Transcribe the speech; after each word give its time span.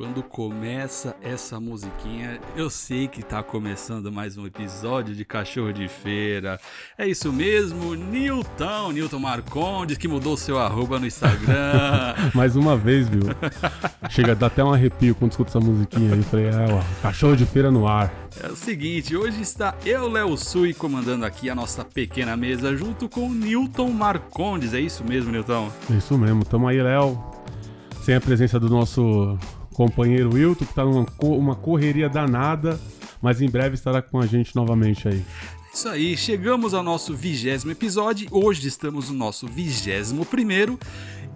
quando 0.00 0.22
começa 0.22 1.14
essa 1.22 1.60
musiquinha, 1.60 2.40
eu 2.56 2.70
sei 2.70 3.06
que 3.06 3.22
tá 3.22 3.42
começando 3.42 4.10
mais 4.10 4.38
um 4.38 4.46
episódio 4.46 5.14
de 5.14 5.26
Cachorro 5.26 5.74
de 5.74 5.88
Feira. 5.88 6.58
É 6.96 7.06
isso 7.06 7.30
mesmo, 7.30 7.94
Nilton, 7.94 8.92
Nilton 8.92 9.18
Marcondes, 9.18 9.98
que 9.98 10.08
mudou 10.08 10.38
seu 10.38 10.58
arroba 10.58 10.98
no 10.98 11.06
Instagram. 11.06 12.14
mais 12.34 12.56
uma 12.56 12.78
vez, 12.78 13.10
viu? 13.10 13.24
Chega 14.08 14.32
a 14.32 14.34
dar 14.34 14.46
até 14.46 14.64
um 14.64 14.72
arrepio 14.72 15.14
quando 15.14 15.32
escuto 15.32 15.50
essa 15.50 15.60
musiquinha 15.60 16.14
aí. 16.14 16.20
Eu 16.20 16.24
falei, 16.24 16.48
ah, 16.48 16.78
ó, 16.78 17.02
Cachorro 17.02 17.36
de 17.36 17.44
Feira 17.44 17.70
no 17.70 17.86
ar. 17.86 18.10
É 18.42 18.46
o 18.46 18.56
seguinte, 18.56 19.14
hoje 19.14 19.42
está 19.42 19.74
eu, 19.84 20.08
Léo 20.08 20.34
Sui, 20.34 20.72
comandando 20.72 21.26
aqui 21.26 21.50
a 21.50 21.54
nossa 21.54 21.84
pequena 21.84 22.38
mesa 22.38 22.74
junto 22.74 23.06
com 23.06 23.28
Nilton 23.28 23.90
Marcondes. 23.90 24.72
É 24.72 24.80
isso 24.80 25.04
mesmo, 25.04 25.30
Nilton? 25.30 25.70
É 25.92 25.96
isso 25.98 26.16
mesmo, 26.16 26.42
tamo 26.42 26.66
aí, 26.68 26.82
Léo. 26.82 27.22
Sem 28.02 28.14
a 28.14 28.20
presença 28.20 28.58
do 28.58 28.70
nosso 28.70 29.38
companheiro 29.74 30.34
Wilton, 30.34 30.64
que 30.64 30.70
está 30.70 30.84
numa 30.84 31.06
uma 31.22 31.54
correria 31.54 32.08
danada, 32.08 32.78
mas 33.22 33.40
em 33.40 33.48
breve 33.48 33.74
estará 33.74 34.02
com 34.02 34.18
a 34.18 34.26
gente 34.26 34.54
novamente 34.54 35.08
aí. 35.08 35.24
Isso 35.72 35.88
aí, 35.88 36.16
chegamos 36.16 36.74
ao 36.74 36.82
nosso 36.82 37.14
vigésimo 37.14 37.70
episódio. 37.70 38.26
Hoje 38.30 38.66
estamos 38.66 39.08
no 39.08 39.16
nosso 39.16 39.46
vigésimo 39.46 40.26
primeiro 40.26 40.78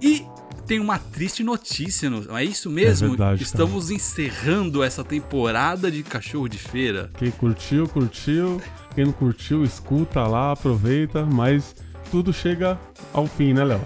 e 0.02 0.24
tem 0.66 0.80
uma 0.80 0.98
triste 0.98 1.44
notícia, 1.44 2.08
não 2.10 2.36
é 2.36 2.44
isso 2.44 2.70
mesmo? 2.70 3.06
É 3.06 3.08
verdade, 3.10 3.42
Estamos 3.42 3.84
cara. 3.84 3.94
encerrando 3.96 4.82
essa 4.82 5.04
temporada 5.04 5.90
de 5.90 6.02
Cachorro 6.02 6.48
de 6.48 6.58
Feira. 6.58 7.10
Quem 7.18 7.30
curtiu, 7.30 7.86
curtiu. 7.86 8.60
Quem 8.94 9.04
não 9.04 9.12
curtiu, 9.12 9.62
escuta 9.64 10.26
lá, 10.26 10.52
aproveita, 10.52 11.26
mas 11.26 11.74
tudo 12.10 12.32
chega 12.32 12.78
ao 13.12 13.26
fim, 13.26 13.52
né, 13.52 13.64
Léo? 13.64 13.80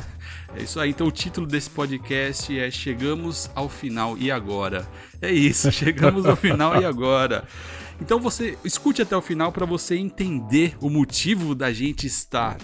É 0.56 0.62
isso 0.62 0.80
aí, 0.80 0.90
então 0.90 1.06
o 1.06 1.12
título 1.12 1.46
desse 1.46 1.68
podcast 1.70 2.58
é 2.58 2.70
Chegamos 2.70 3.50
ao 3.54 3.68
Final 3.68 4.16
e 4.18 4.30
Agora. 4.30 4.88
É 5.20 5.30
isso, 5.30 5.70
chegamos 5.72 6.26
ao 6.26 6.36
final 6.36 6.80
e 6.80 6.84
agora. 6.84 7.44
Então 8.00 8.18
você 8.18 8.56
escute 8.64 9.02
até 9.02 9.16
o 9.16 9.20
final 9.20 9.52
para 9.52 9.66
você 9.66 9.96
entender 9.96 10.76
o 10.80 10.88
motivo 10.88 11.54
da 11.54 11.72
gente 11.72 12.06
estar 12.06 12.56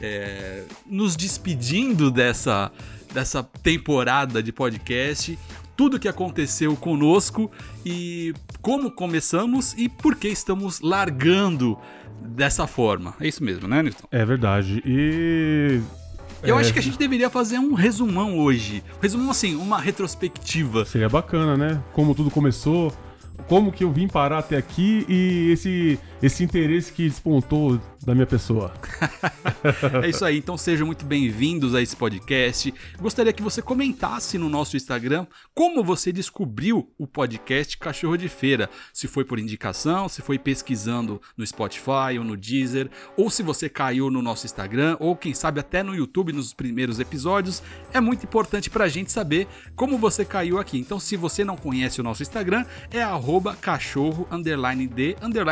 é, 0.00 0.64
nos 0.86 1.14
despedindo 1.14 2.10
dessa, 2.10 2.72
dessa 3.12 3.42
temporada 3.42 4.42
de 4.42 4.52
podcast, 4.52 5.38
tudo 5.76 5.98
que 5.98 6.08
aconteceu 6.08 6.74
conosco 6.76 7.50
e 7.84 8.34
como 8.60 8.90
começamos 8.90 9.74
e 9.76 9.88
por 9.88 10.16
que 10.16 10.28
estamos 10.28 10.80
largando 10.80 11.78
dessa 12.20 12.66
forma. 12.66 13.14
É 13.20 13.28
isso 13.28 13.44
mesmo, 13.44 13.68
né, 13.68 13.82
Nilton? 13.82 14.08
É 14.10 14.24
verdade. 14.24 14.82
E 14.84 15.80
eu 16.42 16.56
é. 16.56 16.60
acho 16.60 16.72
que 16.72 16.78
a 16.78 16.82
gente 16.82 16.98
deveria 16.98 17.28
fazer 17.30 17.58
um 17.58 17.74
resumão 17.74 18.38
hoje. 18.38 18.82
Um 18.98 19.02
resumão 19.02 19.30
assim, 19.30 19.54
uma 19.56 19.80
retrospectiva. 19.80 20.84
Seria 20.84 21.08
bacana, 21.08 21.56
né? 21.56 21.82
Como 21.92 22.14
tudo 22.14 22.30
começou, 22.30 22.92
como 23.48 23.72
que 23.72 23.82
eu 23.82 23.90
vim 23.90 24.06
parar 24.06 24.38
até 24.38 24.56
aqui 24.56 25.04
e 25.08 25.50
esse, 25.52 25.98
esse 26.22 26.44
interesse 26.44 26.92
que 26.92 27.08
despontou 27.08 27.80
da 28.04 28.14
minha 28.14 28.26
pessoa. 28.26 28.72
é 30.02 30.08
isso 30.08 30.24
aí, 30.24 30.38
então 30.38 30.56
sejam 30.56 30.86
muito 30.86 31.04
bem-vindos 31.04 31.74
a 31.74 31.82
esse 31.82 31.96
podcast. 31.96 32.72
Gostaria 32.98 33.32
que 33.32 33.42
você 33.42 33.60
comentasse 33.60 34.38
no 34.38 34.48
nosso 34.48 34.76
Instagram 34.76 35.26
como 35.54 35.82
você 35.82 36.12
descobriu 36.12 36.90
o 36.98 37.06
podcast 37.06 37.76
Cachorro 37.76 38.16
de 38.16 38.28
Feira. 38.28 38.70
Se 38.92 39.08
foi 39.08 39.24
por 39.24 39.38
indicação, 39.38 40.08
se 40.08 40.22
foi 40.22 40.38
pesquisando 40.38 41.20
no 41.36 41.46
Spotify 41.46 42.18
ou 42.18 42.24
no 42.24 42.36
Deezer, 42.36 42.90
ou 43.16 43.30
se 43.30 43.42
você 43.42 43.68
caiu 43.68 44.10
no 44.10 44.22
nosso 44.22 44.46
Instagram, 44.46 44.96
ou 45.00 45.16
quem 45.16 45.34
sabe 45.34 45.60
até 45.60 45.82
no 45.82 45.94
YouTube 45.94 46.32
nos 46.32 46.54
primeiros 46.54 47.00
episódios. 47.00 47.62
É 47.92 48.00
muito 48.00 48.24
importante 48.24 48.70
pra 48.70 48.88
gente 48.88 49.10
saber 49.12 49.46
como 49.74 49.98
você 49.98 50.24
caiu 50.24 50.58
aqui. 50.58 50.78
Então, 50.78 51.00
se 51.00 51.16
você 51.16 51.44
não 51.44 51.56
conhece 51.56 52.00
o 52.00 52.04
nosso 52.04 52.22
Instagram, 52.22 52.64
é 52.90 53.02
cachorro 53.60 54.26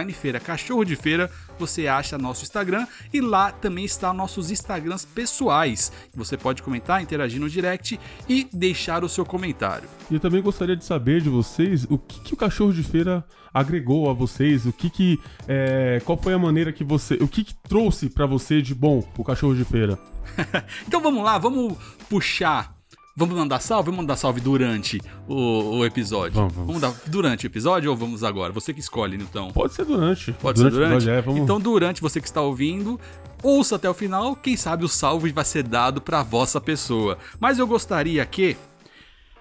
de 0.06 0.14
feira. 0.14 0.40
Cachorro 0.40 0.84
de 0.84 0.96
feira, 0.96 1.30
você 1.58 1.86
acha 1.86 2.18
nosso 2.18 2.42
Instagram 2.42 2.86
e 3.12 3.20
lá 3.20 3.52
também 3.52 3.84
está 3.84 4.12
nossos 4.12 4.50
Instagrams 4.50 5.04
pessoais. 5.04 5.92
Você 6.14 6.36
pode 6.36 6.62
comentar, 6.62 7.02
interagir 7.02 7.40
no 7.40 7.48
direct 7.48 7.98
e 8.28 8.46
deixar 8.52 9.04
o 9.04 9.08
seu 9.08 9.24
comentário. 9.24 9.88
E 10.10 10.14
eu 10.14 10.20
também 10.20 10.42
gostaria 10.42 10.76
de 10.76 10.84
saber 10.84 11.20
de 11.20 11.28
vocês 11.28 11.84
o 11.88 11.98
que, 11.98 12.20
que 12.20 12.34
o 12.34 12.36
cachorro 12.36 12.72
de 12.72 12.82
feira 12.82 13.24
agregou 13.52 14.10
a 14.10 14.12
vocês, 14.12 14.66
o 14.66 14.72
que 14.72 14.90
que 14.90 15.20
é, 15.48 16.00
qual 16.04 16.18
foi 16.20 16.34
a 16.34 16.38
maneira 16.38 16.72
que 16.72 16.84
você, 16.84 17.14
o 17.14 17.28
que, 17.28 17.42
que 17.42 17.54
trouxe 17.54 18.10
para 18.10 18.26
você 18.26 18.60
de 18.60 18.74
bom 18.74 19.02
o 19.16 19.24
cachorro 19.24 19.54
de 19.54 19.64
feira. 19.64 19.98
então 20.86 21.00
vamos 21.00 21.24
lá, 21.24 21.38
vamos 21.38 21.76
puxar 22.08 22.75
Vamos 23.18 23.34
mandar 23.34 23.60
salve? 23.60 23.86
Vamos 23.86 24.02
mandar 24.02 24.16
salve 24.16 24.42
durante 24.42 25.00
o, 25.26 25.78
o 25.78 25.86
episódio. 25.86 26.34
Vamos, 26.34 26.52
vamos. 26.52 26.66
vamos 26.66 26.82
dar 26.82 27.10
durante 27.10 27.46
o 27.46 27.48
episódio 27.48 27.90
ou 27.90 27.96
vamos 27.96 28.22
agora? 28.22 28.52
Você 28.52 28.74
que 28.74 28.80
escolhe, 28.80 29.16
então. 29.16 29.50
Pode 29.52 29.72
ser 29.72 29.86
durante. 29.86 30.32
Pode 30.34 30.58
durante 30.58 30.74
ser 30.74 30.80
durante? 30.80 31.08
É, 31.08 31.22
vamos... 31.22 31.40
Então, 31.40 31.58
durante 31.58 32.02
você 32.02 32.20
que 32.20 32.26
está 32.26 32.42
ouvindo, 32.42 33.00
ouça 33.42 33.76
até 33.76 33.88
o 33.88 33.94
final. 33.94 34.36
Quem 34.36 34.54
sabe 34.54 34.84
o 34.84 34.88
salve 34.88 35.32
vai 35.32 35.46
ser 35.46 35.62
dado 35.62 35.98
para 35.98 36.22
vossa 36.22 36.60
pessoa. 36.60 37.16
Mas 37.40 37.58
eu 37.58 37.66
gostaria 37.66 38.22
aqui 38.22 38.54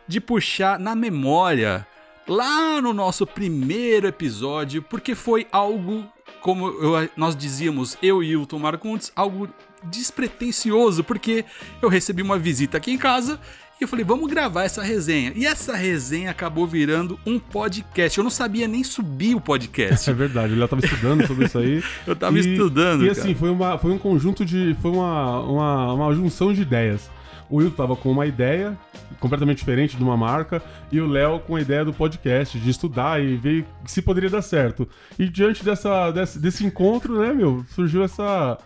de 0.08 0.22
puxar 0.22 0.80
na 0.80 0.96
memória 0.96 1.86
lá 2.26 2.82
no 2.82 2.94
nosso 2.94 3.28
primeiro 3.28 4.08
episódio, 4.08 4.82
porque 4.82 5.14
foi 5.14 5.48
algo, 5.52 6.06
como 6.42 6.68
eu, 6.68 7.10
nós 7.18 7.36
dizíamos, 7.36 7.98
eu 8.02 8.24
e 8.24 8.32
Hilton 8.32 8.58
Marcondes, 8.58 9.12
algo 9.14 9.50
despretensioso, 9.84 11.04
porque 11.04 11.44
eu 11.82 11.90
recebi 11.90 12.22
uma 12.22 12.40
visita 12.40 12.78
aqui 12.78 12.92
em 12.92 12.98
casa 12.98 13.40
e 13.80 13.84
eu 13.84 13.88
falei, 13.90 14.06
vamos 14.06 14.30
gravar 14.30 14.64
essa 14.64 14.82
resenha. 14.82 15.34
E 15.36 15.46
essa 15.46 15.76
resenha 15.76 16.32
acabou 16.32 16.66
virando 16.66 17.20
um 17.26 17.38
podcast. 17.38 18.18
Eu 18.18 18.24
não 18.24 18.32
sabia 18.32 18.68
nem 18.68 18.84
subir 18.84 19.36
o 19.36 19.42
podcast. 19.42 20.10
É 20.10 20.14
verdade, 20.14 20.54
eu 20.54 20.60
já 20.60 20.68
tava 20.68 20.86
estudando 20.86 21.28
sobre 21.28 21.46
isso 21.46 21.58
aí. 21.58 21.84
eu 22.08 22.16
tava 22.16 22.38
e, 22.38 22.40
estudando. 22.40 23.06
E 23.06 23.10
assim, 23.10 23.36
foi, 23.36 23.50
uma, 23.50 23.78
foi 23.78 23.92
um 23.92 23.98
conjunto 23.98 24.46
de. 24.46 24.76
Foi 24.82 24.92
uma, 24.92 25.42
uma, 25.42 25.94
uma 25.94 26.16
junção 26.16 26.54
de 26.54 26.62
ideias. 26.62 27.10
O 27.50 27.58
Will 27.58 27.72
tava 27.72 27.96
com 27.96 28.10
uma 28.10 28.26
ideia 28.26 28.78
completamente 29.20 29.58
diferente 29.58 29.98
de 29.98 30.04
uma 30.04 30.16
marca 30.16 30.62
e 30.92 31.00
o 31.00 31.08
Léo 31.08 31.40
com 31.40 31.56
a 31.56 31.62
ideia 31.62 31.84
do 31.84 31.94
podcast, 31.94 32.58
de 32.58 32.70
estudar 32.70 33.22
e 33.22 33.36
ver 33.36 33.66
se 33.86 34.02
poderia 34.02 34.30
dar 34.30 34.42
certo. 34.42 34.88
E 35.20 35.28
diante 35.28 35.64
dessa, 35.64 36.12
desse, 36.12 36.40
desse 36.40 36.66
encontro, 36.66 37.20
né, 37.20 37.34
meu, 37.34 37.66
surgiu 37.70 38.04
essa 38.04 38.58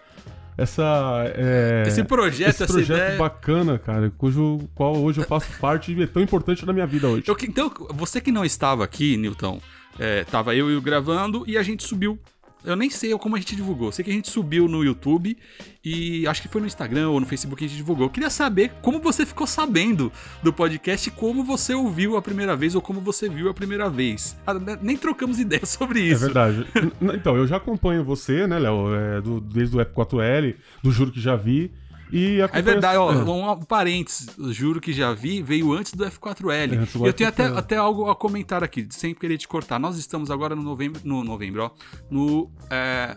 essa 0.59 1.23
é, 1.35 1.83
esse 1.87 2.03
projeto, 2.03 2.49
esse 2.49 2.67
projeto 2.67 2.97
ideia... 2.97 3.17
bacana, 3.17 3.79
cara, 3.79 4.11
cujo 4.17 4.69
qual 4.75 4.95
hoje 4.97 5.21
eu 5.21 5.25
faço 5.25 5.47
parte 5.59 5.93
e 5.93 6.03
é 6.03 6.07
tão 6.07 6.21
importante 6.21 6.65
na 6.65 6.73
minha 6.73 6.85
vida 6.85 7.07
hoje. 7.07 7.23
Eu, 7.27 7.37
então, 7.43 7.71
você 7.93 8.19
que 8.19 8.31
não 8.31 8.43
estava 8.43 8.83
aqui, 8.83 9.15
Newton, 9.17 9.61
é, 9.97 10.23
tava 10.25 10.55
eu 10.55 10.69
e 10.69 10.75
o 10.75 10.81
gravando 10.81 11.43
e 11.47 11.57
a 11.57 11.63
gente 11.63 11.83
subiu 11.83 12.19
eu 12.63 12.75
nem 12.75 12.89
sei 12.89 13.17
como 13.17 13.35
a 13.35 13.39
gente 13.39 13.55
divulgou. 13.55 13.91
Sei 13.91 14.03
que 14.03 14.11
a 14.11 14.13
gente 14.13 14.29
subiu 14.29 14.67
no 14.67 14.83
YouTube 14.83 15.37
e 15.83 16.27
acho 16.27 16.41
que 16.41 16.47
foi 16.47 16.59
no 16.61 16.67
Instagram 16.67 17.09
ou 17.09 17.19
no 17.19 17.25
Facebook 17.25 17.59
que 17.59 17.65
a 17.65 17.67
gente 17.67 17.77
divulgou. 17.77 18.05
Eu 18.05 18.09
queria 18.09 18.29
saber 18.29 18.73
como 18.81 18.99
você 18.99 19.25
ficou 19.25 19.47
sabendo 19.47 20.11
do 20.43 20.51
podcast, 20.51 21.09
como 21.11 21.43
você 21.43 21.73
ouviu 21.73 22.17
a 22.17 22.21
primeira 22.21 22.55
vez 22.55 22.75
ou 22.75 22.81
como 22.81 22.99
você 22.99 23.29
viu 23.29 23.49
a 23.49 23.53
primeira 23.53 23.89
vez. 23.89 24.37
Ah, 24.45 24.53
né, 24.53 24.77
nem 24.81 24.97
trocamos 24.97 25.39
ideias 25.41 25.69
sobre 25.69 26.01
isso. 26.01 26.23
É 26.23 26.27
verdade. 26.27 26.65
então, 27.13 27.35
eu 27.35 27.47
já 27.47 27.57
acompanho 27.57 28.03
você, 28.03 28.45
né, 28.45 28.59
Léo, 28.59 28.93
é, 28.93 29.21
desde 29.53 29.77
o 29.77 29.79
F4L, 29.79 30.55
do 30.83 30.91
Juro 30.91 31.11
que 31.11 31.21
já 31.21 31.35
vi. 31.35 31.71
E 32.11 32.39
é 32.41 32.61
verdade, 32.61 32.97
ó, 32.97 33.11
um, 33.11 33.51
um 33.51 33.61
parênteses, 33.61 34.27
juro 34.55 34.81
que 34.81 34.91
já 34.91 35.13
vi, 35.13 35.41
veio 35.43 35.71
antes 35.73 35.93
do 35.93 36.05
F4L. 36.05 36.73
É, 36.73 37.07
eu 37.07 37.13
tenho 37.13 37.29
até, 37.29 37.45
até 37.45 37.77
algo 37.77 38.09
a 38.09 38.15
comentar 38.15 38.63
aqui, 38.63 38.87
sem 38.89 39.13
querer 39.13 39.37
te 39.37 39.47
cortar. 39.47 39.79
Nós 39.79 39.97
estamos 39.97 40.31
agora 40.31 40.55
no 40.55 40.63
novembro, 40.63 41.01
no 41.03 41.23
novembro, 41.23 41.63
ó, 41.63 41.71
no 42.09 42.51
é, 42.69 43.15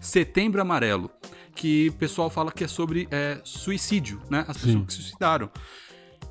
setembro 0.00 0.60
amarelo, 0.60 1.10
que 1.54 1.88
o 1.88 1.92
pessoal 1.94 2.30
fala 2.30 2.52
que 2.52 2.62
é 2.62 2.68
sobre 2.68 3.08
é, 3.10 3.40
suicídio, 3.42 4.20
né? 4.30 4.44
As 4.46 4.56
pessoas 4.56 4.72
Sim. 4.72 4.84
que 4.84 4.92
se 4.92 5.02
suicidaram. 5.02 5.50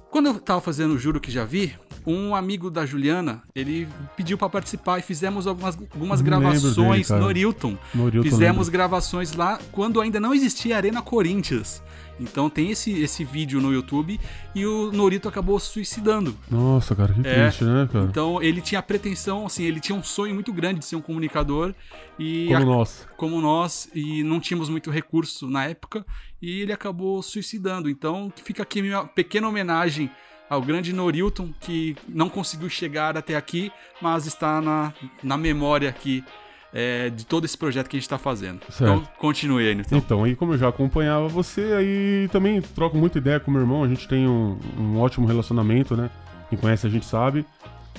Quando 0.09 0.27
eu 0.27 0.39
tava 0.39 0.61
fazendo 0.61 0.93
o 0.93 0.97
Juro 0.97 1.19
que 1.19 1.29
já 1.29 1.43
vi, 1.43 1.75
um 2.07 2.33
amigo 2.33 2.71
da 2.71 2.85
Juliana, 2.85 3.43
ele 3.53 3.85
pediu 4.15 4.37
para 4.37 4.47
participar 4.47 4.97
e 4.97 5.01
fizemos 5.01 5.45
algumas, 5.45 5.77
algumas 5.77 6.21
gravações 6.21 7.09
dele, 7.09 7.19
no 7.21 7.29
Nilton. 7.29 7.77
Fizemos 8.23 8.69
gravações 8.69 9.33
lá 9.33 9.59
quando 9.73 9.99
ainda 9.99 10.17
não 10.17 10.33
existia 10.33 10.77
Arena 10.77 11.01
Corinthians. 11.01 11.83
Então 12.19 12.49
tem 12.49 12.71
esse, 12.71 12.91
esse 12.99 13.23
vídeo 13.23 13.61
no 13.61 13.71
YouTube 13.73 14.19
e 14.55 14.65
o 14.65 14.91
Norito 14.91 15.27
acabou 15.27 15.59
se 15.59 15.67
suicidando. 15.67 16.35
Nossa, 16.49 16.95
cara, 16.95 17.13
que 17.13 17.27
é, 17.27 17.43
triste, 17.43 17.63
né, 17.65 17.87
cara? 17.91 18.05
Então 18.05 18.41
ele 18.41 18.61
tinha 18.61 18.81
pretensão, 18.81 19.45
assim, 19.45 19.63
ele 19.63 19.79
tinha 19.79 19.95
um 19.95 20.01
sonho 20.01 20.33
muito 20.33 20.51
grande 20.53 20.79
de 20.79 20.85
ser 20.85 20.95
um 20.95 21.01
comunicador 21.01 21.75
e 22.17 22.47
como 22.47 22.57
a, 22.57 22.65
nós. 22.65 23.07
Como 23.17 23.41
nós 23.41 23.89
e 23.93 24.23
não 24.23 24.39
tínhamos 24.39 24.69
muito 24.69 24.89
recurso 24.89 25.47
na 25.47 25.65
época 25.65 26.05
e 26.41 26.61
ele 26.61 26.71
acabou 26.71 27.21
suicidando. 27.21 27.89
Então 27.89 28.31
fica 28.43 28.63
aqui 28.63 28.81
minha 28.81 29.03
pequena 29.03 29.47
homenagem 29.47 30.09
ao 30.49 30.61
grande 30.61 30.93
Norilton 30.93 31.49
que 31.59 31.95
não 32.07 32.29
conseguiu 32.29 32.69
chegar 32.69 33.17
até 33.17 33.35
aqui, 33.35 33.71
mas 34.01 34.25
está 34.25 34.61
na, 34.61 34.93
na 35.23 35.37
memória 35.37 35.89
aqui 35.89 36.23
é, 36.73 37.09
de 37.09 37.25
todo 37.25 37.45
esse 37.45 37.57
projeto 37.57 37.89
que 37.89 37.95
a 37.95 37.99
gente 37.99 38.05
está 38.05 38.17
fazendo. 38.17 38.57
Então, 38.57 38.71
certo. 38.71 38.93
Então, 38.93 39.09
continue 39.17 39.67
aí, 39.67 39.73
Então. 39.73 39.97
então, 39.97 40.23
aí 40.23 40.35
como 40.35 40.53
eu 40.53 40.57
já 40.57 40.67
acompanhava 40.67 41.27
você, 41.27 41.61
aí 41.73 42.29
também 42.31 42.61
troco 42.61 42.97
muita 42.97 43.17
ideia 43.17 43.39
com 43.39 43.51
meu 43.51 43.61
irmão, 43.61 43.83
a 43.83 43.87
gente 43.87 44.07
tem 44.07 44.27
um, 44.27 44.57
um 44.77 44.99
ótimo 44.99 45.25
relacionamento, 45.25 45.95
né? 45.95 46.09
Quem 46.49 46.57
conhece 46.57 46.87
a 46.87 46.89
gente 46.89 47.05
sabe. 47.05 47.45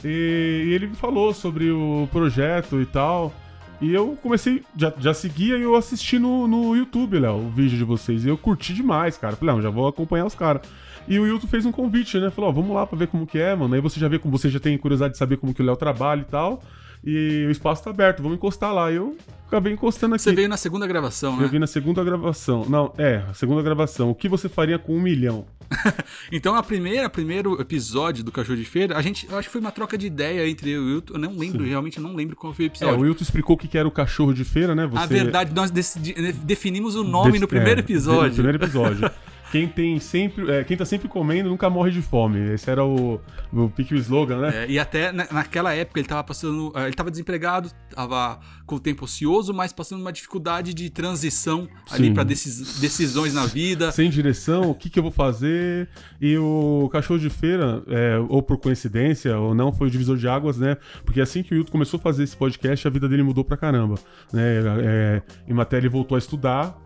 E, 0.04 0.66
e 0.68 0.74
ele 0.74 0.88
falou 0.94 1.34
sobre 1.34 1.70
o 1.70 2.08
projeto 2.12 2.80
e 2.80 2.86
tal. 2.86 3.32
E 3.80 3.92
eu 3.94 4.18
comecei, 4.20 4.64
já, 4.76 4.92
já 4.98 5.14
seguia 5.14 5.56
e 5.56 5.62
eu 5.62 5.76
assisti 5.76 6.18
no, 6.18 6.48
no 6.48 6.74
YouTube, 6.74 7.18
Léo, 7.18 7.36
o 7.36 7.50
vídeo 7.50 7.78
de 7.78 7.84
vocês. 7.84 8.24
E 8.24 8.28
eu 8.28 8.36
curti 8.36 8.74
demais, 8.74 9.16
cara. 9.16 9.36
Falei, 9.36 9.54
não, 9.54 9.62
já 9.62 9.70
vou 9.70 9.86
acompanhar 9.86 10.26
os 10.26 10.34
caras. 10.34 10.62
E 11.08 11.18
o 11.18 11.26
YouTube 11.26 11.50
fez 11.50 11.64
um 11.64 11.72
convite, 11.72 12.18
né? 12.18 12.30
Falou, 12.30 12.50
ó, 12.50 12.52
vamos 12.52 12.74
lá 12.74 12.86
pra 12.86 12.98
ver 12.98 13.08
como 13.08 13.26
que 13.26 13.38
é, 13.38 13.56
mano. 13.56 13.74
Aí 13.74 13.80
você 13.80 13.98
já 13.98 14.08
vê 14.08 14.18
como 14.18 14.36
você 14.36 14.50
já 14.50 14.60
tem 14.60 14.76
curiosidade 14.76 15.12
de 15.12 15.18
saber 15.18 15.38
como 15.38 15.54
que 15.54 15.62
o 15.62 15.64
Léo 15.64 15.76
trabalha 15.76 16.20
e 16.20 16.24
tal. 16.24 16.62
E 17.04 17.46
o 17.46 17.50
espaço 17.50 17.82
tá 17.82 17.90
aberto, 17.90 18.22
vamos 18.22 18.36
encostar 18.36 18.74
lá. 18.74 18.92
Eu 18.92 19.16
acabei 19.46 19.72
encostando 19.72 20.14
aqui. 20.14 20.24
Você 20.24 20.34
veio 20.34 20.48
na 20.48 20.56
segunda 20.56 20.86
gravação, 20.86 21.36
né? 21.36 21.44
Eu 21.44 21.48
vi 21.48 21.58
na 21.58 21.66
segunda 21.66 22.04
gravação. 22.04 22.66
Não, 22.68 22.92
é, 22.98 23.22
a 23.28 23.34
segunda 23.34 23.62
gravação. 23.62 24.10
O 24.10 24.14
que 24.14 24.28
você 24.28 24.48
faria 24.48 24.78
com 24.78 24.94
um 24.94 25.00
milhão? 25.00 25.46
então, 26.32 26.54
a 26.54 26.62
primeira, 26.62 27.08
primeiro 27.08 27.60
episódio 27.60 28.24
do 28.24 28.32
Cachorro 28.32 28.56
de 28.56 28.64
Feira, 28.64 28.96
a 28.96 29.02
gente, 29.02 29.28
eu 29.30 29.38
acho 29.38 29.48
que 29.48 29.52
foi 29.52 29.60
uma 29.60 29.70
troca 29.70 29.96
de 29.96 30.06
ideia 30.06 30.48
entre 30.48 30.70
eu 30.70 30.82
e 30.82 30.84
o 30.84 30.94
Wilton. 30.94 31.14
Eu 31.14 31.18
não 31.20 31.36
lembro, 31.36 31.62
Sim. 31.62 31.70
realmente 31.70 31.98
eu 31.98 32.02
não 32.02 32.14
lembro 32.14 32.36
qual 32.36 32.52
foi 32.52 32.64
o 32.64 32.68
episódio. 32.68 32.94
É, 32.94 32.98
o 32.98 33.00
Wilton 33.02 33.22
explicou 33.22 33.56
o 33.56 33.58
que 33.58 33.78
era 33.78 33.86
o 33.86 33.90
cachorro 33.90 34.32
de 34.32 34.44
feira, 34.44 34.74
né? 34.74 34.86
Você... 34.86 35.02
A 35.02 35.06
verdade, 35.06 35.54
nós 35.54 35.70
definimos 35.70 36.96
o 36.96 37.04
nome 37.04 37.38
no 37.38 37.48
primeiro 37.48 37.80
é, 37.80 37.82
episódio. 37.82 38.28
No 38.28 38.34
primeiro 38.34 38.58
episódio. 38.58 39.10
quem 39.50 39.66
tem 39.68 39.98
sempre. 39.98 40.50
É, 40.50 40.64
quem 40.64 40.76
tá 40.76 40.84
sempre 40.84 41.08
comendo 41.08 41.48
nunca 41.48 41.68
morre 41.70 41.90
de 41.90 42.02
fome. 42.02 42.52
Esse 42.52 42.70
era 42.70 42.84
o, 42.84 43.20
o 43.52 43.68
pique 43.68 43.94
o 43.94 43.96
slogan, 43.96 44.40
né? 44.40 44.64
É, 44.64 44.70
e 44.70 44.78
até 44.78 45.10
na, 45.12 45.26
naquela 45.30 45.74
época 45.74 46.00
ele 46.00 46.08
tava 46.08 46.22
passando. 46.24 46.72
É, 46.74 46.84
ele 46.84 46.94
tava 46.94 47.10
desempregado, 47.10 47.70
tava 47.94 48.38
com 48.66 48.76
o 48.76 48.80
tempo 48.80 49.04
ocioso, 49.04 49.54
mas 49.54 49.72
passando 49.72 50.00
uma 50.00 50.12
dificuldade 50.12 50.74
de 50.74 50.90
transição 50.90 51.68
Sim. 51.86 51.94
ali 51.94 52.10
para 52.14 52.22
decis, 52.22 52.78
decisões 52.78 53.32
na 53.32 53.46
vida. 53.46 53.90
Sem 53.92 54.10
direção, 54.10 54.70
o 54.70 54.74
que, 54.74 54.90
que 54.90 54.98
eu 54.98 55.02
vou 55.02 55.12
fazer? 55.12 55.88
E 56.20 56.36
o 56.36 56.88
cachorro 56.92 57.18
de 57.18 57.30
feira, 57.30 57.82
é, 57.88 58.18
ou 58.28 58.42
por 58.42 58.58
coincidência, 58.58 59.38
ou 59.38 59.54
não, 59.54 59.72
foi 59.72 59.88
o 59.88 59.90
divisor 59.90 60.16
de 60.16 60.28
águas, 60.28 60.58
né? 60.58 60.76
Porque 61.04 61.20
assim 61.20 61.42
que 61.42 61.54
o 61.54 61.56
Hilton 61.56 61.72
começou 61.72 61.98
a 61.98 62.02
fazer 62.02 62.24
esse 62.24 62.36
podcast, 62.36 62.86
a 62.86 62.90
vida 62.90 63.08
dele 63.08 63.22
mudou 63.22 63.44
pra 63.44 63.56
caramba. 63.56 63.96
Né? 64.32 64.42
É, 64.82 65.22
em 65.48 65.54
matéria, 65.54 65.86
ele 65.86 65.92
voltou 65.92 66.16
a 66.16 66.18
estudar 66.18 66.76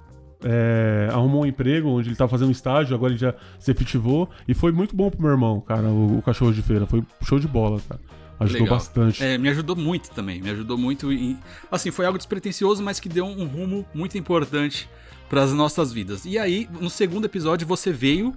é, 0.44 1.08
arrumou 1.12 1.42
um 1.42 1.46
emprego 1.46 1.88
onde 1.88 2.08
ele 2.08 2.14
estava 2.14 2.28
fazendo 2.28 2.48
um 2.48 2.52
estágio, 2.52 2.94
agora 2.94 3.12
ele 3.12 3.20
já 3.20 3.34
se 3.58 3.70
efetivou. 3.70 4.28
E 4.46 4.54
foi 4.54 4.72
muito 4.72 4.94
bom 4.94 5.10
pro 5.10 5.20
meu 5.20 5.30
irmão, 5.30 5.60
cara, 5.60 5.88
o, 5.88 6.18
o 6.18 6.22
cachorro 6.22 6.52
de 6.52 6.62
feira. 6.62 6.86
Foi 6.86 7.02
show 7.24 7.38
de 7.38 7.48
bola, 7.48 7.80
cara. 7.88 8.00
Ajudou 8.40 8.62
Legal. 8.62 8.78
bastante. 8.78 9.22
É, 9.22 9.38
me 9.38 9.48
ajudou 9.48 9.76
muito 9.76 10.10
também. 10.10 10.40
Me 10.40 10.50
ajudou 10.50 10.76
muito. 10.76 11.12
E, 11.12 11.36
assim, 11.70 11.90
foi 11.90 12.06
algo 12.06 12.18
despretensioso, 12.18 12.82
mas 12.82 12.98
que 12.98 13.08
deu 13.08 13.24
um 13.24 13.46
rumo 13.46 13.86
muito 13.94 14.18
importante 14.18 14.88
para 15.28 15.42
as 15.42 15.52
nossas 15.52 15.92
vidas. 15.92 16.24
E 16.24 16.38
aí, 16.38 16.68
no 16.80 16.90
segundo 16.90 17.24
episódio, 17.24 17.66
você 17.66 17.92
veio 17.92 18.34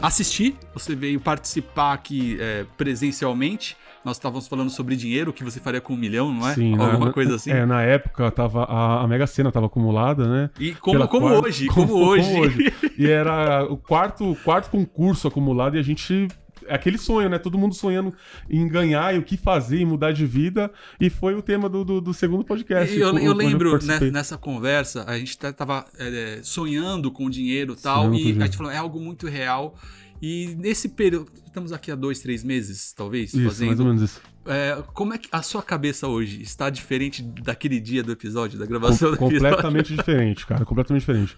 assistir, 0.00 0.56
você 0.72 0.94
veio 0.94 1.20
participar 1.20 1.92
aqui 1.92 2.38
é, 2.40 2.64
presencialmente. 2.76 3.76
Nós 4.04 4.16
estávamos 4.16 4.48
falando 4.48 4.70
sobre 4.70 4.96
dinheiro, 4.96 5.30
o 5.30 5.34
que 5.34 5.44
você 5.44 5.60
faria 5.60 5.80
com 5.80 5.94
um 5.94 5.96
milhão, 5.96 6.32
não 6.32 6.48
é? 6.48 6.54
Sim, 6.54 6.72
Alguma 6.72 7.06
na, 7.06 7.12
coisa 7.12 7.36
assim. 7.36 7.50
É, 7.50 7.64
na 7.64 7.82
época 7.82 8.30
tava, 8.30 8.64
a, 8.64 9.02
a 9.02 9.06
Mega 9.06 9.26
Sena 9.26 9.50
estava 9.50 9.66
acumulada, 9.66 10.28
né? 10.28 10.50
E 10.58 10.72
como, 10.74 11.06
como 11.08 11.28
quarta, 11.28 11.48
hoje, 11.48 11.66
como, 11.72 11.88
como 11.88 12.04
hoje. 12.04 12.30
Como 12.30 12.40
hoje. 12.42 12.74
E 12.98 13.06
era 13.06 13.64
o 13.64 13.76
quarto, 13.76 14.36
quarto 14.44 14.70
concurso 14.70 15.28
acumulado 15.28 15.76
e 15.76 15.78
a 15.78 15.82
gente 15.82 16.28
é 16.66 16.74
aquele 16.74 16.98
sonho, 16.98 17.28
né? 17.28 17.38
Todo 17.38 17.58
mundo 17.58 17.74
sonhando 17.74 18.14
em 18.48 18.66
ganhar 18.68 19.14
e 19.14 19.18
o 19.18 19.22
que 19.22 19.36
fazer 19.36 19.78
e 19.78 19.84
mudar 19.84 20.12
de 20.12 20.26
vida. 20.26 20.70
E 21.00 21.10
foi 21.10 21.34
o 21.34 21.42
tema 21.42 21.68
do, 21.68 21.84
do, 21.84 22.00
do 22.00 22.14
segundo 22.14 22.44
podcast. 22.44 22.94
E 22.94 23.00
eu, 23.00 23.16
eu 23.18 23.32
lembro 23.32 23.70
eu 23.70 23.86
né, 23.86 23.98
nessa 24.10 24.36
conversa, 24.36 25.04
a 25.06 25.18
gente 25.18 25.36
tava 25.38 25.84
é, 25.98 26.40
sonhando 26.42 27.10
com 27.10 27.28
dinheiro 27.28 27.74
e 27.78 27.82
tal, 27.82 28.14
e 28.14 28.32
a 28.40 28.44
gente 28.44 28.56
falou, 28.56 28.72
é 28.72 28.78
algo 28.78 29.00
muito 29.00 29.28
real. 29.28 29.76
E 30.22 30.54
nesse 30.56 30.88
período, 30.88 31.32
estamos 31.44 31.72
aqui 31.72 31.90
há 31.90 31.96
dois, 31.96 32.20
três 32.20 32.44
meses, 32.44 32.92
talvez, 32.92 33.34
isso, 33.34 33.44
fazendo. 33.44 33.66
Mais 33.66 33.80
ou 33.80 33.86
menos 33.86 34.02
isso. 34.02 34.20
É, 34.46 34.80
como 34.94 35.12
é 35.12 35.18
que 35.18 35.28
a 35.32 35.42
sua 35.42 35.62
cabeça 35.62 36.06
hoje 36.06 36.40
está 36.40 36.70
diferente 36.70 37.22
daquele 37.22 37.80
dia 37.80 38.04
do 38.04 38.12
episódio, 38.12 38.56
da 38.56 38.64
gravação 38.64 39.16
Com, 39.16 39.28
do 39.28 39.34
episódio? 39.34 39.56
Completamente 39.56 39.96
diferente, 39.96 40.46
cara, 40.46 40.64
completamente 40.64 41.00
diferente. 41.00 41.36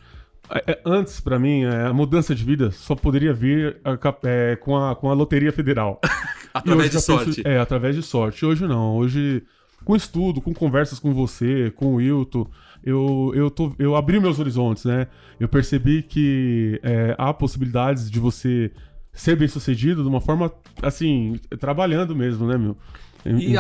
É, 0.51 0.73
é 0.73 0.83
antes, 0.85 1.19
para 1.19 1.39
mim, 1.39 1.65
é, 1.65 1.87
a 1.87 1.95
mudança 1.95 2.35
de 2.35 2.45
vida 2.45 2.71
só 2.71 2.95
poderia 2.95 3.33
vir 3.33 3.79
é, 4.23 4.57
com, 4.57 4.77
a, 4.77 4.95
com 4.95 5.11
a 5.11 5.15
Loteria 5.15 5.51
Federal. 5.51 5.99
através 6.55 6.91
de 6.91 7.01
sorte. 7.01 7.37
Penso, 7.37 7.49
é, 7.49 7.59
através 7.59 7.97
de 7.97 8.03
sorte. 8.03 8.47
Hoje 8.47 8.67
não. 8.67 8.97
Hoje, 8.97 9.43
com 9.85 9.97
estudo, 9.97 10.41
com 10.41 10.55
conversas 10.55 10.99
com 10.99 11.13
você, 11.13 11.73
com 11.75 11.87
o 11.87 11.97
Wilton, 11.97 12.49
eu, 12.85 13.33
eu, 13.35 13.51
tô, 13.51 13.73
eu 13.79 13.97
abri 13.97 14.21
meus 14.21 14.39
horizontes, 14.39 14.85
né? 14.85 15.07
Eu 15.41 15.49
percebi 15.49 16.03
que 16.03 16.79
é, 16.83 17.15
há 17.17 17.33
possibilidades 17.33 18.11
de 18.11 18.21
você 18.21 18.71
ser 19.13 19.37
bem 19.37 19.49
sucedido 19.49 20.03
de 20.03 20.09
uma 20.09 20.21
forma, 20.21 20.53
assim, 20.83 21.41
trabalhando 21.59 22.15
mesmo, 22.15 22.47
né, 22.47 22.59
meu? 22.59 22.77
E 23.25 23.57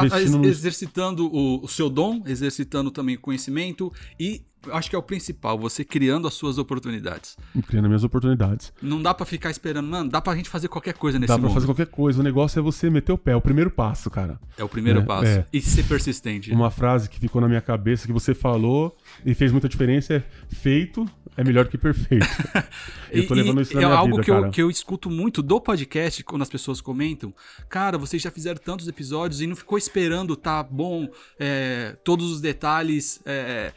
exercitando 0.46 1.26
o, 1.26 1.64
o, 1.64 1.68
seu 1.68 1.88
dom, 1.88 2.22
exercitando 2.26 2.90
também 2.90 3.16
o 3.16 3.20
conhecimento 3.20 3.90
e 4.20 4.42
acho 4.72 4.90
que 4.90 4.96
é 4.96 4.98
o 4.98 5.02
principal, 5.02 5.58
você 5.58 5.84
criando 5.84 6.26
as 6.26 6.34
suas 6.34 6.58
oportunidades. 6.58 7.36
Criando 7.66 7.84
as 7.84 7.88
minhas 7.88 8.04
oportunidades. 8.04 8.72
Não 8.80 9.00
dá 9.00 9.14
para 9.14 9.26
ficar 9.26 9.50
esperando, 9.50 9.88
mano, 9.88 10.10
dá 10.10 10.20
pra 10.20 10.34
gente 10.36 10.48
fazer 10.48 10.68
qualquer 10.68 10.94
coisa 10.94 11.18
nesse 11.18 11.28
dá 11.28 11.34
mundo. 11.34 11.42
Dá 11.42 11.48
pra 11.48 11.54
fazer 11.54 11.66
qualquer 11.66 11.86
coisa, 11.86 12.20
o 12.20 12.22
negócio 12.22 12.58
é 12.58 12.62
você 12.62 12.90
meter 12.90 13.12
o 13.12 13.18
pé, 13.18 13.32
é 13.32 13.36
o 13.36 13.40
primeiro 13.40 13.70
passo, 13.70 14.10
cara. 14.10 14.38
É 14.56 14.64
o 14.64 14.68
primeiro 14.68 15.00
é, 15.00 15.02
passo. 15.02 15.26
É. 15.26 15.46
E 15.52 15.60
ser 15.60 15.84
persistente. 15.84 16.52
Uma 16.52 16.70
frase 16.70 17.08
que 17.08 17.18
ficou 17.18 17.40
na 17.40 17.48
minha 17.48 17.60
cabeça 17.60 18.06
que 18.06 18.12
você 18.12 18.34
falou 18.34 18.96
e 19.24 19.34
fez 19.34 19.52
muita 19.52 19.68
diferença 19.68 20.14
é 20.14 20.22
feito 20.48 21.06
é 21.36 21.42
melhor 21.42 21.66
que 21.66 21.76
perfeito. 21.76 22.26
eu 23.10 23.26
tô 23.26 23.34
levando 23.34 23.60
isso 23.60 23.74
na 23.74 23.82
é 23.82 23.84
minha 23.84 23.96
algo 23.96 24.12
vida, 24.12 24.22
que 24.22 24.30
cara. 24.30 24.46
eu, 24.46 24.50
que 24.50 24.62
eu 24.62 24.70
escuto 24.70 25.10
muito 25.10 25.42
do 25.42 25.60
podcast, 25.60 26.22
quando 26.22 26.42
as 26.42 26.48
pessoas 26.48 26.80
comentam, 26.80 27.34
cara, 27.68 27.98
vocês 27.98 28.22
já 28.22 28.30
fizeram 28.30 28.60
tantos 28.62 28.86
episódios 28.86 29.40
e 29.40 29.46
não 29.46 29.56
ficou 29.56 29.76
esperando 29.76 30.36
tá 30.36 30.62
bom 30.62 31.08
é, 31.38 31.96
todos 32.04 32.30
os 32.30 32.40
detalhes 32.40 33.20
é, 33.26 33.72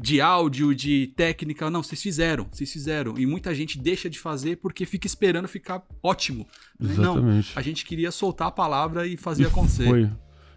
de 0.00 0.20
áudio, 0.20 0.74
de 0.74 1.08
técnica. 1.16 1.70
Não, 1.70 1.82
vocês 1.82 2.00
fizeram, 2.00 2.46
vocês 2.50 2.72
fizeram. 2.72 3.18
E 3.18 3.26
muita 3.26 3.54
gente 3.54 3.78
deixa 3.78 4.08
de 4.08 4.18
fazer 4.18 4.56
porque 4.56 4.84
fica 4.84 5.06
esperando 5.06 5.48
ficar 5.48 5.82
ótimo. 6.02 6.46
Exatamente. 6.80 7.52
Não, 7.54 7.60
a 7.60 7.62
gente 7.62 7.84
queria 7.84 8.10
soltar 8.10 8.48
a 8.48 8.52
palavra 8.52 9.06
e 9.06 9.16
fazer 9.16 9.44
e 9.44 9.46
acontecer. 9.46 9.88
Foi. 9.88 10.10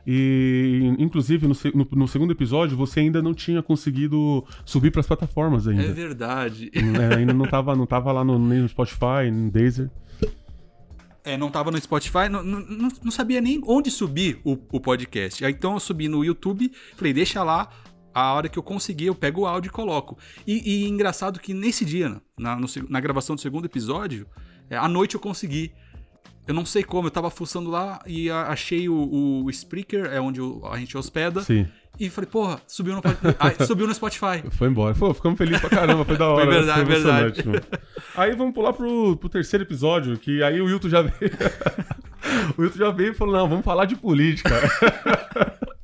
E, 0.08 0.94
inclusive, 1.00 1.48
no, 1.48 1.56
no, 1.74 1.88
no, 1.92 2.08
segundo 2.08 2.32
episódio, 2.32 2.78
você 2.78 3.00
ainda 3.00 3.24
não 3.24 3.34
tinha 3.34 3.64
conseguido 3.64 4.46
subir 4.64 4.92
para 4.92 5.02
as 5.02 5.08
plataformas 5.08 5.68
ainda. 5.68 5.84
É 5.84 5.92
verdade. 5.92 6.70
É, 6.76 7.16
ainda 7.16 7.34
não 7.34 7.46
estava 7.46 7.76
não 7.76 7.88
tava 7.88 8.12
lá 8.12 8.24
no, 8.24 8.38
nem 8.38 8.60
no 8.60 8.70
Spotify, 8.70 9.32
no 9.32 9.50
Deezer. 9.50 9.90
É, 11.24 11.36
não 11.36 11.48
estava 11.48 11.72
no 11.72 11.82
Spotify, 11.82 12.30
não, 12.30 12.44
não, 12.44 12.90
não, 13.04 13.12
sabia 13.12 13.42
nem 13.42 13.60
onde 13.66 13.90
subir 13.90 14.40
o, 14.44 14.60
o 14.72 14.80
podcast. 14.80 15.44
Aí, 15.44 15.52
então 15.52 15.74
eu 15.74 15.80
subi 15.80 16.08
no 16.08 16.24
YouTube, 16.24 16.72
falei, 16.96 17.14
deixa 17.14 17.44
lá, 17.44 17.68
a 18.16 18.34
hora 18.34 18.48
que 18.48 18.58
eu 18.58 18.64
conseguir, 18.64 19.08
eu 19.08 19.16
pego 19.16 19.42
o 19.42 19.46
áudio 19.46 19.68
e 19.68 19.72
coloco. 19.72 20.18
E, 20.48 20.86
e 20.86 20.88
engraçado 20.88 21.38
que 21.38 21.54
nesse 21.54 21.84
dia, 21.84 22.16
na, 22.38 22.56
no, 22.56 22.66
na 22.88 23.02
gravação 23.02 23.36
do 23.36 23.42
segundo 23.42 23.66
episódio, 23.66 24.26
é, 24.70 24.78
à 24.78 24.88
noite 24.88 25.16
eu 25.16 25.20
consegui. 25.20 25.74
Eu 26.48 26.54
não 26.54 26.66
sei 26.66 26.84
como, 26.84 27.08
eu 27.08 27.12
tava 27.12 27.30
fuçando 27.30 27.70
lá 27.70 28.00
e 28.06 28.30
achei 28.30 28.88
o, 28.88 29.44
o 29.44 29.50
Spreaker, 29.50 30.06
é 30.06 30.22
onde 30.22 30.40
a 30.72 30.78
gente 30.78 30.96
hospeda. 30.98 31.42
Sim. 31.42 31.68
E 32.00 32.10
falei, 32.10 32.30
porra, 32.30 32.62
subiu 32.68 32.96
no, 32.96 33.02
ah, 33.40 33.52
subiu 33.66 33.88
no 33.88 33.94
Spotify. 33.94 34.44
Foi 34.52 34.70
embora. 34.70 34.94
Pô, 34.96 35.14
ficamos 35.14 35.38
felizes 35.38 35.60
pra 35.60 35.70
caramba, 35.70 36.06
foi 36.06 36.16
da 36.16 36.30
hora. 36.30 36.46
foi 36.46 36.54
verdade, 36.54 36.86
foi 36.86 37.02
verdade. 37.02 37.44
Aí 38.16 38.36
vamos 38.36 38.54
pular 38.54 38.72
pro, 38.72 39.18
pro 39.18 39.28
terceiro 39.28 39.66
episódio, 39.66 40.18
que 40.18 40.42
aí 40.42 40.62
o 40.62 40.66
Wilton 40.66 40.90
já 40.90 41.02
veio. 41.02 41.32
o 42.56 42.62
Wilton 42.62 42.78
já 42.78 42.92
veio 42.92 43.12
e 43.12 43.16
falou: 43.16 43.36
não, 43.36 43.50
vamos 43.50 43.66
falar 43.66 43.86
de 43.86 43.96
política. 43.96 44.52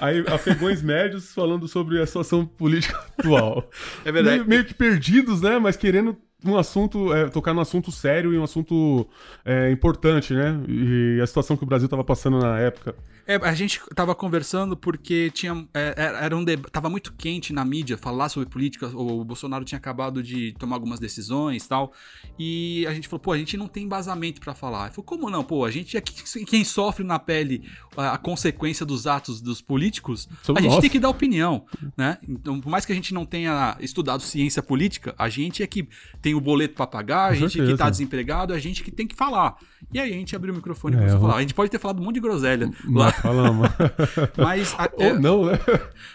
Aí, 0.00 0.24
afegões 0.28 0.80
médios 0.82 1.32
falando 1.32 1.68
sobre 1.68 2.00
a 2.00 2.06
situação 2.06 2.44
política 2.44 2.98
atual. 3.18 3.68
É 4.04 4.12
verdade. 4.12 4.36
Meio, 4.36 4.48
meio 4.48 4.64
que 4.64 4.74
perdidos, 4.74 5.40
né? 5.40 5.58
Mas 5.58 5.76
querendo 5.76 6.16
um 6.44 6.56
assunto, 6.56 7.12
é, 7.14 7.28
tocar 7.28 7.54
num 7.54 7.60
assunto 7.60 7.92
sério 7.92 8.34
e 8.34 8.38
um 8.38 8.44
assunto 8.44 9.08
é, 9.44 9.70
importante, 9.70 10.34
né? 10.34 10.60
E 10.68 11.20
a 11.22 11.26
situação 11.26 11.56
que 11.56 11.62
o 11.62 11.66
Brasil 11.66 11.86
estava 11.86 12.04
passando 12.04 12.38
na 12.38 12.58
época. 12.58 12.94
É, 13.32 13.48
a 13.48 13.54
gente 13.54 13.80
tava 13.94 14.14
conversando 14.14 14.76
porque 14.76 15.30
tinha. 15.30 15.66
É, 15.72 15.94
é 15.96 16.24
era 16.24 16.36
um 16.36 16.44
tava 16.70 16.90
muito 16.90 17.12
quente 17.14 17.52
na 17.52 17.64
mídia 17.64 17.96
falar 17.96 18.28
sobre 18.28 18.48
política. 18.48 18.86
O 18.88 19.24
Bolsonaro 19.24 19.64
tinha 19.64 19.78
acabado 19.78 20.22
de 20.22 20.52
tomar 20.58 20.76
algumas 20.76 21.00
decisões 21.00 21.64
e 21.64 21.68
tal. 21.68 21.92
E 22.38 22.86
a 22.86 22.92
gente 22.92 23.08
falou, 23.08 23.20
pô, 23.20 23.32
a 23.32 23.38
gente 23.38 23.56
não 23.56 23.68
tem 23.68 23.84
embasamento 23.84 24.40
para 24.40 24.54
falar. 24.54 24.90
Falei, 24.90 25.04
como 25.04 25.30
não? 25.30 25.42
Pô, 25.42 25.64
a 25.64 25.70
gente 25.70 25.96
é 25.96 26.00
quem 26.00 26.64
sofre 26.64 27.04
na 27.04 27.18
pele 27.18 27.62
a, 27.96 28.12
a 28.12 28.18
consequência 28.18 28.84
dos 28.84 29.06
atos 29.06 29.40
dos 29.40 29.60
políticos, 29.60 30.28
a 30.48 30.60
gente 30.60 30.72
nós. 30.72 30.80
tem 30.80 30.90
que 30.90 30.98
dar 30.98 31.08
opinião, 31.08 31.64
né? 31.96 32.18
Então, 32.28 32.60
por 32.60 32.70
mais 32.70 32.84
que 32.84 32.92
a 32.92 32.94
gente 32.94 33.12
não 33.14 33.24
tenha 33.24 33.76
estudado 33.80 34.22
ciência 34.22 34.62
política, 34.62 35.14
a 35.18 35.28
gente 35.28 35.62
é 35.62 35.66
que 35.66 35.88
tem 36.20 36.34
o 36.34 36.40
boleto 36.40 36.74
para 36.74 36.86
pagar, 36.86 37.30
a 37.30 37.34
gente 37.34 37.58
que 37.58 37.76
tá 37.76 37.88
desempregado, 37.88 38.52
a 38.52 38.58
gente 38.58 38.82
que 38.82 38.90
tem 38.90 39.06
que 39.06 39.14
falar. 39.14 39.56
E 39.92 39.98
aí 39.98 40.12
a 40.12 40.16
gente 40.16 40.34
abriu 40.34 40.52
o 40.52 40.56
microfone 40.56 40.96
é, 40.96 41.00
pra 41.00 41.18
falar. 41.18 41.36
A 41.36 41.40
gente 41.40 41.54
pode 41.54 41.70
ter 41.70 41.78
falado 41.78 42.00
um 42.00 42.04
monte 42.04 42.14
de 42.14 42.20
groselha 42.20 42.70
lá 42.88 43.12
falamos. 43.22 43.68
Mas 44.36 44.74
a, 44.78 44.90
Ou 44.96 45.02
é, 45.02 45.18
não, 45.18 45.44
né? 45.46 45.58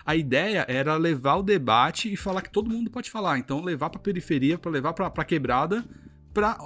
A 0.06 0.16
ideia 0.16 0.66
era 0.68 0.96
levar 0.96 1.36
o 1.38 1.44
debate 1.44 2.12
e 2.12 2.18
falar 2.18 2.42
que 2.42 2.52
todo 2.52 2.70
mundo 2.70 2.90
pode 2.92 3.10
falar. 3.10 3.38
Então, 3.40 3.64
levar 3.64 3.90
pra 3.90 4.00
periferia, 4.00 4.58
para 4.58 4.70
levar 4.72 4.94
pra, 4.94 5.10
pra 5.10 5.24
quebrada, 5.26 5.84
para 6.34 6.58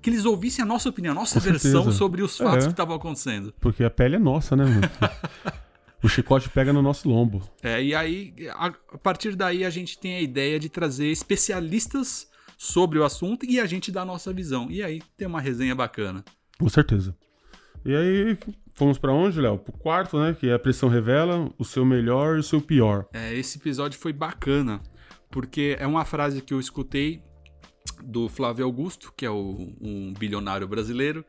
que 0.00 0.10
eles 0.10 0.24
ouvissem 0.24 0.62
a 0.62 0.66
nossa 0.66 0.88
opinião, 0.88 1.12
a 1.12 1.14
nossa 1.14 1.40
Com 1.40 1.44
versão 1.46 1.72
certeza. 1.82 1.96
sobre 1.96 2.22
os 2.22 2.36
fatos 2.36 2.64
É. 2.64 2.66
que 2.68 2.72
estavam 2.72 2.94
acontecendo. 2.94 3.52
Porque 3.60 3.82
a 3.82 3.90
pele 3.90 4.16
é 4.16 4.18
nossa, 4.18 4.54
né, 4.54 4.64
mano? 4.64 4.80
o 6.02 6.08
chicote 6.08 6.48
pega 6.50 6.72
no 6.72 6.80
nosso 6.82 7.08
lombo. 7.08 7.42
É, 7.62 7.82
e 7.82 7.94
aí, 7.94 8.32
a, 8.54 8.66
a 8.66 8.98
partir 8.98 9.34
daí, 9.34 9.64
a 9.64 9.70
gente 9.70 9.98
tem 9.98 10.16
a 10.16 10.20
ideia 10.20 10.58
de 10.60 10.68
trazer 10.68 11.06
especialistas 11.08 12.28
sobre 12.56 12.98
o 12.98 13.04
assunto 13.04 13.44
e 13.46 13.58
a 13.60 13.66
gente 13.66 13.90
dá 13.90 14.02
a 14.02 14.04
nossa 14.04 14.32
visão. 14.32 14.70
E 14.70 14.82
aí 14.82 15.00
tem 15.16 15.26
uma 15.26 15.40
resenha 15.40 15.74
bacana. 15.74 16.24
Com 16.58 16.68
certeza. 16.68 17.14
E 17.84 17.94
aí, 17.94 18.38
fomos 18.78 18.96
pra 18.98 19.12
onde, 19.12 19.40
Léo? 19.40 19.58
Pro 19.58 19.72
quarto, 19.72 20.18
né? 20.18 20.36
Que 20.38 20.48
é 20.48 20.54
a 20.54 20.58
pressão 20.58 20.88
revela 20.88 21.52
o 21.58 21.64
seu 21.64 21.84
melhor 21.84 22.36
e 22.36 22.40
o 22.40 22.42
seu 22.42 22.60
pior. 22.60 23.06
É, 23.12 23.34
esse 23.34 23.58
episódio 23.58 23.98
foi 23.98 24.12
bacana, 24.12 24.80
porque 25.30 25.76
é 25.78 25.86
uma 25.86 26.04
frase 26.04 26.40
que 26.40 26.54
eu 26.54 26.60
escutei 26.60 27.22
do 28.02 28.28
Flávio 28.28 28.64
Augusto, 28.64 29.12
que 29.16 29.26
é 29.26 29.30
o, 29.30 29.74
um 29.80 30.14
bilionário 30.18 30.66
brasileiro, 30.68 31.24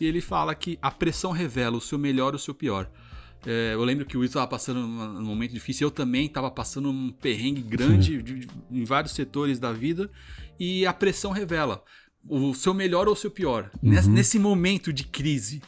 e 0.00 0.06
ele 0.06 0.20
fala 0.20 0.54
que 0.54 0.78
a 0.82 0.90
pressão 0.90 1.30
revela 1.32 1.76
o 1.76 1.80
seu 1.80 1.98
melhor 1.98 2.34
e 2.34 2.36
o 2.36 2.38
seu 2.38 2.54
pior. 2.54 2.90
É, 3.46 3.72
eu 3.72 3.82
lembro 3.84 4.04
que 4.04 4.16
o 4.16 4.20
Will 4.20 4.26
estava 4.28 4.46
passando 4.46 4.80
um 4.80 5.22
momento 5.24 5.52
difícil, 5.52 5.86
eu 5.86 5.90
também 5.90 6.26
estava 6.26 6.50
passando 6.50 6.90
um 6.90 7.10
perrengue 7.10 7.62
grande 7.62 8.22
de- 8.22 8.40
de- 8.40 8.48
em 8.70 8.84
vários 8.84 9.12
setores 9.14 9.58
da 9.58 9.72
vida, 9.72 10.10
e 10.58 10.84
a 10.84 10.92
pressão 10.92 11.30
revela 11.30 11.82
o 12.28 12.52
seu 12.54 12.74
melhor 12.74 13.06
ou 13.08 13.14
o 13.14 13.16
seu 13.16 13.30
pior. 13.30 13.70
Nesse, 13.82 14.10
nesse 14.10 14.38
momento 14.38 14.92
de 14.92 15.04
crise, 15.04 15.62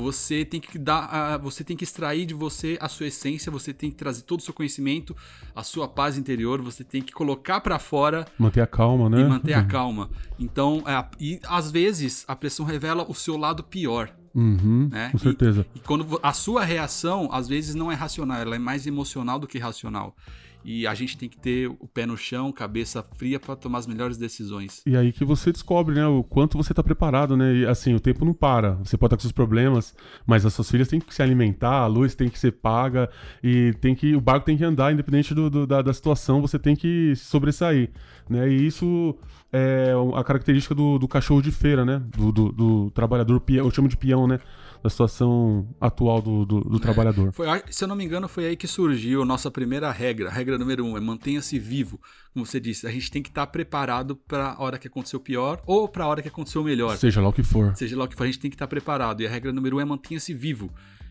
você 0.00 0.44
tem 0.44 0.58
que 0.60 0.78
dar, 0.78 1.36
você 1.38 1.62
tem 1.62 1.76
que 1.76 1.84
extrair 1.84 2.24
de 2.24 2.32
você 2.34 2.78
a 2.80 2.88
sua 2.88 3.06
essência, 3.06 3.52
você 3.52 3.72
tem 3.74 3.90
que 3.90 3.96
trazer 3.96 4.22
todo 4.22 4.40
o 4.40 4.42
seu 4.42 4.54
conhecimento, 4.54 5.14
a 5.54 5.62
sua 5.62 5.86
paz 5.86 6.16
interior, 6.16 6.62
você 6.62 6.82
tem 6.82 7.02
que 7.02 7.12
colocar 7.12 7.60
para 7.60 7.78
fora 7.78 8.24
Manter 8.38 8.62
a 8.62 8.66
calma, 8.66 9.10
né? 9.10 9.20
e 9.20 9.24
manter 9.24 9.52
a 9.52 9.62
calma. 9.64 10.08
Então, 10.38 10.82
é, 10.86 11.04
e 11.20 11.38
às 11.46 11.70
vezes 11.70 12.24
a 12.26 12.34
pressão 12.34 12.64
revela 12.64 13.04
o 13.08 13.14
seu 13.14 13.36
lado 13.36 13.62
pior, 13.62 14.10
Uhum, 14.34 14.88
né? 14.90 15.10
com 15.10 15.16
E- 15.16 15.20
certeza. 15.20 15.66
E 15.74 15.80
quando 15.80 16.04
vo- 16.04 16.20
a 16.22 16.32
sua 16.32 16.64
reação 16.64 17.28
às 17.32 17.48
vezes 17.48 17.74
não 17.74 17.90
é 17.92 17.94
racional, 17.94 18.38
ela 18.40 18.56
é 18.56 18.58
mais 18.58 18.86
emocional 18.86 19.38
do 19.38 19.46
que 19.46 19.58
racional. 19.58 20.16
E 20.64 20.86
a 20.86 20.94
gente 20.94 21.16
tem 21.16 21.28
que 21.28 21.38
ter 21.38 21.68
o 21.68 21.88
pé 21.88 22.04
no 22.06 22.16
chão, 22.16 22.52
cabeça 22.52 23.04
fria 23.16 23.40
para 23.40 23.56
tomar 23.56 23.78
as 23.78 23.86
melhores 23.86 24.16
decisões. 24.18 24.82
E 24.86 24.96
aí 24.96 25.12
que 25.12 25.24
você 25.24 25.50
descobre, 25.52 25.94
né, 25.94 26.06
o 26.06 26.22
quanto 26.22 26.56
você 26.58 26.74
tá 26.74 26.82
preparado, 26.82 27.36
né? 27.36 27.54
E 27.54 27.66
assim, 27.66 27.94
o 27.94 28.00
tempo 28.00 28.24
não 28.24 28.34
para. 28.34 28.72
Você 28.84 28.96
pode 28.96 29.08
estar 29.08 29.16
com 29.16 29.22
seus 29.22 29.32
problemas, 29.32 29.94
mas 30.26 30.44
as 30.44 30.52
suas 30.52 30.70
filhas 30.70 30.88
têm 30.88 31.00
que 31.00 31.14
se 31.14 31.22
alimentar, 31.22 31.80
a 31.82 31.86
luz 31.86 32.14
tem 32.14 32.28
que 32.28 32.38
ser 32.38 32.52
paga 32.52 33.08
e 33.42 33.74
tem 33.80 33.94
que 33.94 34.14
o 34.14 34.20
barco 34.20 34.44
tem 34.46 34.56
que 34.56 34.64
andar 34.64 34.92
independente 34.92 35.34
do, 35.34 35.48
do- 35.48 35.66
da, 35.66 35.80
da 35.82 35.92
situação, 35.94 36.40
você 36.40 36.58
tem 36.58 36.76
que 36.76 37.14
sobressair, 37.16 37.90
né? 38.28 38.48
E 38.48 38.66
isso 38.66 39.16
é 39.52 39.92
a 40.14 40.22
característica 40.22 40.74
do, 40.74 40.98
do 40.98 41.08
cachorro 41.08 41.42
de 41.42 41.50
feira, 41.50 41.84
né? 41.84 42.02
Do, 42.16 42.30
do- 42.30 42.52
do 42.52 42.90
trabalhador 42.90 43.42
eu 43.48 43.70
chamo 43.70 43.88
de 43.88 43.96
peão, 43.96 44.26
né? 44.26 44.38
Da 44.82 44.88
situação 44.88 45.68
atual 45.80 46.22
do, 46.22 46.44
do, 46.46 46.60
do 46.60 46.80
trabalhador. 46.80 47.32
Foi, 47.32 47.46
se 47.70 47.84
eu 47.84 47.88
não 47.88 47.94
me 47.94 48.04
engano, 48.04 48.28
foi 48.28 48.46
aí 48.46 48.56
que 48.56 48.66
surgiu 48.66 49.22
a 49.22 49.24
nossa 49.24 49.50
primeira 49.50 49.90
regra. 49.90 50.28
A 50.28 50.32
regra 50.32 50.56
número 50.56 50.84
um 50.84 50.96
é 50.96 51.00
mantenha-se 51.00 51.58
vivo. 51.58 52.00
Como 52.32 52.46
você 52.46 52.58
disse, 52.58 52.86
a 52.86 52.90
gente 52.90 53.10
tem 53.10 53.22
que 53.22 53.28
estar 53.28 53.46
preparado 53.48 54.16
para 54.16 54.52
a 54.52 54.62
hora 54.62 54.78
que 54.78 54.88
aconteceu 54.88 55.20
pior 55.20 55.60
ou 55.66 55.88
para 55.88 56.04
a 56.04 56.06
hora 56.08 56.22
que 56.22 56.28
aconteceu 56.28 56.64
melhor. 56.64 56.96
Seja 56.96 57.20
lá 57.20 57.28
o 57.28 57.32
que 57.32 57.42
for. 57.42 57.76
Seja 57.76 57.96
lá 57.96 58.04
o 58.04 58.08
que 58.08 58.16
for, 58.16 58.24
a 58.24 58.26
gente 58.26 58.38
tem 58.38 58.50
que 58.50 58.54
estar 58.54 58.66
preparado. 58.66 59.20
E 59.20 59.26
a 59.26 59.30
regra 59.30 59.52
número 59.52 59.76
um 59.76 59.80
é 59.80 59.84
mantenha-se 59.84 60.32
vivo. 60.32 60.70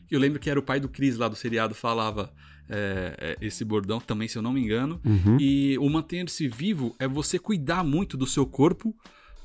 Eu 0.10 0.20
lembro 0.20 0.40
que 0.40 0.50
era 0.50 0.60
o 0.60 0.64
pai 0.64 0.80
do 0.80 0.90
Cris 0.90 1.18
lá 1.18 1.28
do 1.28 1.36
seriado 1.36 1.76
falava 1.76 2.34
é, 2.70 3.16
é, 3.18 3.46
esse 3.46 3.66
bordão 3.66 4.00
também, 4.00 4.28
se 4.28 4.38
eu 4.38 4.42
não 4.42 4.54
me 4.54 4.62
engano. 4.62 5.00
Uhum. 5.04 5.38
E 5.40 5.78
o 5.80 5.90
manter-se 5.90 6.48
vivo 6.48 6.96
é 7.00 7.08
você 7.08 7.40
cuidar 7.40 7.84
muito 7.84 8.16
do 8.16 8.28
seu 8.28 8.46
corpo, 8.46 8.96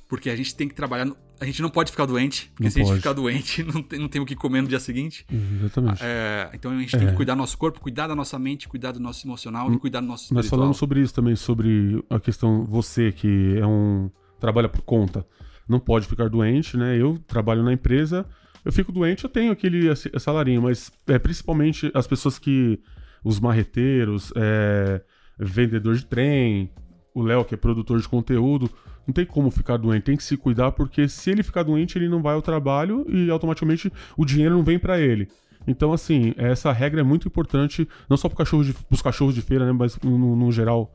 porque 0.08 0.28
a 0.30 0.36
gente 0.36 0.54
tem 0.54 0.68
que 0.68 0.74
trabalhar. 0.74 1.04
no- 1.04 1.16
A 1.40 1.44
gente 1.46 1.60
não 1.62 1.68
pode 1.70 1.90
ficar 1.90 2.06
doente, 2.06 2.48
porque 2.50 2.64
Não 2.64 2.70
se 2.70 2.78
a 2.78 2.82
gente 2.82 2.88
pode. 2.90 3.00
ficar 3.00 3.12
doente, 3.12 3.62
não 3.64 3.82
tem, 3.82 3.98
não 3.98 4.08
tem 4.08 4.20
o 4.22 4.26
que 4.26 4.36
comer 4.36 4.62
no 4.62 4.68
dia 4.68 4.78
seguinte. 4.78 5.26
Exatamente. 5.30 6.00
É, 6.02 6.50
então 6.54 6.70
a 6.70 6.78
gente 6.78 6.96
tem 6.96 7.06
É. 7.08 7.10
que 7.10 7.16
cuidar 7.16 7.34
do 7.34 7.38
nosso 7.38 7.58
corpo, 7.58 7.80
cuidar 7.80 8.06
da 8.06 8.14
nossa 8.14 8.38
mente, 8.38 8.68
cuidar 8.68 8.92
do 8.92 9.00
nosso 9.00 9.26
emocional 9.26 9.72
e 9.72 9.78
cuidar 9.78 10.00
do 10.00 10.06
nosso 10.06 10.24
espiritual. 10.24 10.42
Nós 10.44 10.50
falamos 10.50 10.76
sobre 10.76 11.00
isso 11.00 11.12
também, 11.12 11.34
sobre 11.34 12.04
a 12.08 12.20
questão, 12.20 12.64
você 12.64 13.10
que 13.12 13.56
é 13.58 13.66
um. 13.66 14.10
trabalha 14.38 14.68
por 14.68 14.82
conta, 14.82 15.26
não 15.68 15.80
pode 15.80 16.06
ficar 16.06 16.28
doente, 16.28 16.76
né? 16.76 16.96
Eu 17.00 17.18
trabalho 17.26 17.62
na 17.62 17.72
empresa, 17.72 18.24
eu 18.64 18.72
fico 18.72 18.92
doente, 18.92 19.24
eu 19.24 19.30
tenho 19.30 19.50
aquele 19.50 19.88
salarinho, 20.18 20.62
mas 20.62 20.92
é, 21.08 21.18
principalmente 21.18 21.90
as 21.94 22.06
pessoas 22.06 22.38
que. 22.38 22.78
os 23.24 23.40
marreteiros, 23.40 24.32
é, 24.36 25.02
vendedor 25.38 25.96
de 25.96 26.04
trem, 26.06 26.70
o 27.14 27.22
Léo, 27.22 27.44
que 27.44 27.54
é 27.54 27.56
produtor 27.56 27.98
de 28.00 28.08
conteúdo, 28.08 28.70
não 29.06 29.12
tem 29.14 29.24
como 29.26 29.50
ficar 29.50 29.76
doente, 29.76 30.04
tem 30.04 30.16
que 30.16 30.24
se 30.24 30.36
cuidar, 30.36 30.72
porque 30.72 31.08
se 31.08 31.30
ele 31.30 31.42
ficar 31.42 31.62
doente, 31.62 31.98
ele 31.98 32.08
não 32.08 32.22
vai 32.22 32.34
ao 32.34 32.42
trabalho 32.42 33.04
e 33.08 33.30
automaticamente 33.30 33.92
o 34.16 34.24
dinheiro 34.24 34.54
não 34.54 34.64
vem 34.64 34.78
pra 34.78 34.98
ele. 35.00 35.28
Então, 35.66 35.92
assim, 35.92 36.34
essa 36.36 36.70
regra 36.72 37.00
é 37.00 37.04
muito 37.04 37.26
importante, 37.26 37.88
não 38.08 38.16
só 38.16 38.28
para 38.28 38.38
cachorro 38.38 38.64
pros 38.88 39.00
cachorros 39.00 39.34
de 39.34 39.40
feira, 39.40 39.64
né? 39.64 39.72
Mas 39.72 39.98
no, 40.00 40.36
no 40.36 40.52
geral, 40.52 40.92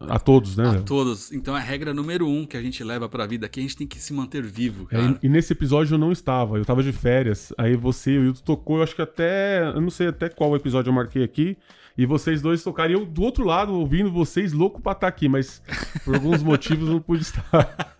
a 0.00 0.18
todos, 0.18 0.56
né? 0.56 0.68
A 0.68 0.80
todos. 0.82 1.32
Então 1.32 1.54
a 1.54 1.58
regra 1.60 1.94
número 1.94 2.28
um 2.28 2.44
que 2.44 2.56
a 2.56 2.62
gente 2.62 2.82
leva 2.84 3.08
pra 3.08 3.26
vida 3.26 3.46
aqui, 3.46 3.60
a 3.60 3.62
gente 3.62 3.76
tem 3.76 3.86
que 3.86 3.98
se 3.98 4.12
manter 4.12 4.42
vivo, 4.42 4.86
É, 4.90 4.96
cara. 4.96 5.18
e, 5.22 5.26
e 5.26 5.28
nesse 5.28 5.52
episódio 5.52 5.94
eu 5.94 5.98
não 5.98 6.12
estava, 6.12 6.58
eu 6.58 6.64
tava 6.64 6.82
de 6.82 6.92
férias. 6.92 7.52
Aí 7.56 7.76
você 7.76 8.12
e 8.12 8.18
o 8.18 8.24
Hilton 8.24 8.42
tocou, 8.44 8.76
eu 8.78 8.82
acho 8.82 8.94
que 8.94 9.02
até. 9.02 9.62
Eu 9.68 9.80
não 9.80 9.90
sei 9.90 10.08
até 10.08 10.28
qual 10.28 10.54
episódio 10.56 10.90
eu 10.90 10.94
marquei 10.94 11.22
aqui. 11.22 11.56
E 11.96 12.04
vocês 12.04 12.42
dois 12.42 12.62
tocaram. 12.62 12.90
E 12.90 12.94
eu 12.94 13.06
do 13.06 13.22
outro 13.22 13.44
lado, 13.44 13.72
ouvindo 13.72 14.10
vocês, 14.12 14.52
louco 14.52 14.80
pra 14.80 14.92
estar 14.92 15.08
aqui, 15.08 15.28
mas 15.28 15.62
por 16.04 16.14
alguns 16.14 16.42
motivos 16.44 16.88
não 16.88 17.00
pude 17.00 17.22
estar. 17.22 17.96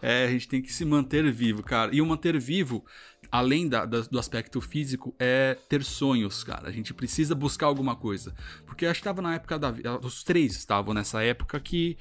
É, 0.00 0.24
a 0.26 0.28
gente 0.30 0.46
tem 0.48 0.62
que 0.62 0.72
se 0.72 0.84
manter 0.84 1.30
vivo, 1.32 1.62
cara. 1.62 1.94
E 1.94 2.00
o 2.00 2.06
manter 2.06 2.38
vivo, 2.38 2.84
além 3.30 3.68
da- 3.68 3.84
da- 3.86 4.00
do 4.02 4.18
aspecto 4.18 4.60
físico, 4.60 5.14
é 5.18 5.56
ter 5.68 5.82
sonhos, 5.82 6.44
cara. 6.44 6.68
A 6.68 6.72
gente 6.72 6.94
precisa 6.94 7.34
buscar 7.34 7.66
alguma 7.66 7.96
coisa. 7.96 8.34
Porque 8.66 8.84
eu 8.84 8.90
acho 8.90 9.00
que 9.00 9.04
tava 9.04 9.22
na 9.22 9.34
época 9.34 9.58
da 9.58 9.70
vida. 9.70 9.98
Os 9.98 10.22
três 10.22 10.54
estavam 10.56 10.94
nessa 10.94 11.22
época 11.22 11.58
que. 11.58 11.96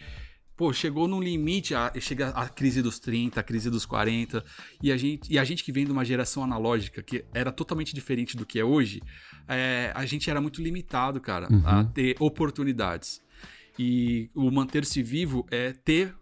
Pô, 0.57 0.71
chegou 0.71 1.05
num 1.05 1.19
limite, 1.21 1.75
a, 1.75 1.91
chega 1.99 2.29
a 2.29 2.47
crise 2.47 2.81
dos 2.81 2.97
30, 2.97 3.41
a 3.41 3.43
crise 3.43 3.69
dos 3.69 3.85
40, 3.85 4.41
e 4.81 4.89
a 4.89 4.95
gente, 4.95 5.29
e 5.33 5.37
a 5.37 5.43
gente 5.43 5.61
que 5.61 5.69
vem 5.69 5.83
de 5.83 5.91
uma 5.91 6.05
geração 6.05 6.45
analógica, 6.45 7.03
que 7.03 7.25
era 7.33 7.51
totalmente 7.51 7.93
diferente 7.93 8.37
do 8.37 8.45
que 8.45 8.57
é 8.57 8.63
hoje, 8.63 9.01
é, 9.47 9.91
a 9.95 10.05
gente 10.05 10.29
era 10.29 10.39
muito 10.41 10.61
limitado, 10.61 11.19
cara, 11.21 11.47
a 11.65 11.83
ter 11.83 12.15
oportunidades. 12.19 13.21
E 13.77 14.29
o 14.33 14.49
manter-se 14.51 15.03
vivo 15.03 15.45
é 15.51 15.73
ter 15.73 16.13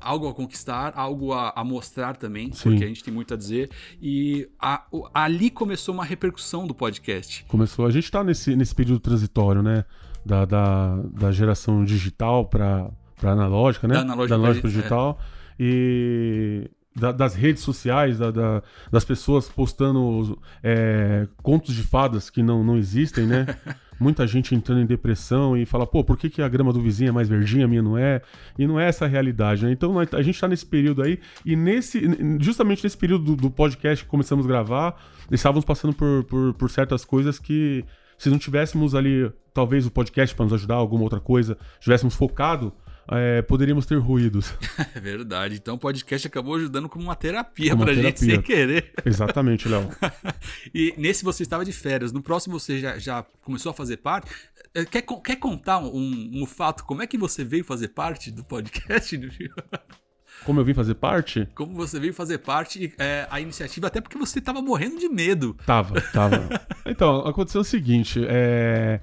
algo 0.00 0.28
a 0.28 0.34
conquistar, 0.34 0.92
algo 0.96 1.32
a, 1.32 1.52
a 1.54 1.62
mostrar 1.64 2.16
também, 2.16 2.52
Sim. 2.52 2.70
porque 2.70 2.84
a 2.84 2.86
gente 2.88 3.02
tem 3.04 3.14
muito 3.14 3.32
a 3.32 3.36
dizer. 3.36 3.70
E 4.02 4.48
a- 4.60 4.84
ali 5.14 5.50
começou 5.50 5.94
uma 5.94 6.04
repercussão 6.04 6.66
do 6.66 6.74
podcast. 6.74 7.44
Começou. 7.46 7.86
A 7.86 7.90
gente 7.90 8.10
tá 8.10 8.22
nesse, 8.24 8.54
nesse 8.56 8.74
período 8.74 9.00
transitório, 9.00 9.62
né? 9.62 9.84
Da, 10.26 10.44
da, 10.44 10.96
da 11.14 11.32
geração 11.32 11.84
digital 11.84 12.44
pra 12.46 12.90
analógica, 13.22 13.86
né? 13.88 13.94
Da 13.94 14.00
analógica 14.00 14.68
di- 14.68 14.74
digital. 14.74 15.18
E 15.58 16.70
da- 16.98 17.12
das 17.12 17.34
redes 17.34 17.62
sociais, 17.62 18.18
da- 18.18 18.30
da- 18.30 18.62
das 18.90 19.04
pessoas 19.04 19.48
postando 19.48 20.38
é, 20.62 21.26
contos 21.42 21.74
de 21.74 21.82
fadas 21.82 22.28
que 22.30 22.42
não, 22.42 22.62
não 22.64 22.76
existem, 22.76 23.26
né? 23.26 23.46
Muita 24.00 24.28
gente 24.28 24.54
entrando 24.54 24.80
em 24.80 24.86
depressão 24.86 25.56
e 25.56 25.66
fala, 25.66 25.84
pô, 25.84 26.04
por 26.04 26.16
que, 26.16 26.30
que 26.30 26.40
a 26.40 26.48
grama 26.48 26.72
do 26.72 26.80
vizinho 26.80 27.08
é 27.08 27.12
mais 27.12 27.28
verdinha, 27.28 27.64
a 27.64 27.68
minha 27.68 27.82
não 27.82 27.98
é? 27.98 28.22
E 28.56 28.64
não 28.64 28.78
é 28.78 28.86
essa 28.88 29.06
a 29.06 29.08
realidade, 29.08 29.64
né? 29.64 29.72
Então 29.72 29.92
a 29.98 30.22
gente 30.22 30.40
tá 30.40 30.46
nesse 30.46 30.64
período 30.64 31.02
aí, 31.02 31.18
e 31.44 31.56
nesse, 31.56 32.00
justamente 32.40 32.84
nesse 32.84 32.96
período 32.96 33.24
do, 33.24 33.36
do 33.36 33.50
podcast 33.50 34.04
que 34.04 34.10
começamos 34.10 34.44
a 34.44 34.48
gravar, 34.48 35.02
estávamos 35.32 35.64
passando 35.64 35.92
por, 35.94 36.22
por, 36.24 36.54
por 36.54 36.70
certas 36.70 37.04
coisas 37.04 37.40
que, 37.40 37.84
se 38.16 38.30
não 38.30 38.38
tivéssemos 38.38 38.94
ali, 38.94 39.32
talvez 39.52 39.84
o 39.84 39.90
podcast 39.90 40.32
para 40.34 40.44
nos 40.44 40.52
ajudar, 40.54 40.76
alguma 40.76 41.02
outra 41.02 41.18
coisa, 41.18 41.58
tivéssemos 41.80 42.14
focado, 42.14 42.72
é, 43.10 43.42
poderíamos 43.42 43.86
ter 43.86 43.96
ruídos. 43.96 44.52
É 44.94 45.00
verdade. 45.00 45.56
Então 45.56 45.74
o 45.74 45.78
podcast 45.78 46.26
acabou 46.26 46.56
ajudando 46.56 46.88
como 46.88 47.04
uma 47.04 47.14
terapia 47.14 47.72
Como 47.72 47.84
pra 47.84 47.94
gente 47.94 48.20
sem 48.20 48.40
querer. 48.40 48.92
Exatamente, 49.04 49.68
Léo. 49.68 49.88
E 50.74 50.94
nesse 50.96 51.24
você 51.24 51.42
estava 51.42 51.64
de 51.64 51.72
férias. 51.72 52.12
No 52.12 52.22
próximo 52.22 52.58
você 52.58 52.78
já, 52.78 52.98
já 52.98 53.24
começou 53.42 53.70
a 53.70 53.74
fazer 53.74 53.98
parte. 53.98 54.30
Eh, 54.74 54.84
Quer, 54.84 55.02
quer 55.02 55.36
contar 55.36 55.78
um, 55.78 56.30
um 56.34 56.46
fato? 56.46 56.84
Como 56.84 57.02
é 57.02 57.06
que 57.06 57.18
você 57.18 57.44
veio 57.44 57.64
fazer 57.64 57.88
parte 57.88 58.30
do 58.30 58.44
podcast? 58.44 59.18
Como 60.44 60.60
eu 60.60 60.64
vim 60.64 60.74
fazer 60.74 60.94
parte? 60.94 61.48
Como 61.54 61.74
você 61.74 61.98
veio 61.98 62.14
fazer 62.14 62.38
parte 62.38 62.92
eh, 62.98 63.26
a 63.30 63.40
iniciativa? 63.40 63.88
Até 63.88 64.00
porque 64.00 64.16
você 64.16 64.38
estava 64.38 64.62
morrendo 64.62 64.98
de 64.98 65.08
medo. 65.08 65.56
Tava, 65.66 66.00
tava. 66.12 66.48
Então, 66.86 67.26
aconteceu 67.26 67.60
o 67.60 67.64
seguinte, 67.64 68.24
é... 68.28 69.00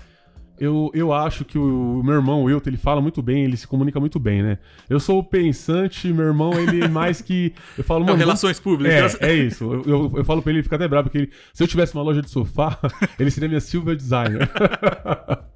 Eu, 0.58 0.90
eu 0.94 1.12
acho 1.12 1.44
que 1.44 1.58
o, 1.58 2.02
meu 2.04 2.14
irmão, 2.16 2.42
o 2.42 2.46
Wilton, 2.46 2.70
ele 2.70 2.78
fala 2.78 3.02
muito 3.02 3.22
bem, 3.22 3.44
ele 3.44 3.58
se 3.58 3.68
comunica 3.68 4.00
muito 4.00 4.18
bem, 4.20 4.42
né? 4.42 4.58
Eu 4.90 5.00
sou 5.02 5.20
o 5.20 5.24
pensante, 5.24 6.08
meu 6.14 6.26
irmão, 6.26 6.54
ele 6.54 6.84
é 6.84 6.88
mais 6.88 7.22
que... 7.22 7.54
Eu 7.78 7.84
falo, 7.84 8.00
Não, 8.02 8.08
mano, 8.14 8.20
relações 8.20 8.58
públicas. 8.60 9.18
É, 9.22 9.32
é 9.32 9.34
isso. 9.36 9.66
Eu, 9.66 9.84
eu, 9.86 10.12
eu 10.18 10.24
falo 10.26 10.42
pra 10.42 10.52
ele, 10.52 10.60
ele 10.60 10.64
fica 10.64 10.78
até 10.78 10.88
bravo, 10.88 11.10
porque 11.10 11.18
ele- 11.18 11.32
se 11.54 11.62
eu 11.62 11.68
tivesse 11.68 11.94
uma 11.94 12.04
loja 12.04 12.22
de 12.22 12.30
sofá, 12.30 12.80
ele 13.20 13.30
seria 13.32 13.50
minha 13.50 13.60
silver 13.62 13.96
designer. 13.96 14.50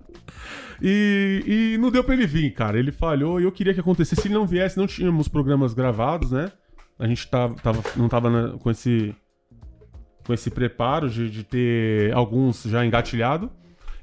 E, 0.81 1.73
e 1.75 1.77
não 1.77 1.91
deu 1.91 2.03
pra 2.03 2.13
ele 2.13 2.25
vir, 2.25 2.53
cara. 2.53 2.79
Ele 2.79 2.91
falhou 2.91 3.39
e 3.39 3.43
eu 3.43 3.51
queria 3.51 3.73
que 3.73 3.79
acontecesse. 3.81 4.21
Se 4.21 4.27
ele 4.27 4.35
não 4.35 4.47
viesse, 4.47 4.77
não 4.77 4.87
tínhamos 4.87 5.27
programas 5.27 5.73
gravados, 5.73 6.31
né? 6.31 6.51
A 6.97 7.05
gente 7.07 7.27
tava, 7.27 7.55
tava 7.55 7.83
não 7.97 8.07
tava 8.07 8.29
na- 8.29 8.57
com 8.57 8.71
esse 8.71 9.13
com 10.25 10.33
esse 10.33 10.49
preparo 10.49 11.09
de, 11.09 11.29
de 11.29 11.43
ter 11.43 12.13
alguns 12.13 12.63
já 12.63 12.85
engatilhado. 12.85 13.51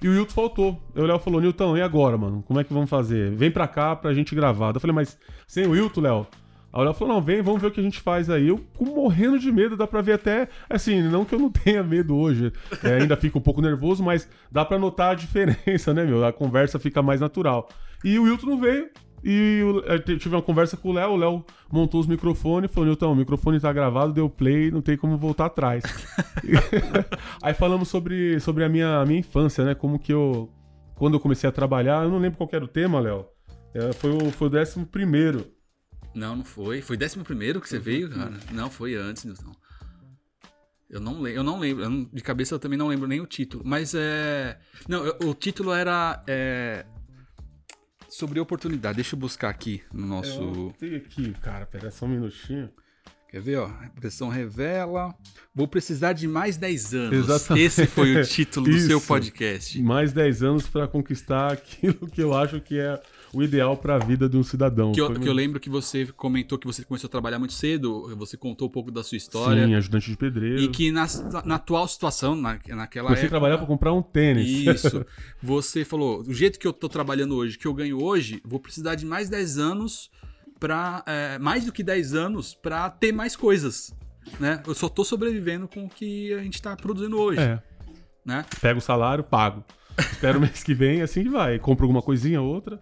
E 0.02 0.08
o 0.08 0.12
Wilton 0.12 0.32
faltou. 0.32 0.82
O 0.94 1.02
Léo 1.02 1.18
falou, 1.18 1.40
Nilton, 1.40 1.76
e 1.76 1.82
agora, 1.82 2.16
mano? 2.18 2.42
Como 2.46 2.60
é 2.60 2.64
que 2.64 2.72
vamos 2.72 2.90
fazer? 2.90 3.30
Vem 3.32 3.50
pra 3.50 3.66
cá 3.66 3.96
pra 3.96 4.12
gente 4.12 4.34
gravar. 4.34 4.74
Eu 4.74 4.80
falei, 4.80 4.94
mas 4.94 5.18
sem 5.46 5.66
o 5.66 5.70
Wilton, 5.70 6.00
Léo? 6.00 6.26
Aí 6.72 6.82
o 6.82 6.84
Léo 6.84 6.92
falou, 6.92 7.14
não, 7.14 7.22
vem, 7.22 7.40
vamos 7.40 7.62
ver 7.62 7.68
o 7.68 7.70
que 7.70 7.80
a 7.80 7.82
gente 7.82 8.00
faz 8.00 8.28
aí. 8.28 8.48
Eu 8.48 8.60
morrendo 8.78 9.38
de 9.38 9.50
medo, 9.50 9.76
dá 9.76 9.86
pra 9.86 10.02
ver 10.02 10.12
até, 10.12 10.48
assim, 10.68 11.00
não 11.02 11.24
que 11.24 11.34
eu 11.34 11.38
não 11.38 11.48
tenha 11.50 11.82
medo 11.82 12.14
hoje, 12.14 12.52
é, 12.84 12.96
ainda 13.00 13.16
fico 13.16 13.38
um 13.38 13.42
pouco 13.42 13.62
nervoso, 13.62 14.04
mas 14.04 14.28
dá 14.52 14.64
pra 14.64 14.78
notar 14.78 15.12
a 15.12 15.14
diferença, 15.14 15.94
né, 15.94 16.04
meu? 16.04 16.24
A 16.24 16.32
conversa 16.32 16.78
fica 16.78 17.00
mais 17.00 17.20
natural. 17.20 17.68
E 18.04 18.18
o 18.18 18.24
Wilton 18.24 18.46
não 18.46 18.60
veio, 18.60 18.90
e 19.28 19.58
eu 19.60 20.18
tive 20.18 20.36
uma 20.36 20.42
conversa 20.42 20.76
com 20.76 20.90
o 20.90 20.92
Léo, 20.92 21.10
o 21.10 21.16
Léo 21.16 21.44
montou 21.70 22.00
os 22.00 22.06
microfones, 22.06 22.70
falou, 22.70 22.86
Nilton, 22.88 23.12
o 23.12 23.16
microfone 23.16 23.58
tá 23.58 23.72
gravado, 23.72 24.12
deu 24.12 24.30
play, 24.30 24.70
não 24.70 24.80
tem 24.80 24.96
como 24.96 25.18
voltar 25.18 25.46
atrás. 25.46 25.82
Aí 27.42 27.52
falamos 27.52 27.88
sobre, 27.88 28.38
sobre 28.40 28.62
a, 28.64 28.68
minha, 28.68 28.98
a 29.00 29.04
minha 29.04 29.18
infância, 29.20 29.64
né? 29.64 29.74
Como 29.74 29.98
que 29.98 30.12
eu. 30.12 30.48
Quando 30.94 31.14
eu 31.14 31.20
comecei 31.20 31.48
a 31.48 31.52
trabalhar, 31.52 32.04
eu 32.04 32.10
não 32.10 32.18
lembro 32.18 32.38
qual 32.38 32.48
que 32.48 32.56
era 32.56 32.64
o 32.64 32.68
tema, 32.68 33.00
Léo. 33.00 33.26
É, 33.74 33.92
foi, 33.92 34.10
o, 34.10 34.30
foi 34.30 34.46
o 34.46 34.50
décimo 34.50 34.86
primeiro. 34.86 35.46
Não, 36.14 36.36
não 36.36 36.44
foi. 36.44 36.80
Foi 36.80 36.96
11 36.96 37.18
primeiro 37.24 37.60
que 37.60 37.68
você 37.68 37.78
veio, 37.78 38.08
cara? 38.08 38.32
Não, 38.52 38.70
foi 38.70 38.94
antes, 38.94 39.24
Nilton. 39.24 39.52
Eu 40.88 41.00
não 41.00 41.20
lembro, 41.20 41.40
eu 41.40 41.42
não 41.42 41.58
lembro, 41.58 41.82
eu 41.84 41.90
não- 41.90 42.04
de 42.04 42.22
cabeça 42.22 42.54
eu 42.54 42.58
também 42.60 42.78
não 42.78 42.86
lembro 42.86 43.08
nem 43.08 43.20
o 43.20 43.26
título, 43.26 43.62
mas 43.66 43.92
é. 43.94 44.56
Não, 44.88 45.04
eu- 45.04 45.16
o 45.28 45.34
título 45.34 45.72
era. 45.72 46.22
é, 46.28 46.86
sobre 48.08 48.40
oportunidade. 48.40 48.96
Deixa 48.96 49.14
eu 49.14 49.20
buscar 49.20 49.48
aqui 49.48 49.82
no 49.92 50.06
nosso. 50.06 50.40
Eu 50.40 50.74
tenho 50.78 50.96
aqui, 50.96 51.32
cara, 51.40 51.66
pera 51.66 51.90
só 51.90 52.06
um 52.06 52.08
minutinho. 52.08 52.70
Quer 53.28 53.40
ver, 53.40 53.56
ó? 53.58 53.68
Pressão 53.96 54.28
revela. 54.28 55.14
Vou 55.54 55.66
precisar 55.66 56.12
de 56.12 56.28
mais 56.28 56.56
10 56.56 56.94
anos. 56.94 57.18
Exatamente. 57.18 57.66
Esse 57.66 57.86
foi 57.86 58.16
o 58.16 58.24
título 58.24 58.66
do 58.66 58.78
seu 58.78 59.00
podcast. 59.00 59.82
Mais 59.82 60.12
10 60.12 60.42
anos 60.42 60.68
pra 60.68 60.86
conquistar 60.86 61.52
aquilo 61.52 62.06
que 62.08 62.22
eu 62.22 62.32
acho 62.34 62.60
que 62.60 62.78
é 62.78 63.00
o 63.36 63.42
ideal 63.42 63.76
pra 63.76 63.98
vida 63.98 64.28
de 64.28 64.36
um 64.36 64.42
cidadão. 64.42 64.92
Que 64.92 65.00
eu, 65.00 65.12
que 65.12 65.28
eu 65.28 65.32
lembro 65.32 65.60
que 65.60 65.68
você 65.68 66.06
comentou 66.06 66.58
que 66.58 66.66
você 66.66 66.82
começou 66.84 67.08
a 67.08 67.10
trabalhar 67.10 67.38
muito 67.38 67.52
cedo, 67.52 68.14
você 68.16 68.36
contou 68.36 68.68
um 68.68 68.70
pouco 68.70 68.90
da 68.90 69.02
sua 69.04 69.16
história. 69.16 69.66
Sim, 69.66 69.74
ajudante 69.74 70.10
de 70.10 70.16
pedreiro. 70.16 70.60
E 70.60 70.68
que 70.68 70.90
na, 70.90 71.06
na 71.44 71.56
atual 71.56 71.86
situação, 71.86 72.34
na, 72.34 72.58
naquela 72.68 72.84
Comecei 73.08 73.08
a 73.08 73.12
época. 73.12 73.28
trabalhar 73.28 73.58
pra 73.58 73.66
comprar 73.66 73.92
um 73.92 74.00
tênis. 74.02 74.46
Isso. 74.48 75.04
Você 75.42 75.84
falou, 75.84 76.22
do 76.22 76.32
jeito 76.32 76.58
que 76.58 76.66
eu 76.66 76.72
tô 76.72 76.88
trabalhando 76.88 77.36
hoje, 77.36 77.58
que 77.58 77.66
eu 77.66 77.74
ganho 77.74 78.02
hoje, 78.02 78.40
vou 78.44 78.58
precisar 78.58 78.94
de 78.94 79.04
mais 79.04 79.28
10 79.28 79.58
anos 79.58 80.10
para 80.58 81.04
mais 81.40 81.64
do 81.66 81.72
que 81.72 81.82
10 81.82 82.14
anos 82.14 82.54
pra 82.54 82.88
ter 82.88 83.12
mais 83.12 83.36
coisas, 83.36 83.92
né? 84.40 84.62
Eu 84.66 84.74
só 84.74 84.88
tô 84.88 85.04
sobrevivendo 85.04 85.68
com 85.68 85.84
o 85.84 85.88
que 85.88 86.32
a 86.32 86.38
gente 86.42 86.62
tá 86.62 86.74
produzindo 86.74 87.18
hoje, 87.18 87.38
É. 87.40 87.62
né? 88.24 88.44
Pego 88.60 88.78
o 88.78 88.82
salário, 88.82 89.22
pago. 89.22 89.62
Espero 89.98 90.38
o 90.38 90.40
mês 90.42 90.62
que 90.62 90.74
vem, 90.74 91.00
assim 91.02 91.22
que 91.22 91.28
vai. 91.30 91.58
Compro 91.58 91.84
alguma 91.84 92.02
coisinha, 92.02 92.40
outra. 92.40 92.80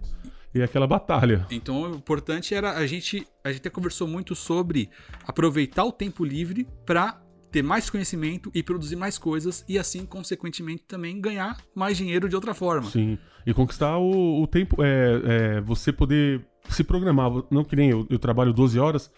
E 0.55 0.63
aquela 0.63 0.87
batalha. 0.87 1.47
Então, 1.51 1.83
o 1.83 1.97
importante 1.97 2.55
era 2.55 2.73
a 2.73 2.87
gente, 2.87 3.27
a 3.43 3.49
gente 3.49 3.61
até 3.61 3.71
conversou 3.71 4.07
muito 4.07 4.35
sobre 4.35 4.89
aproveitar 5.27 5.85
o 5.85 5.91
tempo 5.91 6.25
livre 6.25 6.67
para 6.87 7.21
ter 7.51 7.63
mais 7.63 7.89
conhecimento 7.89 8.51
e 8.55 8.63
produzir 8.63 8.97
mais 8.97 9.17
coisas 9.17 9.65
e 9.69 9.79
assim, 9.79 10.05
consequentemente, 10.05 10.85
também 10.89 11.21
ganhar 11.21 11.57
mais 11.75 11.97
dinheiro 11.97 12.29
de 12.29 12.35
outra 12.35 12.53
forma. 12.53 12.91
Sim. 12.91 13.19
E 13.47 13.55
conquistar 13.55 13.97
o, 13.99 14.43
o 14.43 14.47
tempo. 14.47 14.83
É, 14.83 15.23
é, 15.25 15.61
você 15.61 15.93
poder 15.93 16.45
se 16.69 16.83
programar. 16.83 17.31
Não 17.51 17.65
que 17.65 17.77
nem 17.77 17.91
eu, 17.91 18.07
eu 18.11 18.19
trabalho 18.19 18.53
12 18.53 18.79
horas, 18.79 19.11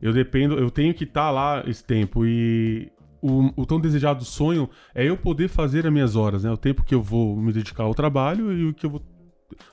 eu 0.00 0.12
dependo, 0.12 0.58
eu 0.58 0.70
tenho 0.70 0.92
que 0.94 1.04
estar 1.04 1.30
lá 1.30 1.62
esse 1.66 1.84
tempo. 1.84 2.26
E 2.26 2.90
o, 3.22 3.62
o 3.62 3.66
tão 3.66 3.80
desejado 3.80 4.24
sonho 4.24 4.68
é 4.94 5.04
eu 5.04 5.16
poder 5.16 5.48
fazer 5.48 5.86
as 5.86 5.92
minhas 5.92 6.16
horas, 6.16 6.44
né? 6.44 6.50
O 6.50 6.56
tempo 6.56 6.84
que 6.84 6.94
eu 6.94 7.02
vou 7.02 7.36
me 7.36 7.52
dedicar 7.52 7.84
ao 7.84 7.94
trabalho 7.94 8.52
e 8.52 8.66
o 8.66 8.74
que 8.74 8.86
eu 8.86 8.90
vou. 8.90 9.02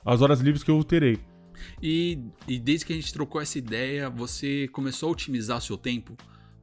As 0.04 0.20
horas 0.22 0.40
livres 0.40 0.62
que 0.62 0.70
eu 0.70 0.82
terei. 0.84 1.18
E, 1.82 2.18
e 2.48 2.58
desde 2.58 2.86
que 2.86 2.92
a 2.92 2.96
gente 2.96 3.12
trocou 3.12 3.40
essa 3.40 3.58
ideia, 3.58 4.10
você 4.10 4.68
começou 4.68 5.08
a 5.08 5.12
otimizar 5.12 5.60
seu 5.60 5.76
tempo? 5.76 6.16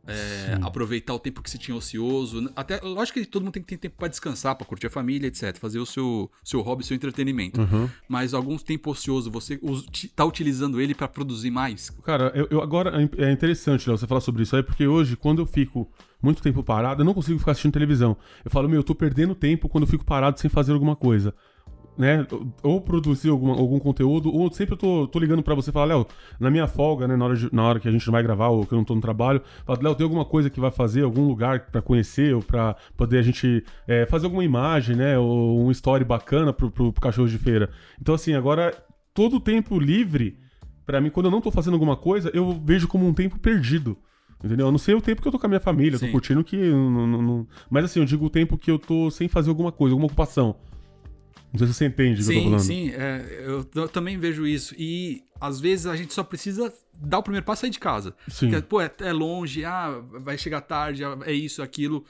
É, 0.07 0.57
aproveitar 0.63 1.13
o 1.13 1.19
tempo 1.19 1.43
que 1.43 1.49
você 1.49 1.59
tinha 1.59 1.77
ocioso. 1.77 2.51
Até, 2.55 2.79
lógico 2.81 3.19
que 3.19 3.25
todo 3.25 3.43
mundo 3.43 3.53
tem 3.53 3.61
que 3.61 3.69
ter 3.69 3.77
tempo 3.77 3.97
para 3.97 4.07
descansar, 4.07 4.55
para 4.55 4.65
curtir 4.65 4.87
a 4.87 4.89
família, 4.89 5.27
etc. 5.27 5.55
Fazer 5.59 5.77
o 5.77 5.85
seu, 5.85 6.29
seu 6.43 6.59
hobby, 6.61 6.83
seu 6.83 6.95
entretenimento. 6.95 7.61
Uhum. 7.61 7.87
Mas 8.09 8.33
algum 8.33 8.57
tempo 8.57 8.89
ocioso, 8.89 9.29
você 9.29 9.59
us- 9.61 9.85
ti- 9.91 10.07
tá 10.07 10.25
utilizando 10.25 10.81
ele 10.81 10.95
para 10.95 11.07
produzir 11.07 11.51
mais? 11.51 11.91
Cara, 12.03 12.31
eu, 12.33 12.47
eu- 12.49 12.61
agora 12.63 13.07
é 13.19 13.31
interessante, 13.31 13.87
Léo, 13.87 13.95
você 13.95 14.07
falar 14.07 14.21
sobre 14.21 14.41
isso 14.41 14.55
aí, 14.55 14.63
porque 14.63 14.87
hoje, 14.87 15.15
quando 15.15 15.39
eu 15.43 15.45
fico 15.45 15.87
muito 16.21 16.41
tempo 16.41 16.63
parado, 16.63 17.01
eu 17.01 17.05
não 17.05 17.13
consigo 17.13 17.37
ficar 17.37 17.51
assistindo 17.51 17.71
televisão. 17.73 18.17
Eu 18.43 18.49
falo, 18.49 18.67
meu, 18.67 18.79
eu 18.79 18.83
tô 18.83 18.95
perdendo 18.95 19.35
tempo 19.35 19.69
quando 19.69 19.83
eu 19.83 19.87
fico 19.87 20.03
parado 20.03 20.39
sem 20.39 20.49
fazer 20.49 20.73
alguma 20.73 20.95
coisa. 20.95 21.31
Né? 22.01 22.25
Ou 22.63 22.81
produzir 22.81 23.29
alguma- 23.29 23.53
algum 23.53 23.77
conteúdo, 23.77 24.33
ou 24.33 24.51
sempre 24.51 24.73
eu 24.73 24.77
tô, 24.77 25.07
tô 25.07 25.19
ligando 25.19 25.43
pra 25.43 25.53
você 25.53 25.69
e 25.69 25.73
falar, 25.73 25.85
Léo, 25.85 26.07
na 26.39 26.49
minha 26.49 26.65
folga, 26.65 27.07
né, 27.07 27.15
na 27.15 27.25
hora, 27.25 27.35
de- 27.35 27.53
na 27.53 27.61
hora 27.63 27.79
que 27.79 27.87
a 27.87 27.91
gente 27.91 28.07
não 28.07 28.11
vai 28.11 28.23
gravar 28.23 28.47
ou 28.47 28.65
que 28.65 28.73
eu 28.73 28.77
não 28.79 28.83
tô 28.83 28.95
no 28.95 29.01
trabalho, 29.01 29.39
falo, 29.63 29.79
Léo, 29.83 29.93
tem 29.93 30.03
alguma 30.03 30.25
coisa 30.25 30.49
que 30.49 30.59
vai 30.59 30.71
fazer, 30.71 31.03
algum 31.03 31.27
lugar 31.27 31.67
pra 31.71 31.79
conhecer, 31.79 32.33
ou 32.33 32.41
pra 32.41 32.75
poder 32.97 33.19
a 33.19 33.21
gente 33.21 33.63
é, 33.87 34.07
fazer 34.07 34.25
alguma 34.25 34.43
imagem, 34.43 34.95
né, 34.95 35.15
ou 35.19 35.63
um 35.63 35.69
story 35.69 36.03
bacana 36.03 36.51
pro, 36.51 36.71
pro, 36.71 36.91
pro 36.91 37.01
cachorro 37.01 37.27
de 37.27 37.37
feira. 37.37 37.69
Então, 38.01 38.15
assim, 38.15 38.33
agora, 38.33 38.73
todo 39.13 39.35
o 39.35 39.39
tempo 39.39 39.77
livre, 39.79 40.39
Pra 40.83 40.99
mim, 40.99 41.11
quando 41.11 41.27
eu 41.27 41.31
não 41.31 41.39
tô 41.39 41.51
fazendo 41.51 41.75
alguma 41.75 41.95
coisa, 41.95 42.31
eu 42.33 42.59
vejo 42.65 42.87
como 42.87 43.07
um 43.07 43.13
tempo 43.13 43.37
perdido. 43.39 43.95
Entendeu? 44.43 44.65
Eu 44.65 44.71
não 44.71 44.79
sei 44.79 44.95
o 44.95 44.99
tempo 44.99 45.21
que 45.21 45.27
eu 45.27 45.31
tô 45.31 45.37
com 45.37 45.45
a 45.45 45.47
minha 45.49 45.59
família, 45.59 45.97
Sim. 45.99 46.07
tô 46.07 46.11
curtindo 46.13 46.43
que. 46.43 46.57
não- 46.57 47.05
não- 47.07 47.21
não- 47.21 47.47
Mas 47.69 47.85
assim, 47.85 47.99
eu 47.99 48.05
digo 48.05 48.25
o 48.25 48.29
tempo 48.29 48.57
que 48.57 48.71
eu 48.71 48.79
tô 48.79 49.09
sem 49.11 49.27
fazer 49.27 49.49
alguma 49.51 49.71
coisa, 49.71 49.93
alguma 49.93 50.07
ocupação. 50.07 50.55
Não 51.51 51.59
sei 51.59 51.67
se 51.67 51.73
você 51.73 51.85
entende 51.85 52.21
o 52.21 52.25
que 52.25 52.31
eu 52.31 52.35
tô 52.35 52.39
Sim, 52.39 52.43
falando. 52.45 52.59
sim, 52.59 52.91
é, 52.91 53.43
eu, 53.45 53.65
eu 53.75 53.89
também 53.89 54.17
vejo 54.17 54.47
isso. 54.47 54.73
E 54.77 55.23
às 55.39 55.59
vezes 55.59 55.85
a 55.85 55.95
gente 55.95 56.13
só 56.13 56.23
precisa 56.23 56.73
dar 56.95 57.19
o 57.19 57.23
primeiro 57.23 57.45
passo 57.45 57.59
e 57.59 57.63
sair 57.63 57.69
de 57.71 57.79
casa. 57.79 58.15
Sim. 58.27 58.49
Porque, 58.49 58.65
pô, 58.65 58.81
é, 58.81 58.89
é 58.99 59.11
longe, 59.11 59.65
ah, 59.65 60.01
vai 60.21 60.37
chegar 60.37 60.61
tarde, 60.61 61.03
ah, 61.03 61.17
é 61.25 61.33
isso, 61.33 61.61
aquilo. 61.61 62.05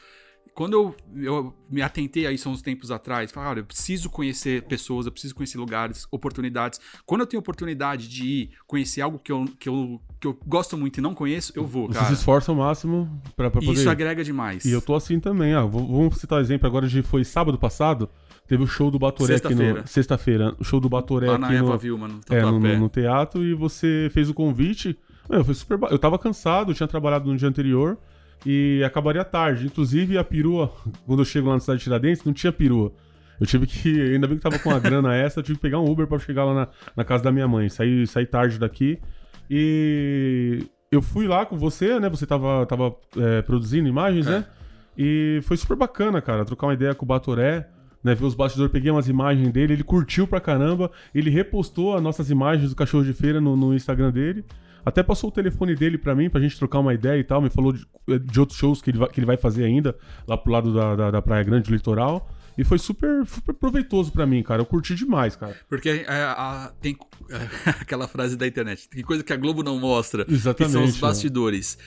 Quando 0.54 0.74
eu, 0.74 0.96
eu 1.24 1.56
me 1.70 1.82
atentei 1.82 2.28
a 2.28 2.32
isso 2.32 2.50
há 2.50 2.52
uns 2.52 2.62
tempos 2.62 2.92
atrás, 2.92 3.32
falei, 3.32 3.50
olha, 3.50 3.60
eu 3.62 3.66
preciso 3.66 4.10
conhecer 4.10 4.64
pessoas, 4.64 5.06
eu 5.06 5.12
preciso 5.12 5.34
conhecer 5.34 5.58
lugares, 5.58 6.06
oportunidades. 6.12 6.80
Quando 7.06 7.22
eu 7.22 7.28
tenho 7.28 7.40
oportunidade 7.40 8.08
de 8.10 8.26
ir 8.26 8.50
conhecer 8.68 9.02
algo 9.02 9.18
que 9.18 9.32
eu, 9.32 9.46
que 9.58 9.70
eu, 9.70 10.02
que 10.22 10.28
eu 10.28 10.38
gosto 10.46 10.78
muito 10.78 11.00
e 11.00 11.02
não 11.02 11.14
conheço, 11.16 11.52
eu 11.56 11.66
vou, 11.66 11.88
Você 11.88 11.94
cara. 11.96 12.06
se 12.06 12.14
esforça 12.14 12.52
ao 12.52 12.56
máximo 12.56 13.22
pra, 13.36 13.50
pra 13.50 13.60
poder. 13.60 13.74
isso 13.74 13.90
agrega 13.90 14.24
demais. 14.24 14.64
E 14.64 14.72
eu 14.72 14.82
tô 14.82 14.94
assim 14.96 15.20
também, 15.20 15.54
ah, 15.54 15.64
vou- 15.66 15.86
vamos 15.88 16.18
citar 16.18 16.38
um 16.38 16.42
exemplo 16.42 16.68
agora 16.68 16.88
de 16.88 17.02
foi 17.02 17.24
sábado 17.24 17.58
passado, 17.58 18.08
teve 18.48 18.62
o 18.64 18.68
show 18.68 18.92
do 18.92 19.00
Batoré 19.00 19.36
aqui 19.36 19.56
no. 19.56 19.86
Sexta-feira. 19.88 20.56
O 20.60 20.64
show 20.64 20.80
do 20.80 20.88
Batoré 20.88 21.26
Lá 21.28 21.34
aqui 21.34 21.42
na 21.42 21.54
Eva 21.54 21.72
no. 21.74 21.78
Vilma, 21.80 22.08
no 22.08 22.20
É, 22.30 22.42
no, 22.42 22.52
Tatuapé. 22.54 22.78
no 22.78 22.90
teatro 22.90 23.44
e 23.44 23.54
você 23.56 24.10
fez 24.14 24.30
o 24.30 24.34
convite. 24.34 24.96
Meu, 25.30 25.44
foi 25.44 25.54
super 25.56 25.80
Eu 25.90 25.98
tava 25.98 26.20
cansado, 26.20 26.72
eu 26.72 26.76
tinha 26.76 26.88
trabalhado 26.88 27.30
no 27.30 27.36
dia 27.36 27.48
anterior 27.50 27.98
e 28.46 28.84
acabaria 28.86 29.24
tarde. 29.26 29.66
Inclusive, 29.66 30.18
a 30.18 30.24
perua, 30.24 30.72
quando 31.06 31.20
eu 31.22 31.26
chego 31.26 31.48
lá 31.48 31.56
na 31.56 31.60
cidade 31.60 31.80
de 31.80 31.84
Tiradentes, 31.86 32.24
não 32.24 32.34
tinha 32.34 32.52
perua. 32.52 32.94
Eu 33.40 33.48
tive 33.48 33.66
que. 33.66 33.90
Ainda 34.14 34.28
bem 34.28 34.38
que 34.38 34.44
tava 34.44 34.60
com 34.60 34.70
a 34.70 34.78
grana 34.78 35.16
essa, 35.18 35.40
eu 35.40 35.44
tive 35.44 35.58
que 35.58 35.62
pegar 35.64 35.80
um 35.80 35.90
Uber 35.90 36.06
pra 36.06 36.20
chegar 36.20 36.44
lá 36.46 36.54
na, 36.54 36.68
na 36.96 37.04
casa 37.04 37.24
da 37.24 37.32
minha 37.32 37.48
mãe. 37.48 37.70
Saí, 37.70 38.06
saí 38.06 38.26
tarde 38.28 38.60
daqui. 38.60 39.00
E 39.54 40.64
eu 40.90 41.02
fui 41.02 41.28
lá 41.28 41.46
com 41.46 41.58
você, 41.58 42.00
né? 42.00 42.10
Você 42.10 42.26
tava, 42.26 42.66
tava 42.66 42.96
é, 43.18 43.42
produzindo 43.42 43.86
imagens, 43.90 44.26
É. 44.26 44.32
né? 44.32 44.46
E 44.98 45.40
foi 45.44 45.58
super 45.58 45.76
bacana, 45.76 46.22
cara, 46.22 46.46
trocar 46.46 46.68
uma 46.68 46.74
ideia 46.74 46.96
com 46.96 47.04
o 47.04 47.08
Batoré, 47.08 47.68
né? 48.02 48.16
Ver 48.16 48.26
os 48.26 48.34
bastidores, 48.34 48.72
peguei 48.72 48.92
umas 48.92 49.10
imagens 49.10 49.50
dele, 49.52 49.74
ele 49.74 49.84
curtiu 49.84 50.26
pra 50.26 50.40
caramba, 50.40 50.90
ele 51.14 51.30
repostou 51.30 51.96
as 51.96 52.02
nossas 52.02 52.30
imagens 52.30 52.70
do 52.70 52.76
cachorro 52.76 53.04
de 53.04 53.12
feira 53.14 53.42
no, 53.42 53.58
no 53.58 53.74
Instagram 53.74 54.10
dele. 54.12 54.46
Até 54.86 55.04
passou 55.04 55.30
o 55.30 55.34
telefone 55.34 55.76
dele 55.76 55.98
pra 55.98 56.16
mim, 56.16 56.30
pra 56.30 56.40
gente 56.42 56.58
trocar 56.58 56.80
uma 56.80 56.94
ideia 56.94 57.20
e 57.20 57.24
tal. 57.24 57.42
Me 57.42 57.50
falou 57.50 57.74
de, 57.74 57.86
de 58.20 58.40
outros 58.40 58.58
shows 58.58 58.82
que 58.82 58.90
ele, 58.90 58.98
vai, 59.00 59.10
que 59.10 59.20
ele 59.20 59.28
vai 59.28 59.38
fazer 59.38 59.64
ainda, 59.66 59.96
lá 60.28 60.38
pro 60.38 60.52
lado 60.52 60.74
da, 60.74 60.96
da, 60.96 61.12
da 61.12 61.22
Praia 61.22 61.44
Grande, 61.44 61.70
do 61.70 61.74
litoral. 61.76 62.30
E 62.58 62.64
foi 62.64 62.78
super, 62.78 63.26
super 63.26 63.54
proveitoso 63.54 64.12
pra 64.12 64.26
mim, 64.26 64.44
cara. 64.44 64.62
Eu 64.62 64.66
curti 64.66 64.94
demais, 64.96 65.36
cara. 65.36 65.58
Porque 65.70 65.90
é, 65.90 66.06
a- 66.24 66.72
tem 66.82 66.98
é, 67.30 67.36
aquela 67.82 68.08
frase 68.08 68.36
da 68.36 68.46
internet, 68.48 68.90
tem 68.90 69.04
coisa 69.04 69.24
que 69.24 69.32
a 69.34 69.38
Globo 69.38 69.64
não 69.64 69.80
mostra, 69.80 70.26
Exatamente, 70.28 70.72
que 70.74 70.78
são 70.80 70.84
os 70.84 70.96
né? 70.96 71.00
bastidores. 71.02 71.78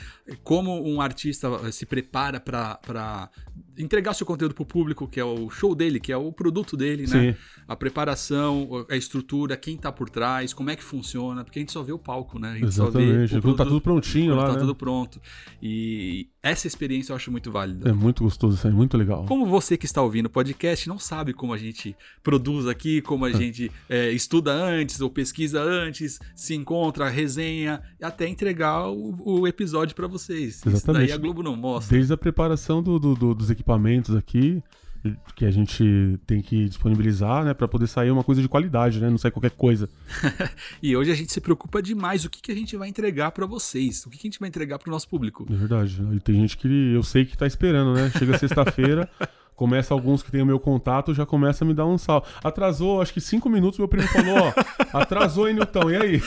Como 0.42 0.82
um 0.90 1.00
artista 1.02 1.70
se 1.70 1.84
prepara 1.84 2.40
pra, 2.40 2.76
pra 2.76 3.28
entregar 3.76 4.14
seu 4.14 4.26
conteúdo 4.26 4.54
pro 4.54 4.64
público, 4.64 5.06
que 5.06 5.20
é 5.20 5.24
o 5.24 5.50
show 5.50 5.74
dele, 5.74 6.00
que 6.00 6.10
é 6.10 6.16
o 6.16 6.32
produto 6.32 6.76
dele, 6.78 7.02
né? 7.06 7.32
Sim. 7.32 7.38
A 7.68 7.76
preparação, 7.76 8.86
a 8.88 8.96
estrutura, 8.96 9.56
quem 9.56 9.76
tá 9.76 9.92
por 9.92 10.08
trás, 10.08 10.54
como 10.54 10.70
é 10.70 10.76
que 10.76 10.82
funciona, 10.82 11.44
porque 11.44 11.58
a 11.58 11.62
gente 11.62 11.72
só 11.72 11.82
vê 11.82 11.92
o 11.92 11.98
palco, 11.98 12.38
né? 12.38 12.52
A 12.52 12.54
gente 12.54 12.72
só 12.74 12.84
Exatamente. 12.84 13.32
vê 13.32 13.38
o 13.38 13.42
Quando 13.42 13.56
tá 13.56 13.64
produto- 13.64 13.68
tudo 13.68 13.80
prontinho 13.82 14.32
quando 14.32 14.38
lá, 14.40 14.46
tá 14.48 14.52
né? 14.54 14.58
tudo 14.60 14.74
pronto. 14.74 15.20
E 15.62 16.28
essa 16.42 16.66
experiência 16.66 17.12
eu 17.12 17.16
acho 17.16 17.30
muito 17.30 17.50
válida. 17.50 17.88
É 17.88 17.92
muito 17.92 18.24
gostoso 18.24 18.56
isso 18.56 18.66
aí, 18.66 18.72
muito 18.72 18.96
legal. 18.96 19.26
Como 19.26 19.44
você 19.46 19.76
que 19.76 19.84
está 19.86 20.00
ouvindo 20.02 20.26
o 20.26 20.30
podcast 20.54 20.88
não 20.88 20.98
sabe 20.98 21.32
como 21.32 21.52
a 21.52 21.58
gente 21.58 21.96
produz 22.22 22.66
aqui, 22.66 23.00
como 23.02 23.24
a 23.24 23.32
gente 23.32 23.70
é, 23.88 24.10
estuda 24.10 24.52
antes 24.52 25.00
ou 25.00 25.10
pesquisa 25.10 25.60
antes, 25.60 26.18
se 26.34 26.54
encontra, 26.54 27.08
resenha, 27.08 27.82
até 28.00 28.28
entregar 28.28 28.88
o, 28.88 29.40
o 29.40 29.48
episódio 29.48 29.94
para 29.94 30.06
vocês. 30.06 30.56
Isso 30.58 30.68
Exatamente. 30.68 31.06
daí 31.08 31.12
a 31.12 31.18
Globo 31.18 31.42
não 31.42 31.56
mostra. 31.56 31.96
Desde 31.96 32.12
a 32.12 32.16
preparação 32.16 32.82
do- 32.82 32.98
do- 32.98 33.14
do- 33.14 33.34
dos 33.34 33.50
equipamentos 33.50 34.14
aqui, 34.14 34.62
que 35.36 35.44
a 35.44 35.50
gente 35.50 36.18
tem 36.26 36.40
que 36.40 36.66
disponibilizar, 36.66 37.44
né, 37.44 37.52
Pra 37.52 37.68
poder 37.68 37.86
sair 37.86 38.10
uma 38.10 38.24
coisa 38.24 38.40
de 38.40 38.48
qualidade, 38.48 39.00
né? 39.00 39.10
Não 39.10 39.18
sair 39.18 39.30
qualquer 39.32 39.50
coisa. 39.50 39.86
E 40.82 40.96
hoje 40.96 41.10
a 41.10 41.14
gente 41.14 41.30
se 41.32 41.40
preocupa 41.42 41.82
demais 41.82 42.24
o 42.24 42.30
que, 42.30 42.40
que 42.40 42.50
a 42.50 42.54
gente 42.54 42.74
vai 42.76 42.88
entregar 42.88 43.30
para 43.32 43.44
vocês, 43.46 44.04
o 44.06 44.10
que, 44.10 44.16
que 44.18 44.26
a 44.26 44.30
gente 44.30 44.40
vai 44.40 44.48
entregar 44.48 44.78
para 44.78 44.88
o 44.88 44.92
nosso 44.92 45.06
público. 45.08 45.46
É 45.50 45.54
verdade. 45.54 46.00
E 46.14 46.20
tem 46.20 46.36
gente 46.36 46.56
que 46.56 46.92
eu 46.94 47.02
sei 47.02 47.24
que 47.26 47.36
tá 47.36 47.46
esperando, 47.46 47.92
né? 47.94 48.10
Chega 48.18 48.38
sexta-feira, 48.38 49.08
começa 49.54 49.94
alguns 49.94 50.22
que 50.22 50.30
tem 50.30 50.42
o 50.42 50.46
meu 50.46 50.58
contato, 50.58 51.14
já 51.14 51.24
começa 51.24 51.64
a 51.64 51.66
me 51.66 51.74
dar 51.74 51.86
um 51.86 51.96
sal. 51.96 52.24
Atrasou, 52.42 53.00
acho 53.00 53.12
que 53.12 53.20
cinco 53.20 53.48
minutos, 53.48 53.78
meu 53.78 53.88
primo 53.88 54.08
falou, 54.08 54.36
ó, 54.38 54.52
atrasou, 55.00 55.48
hein, 55.48 55.54
Nilton? 55.54 55.90
E 55.90 55.96
aí? 55.96 56.22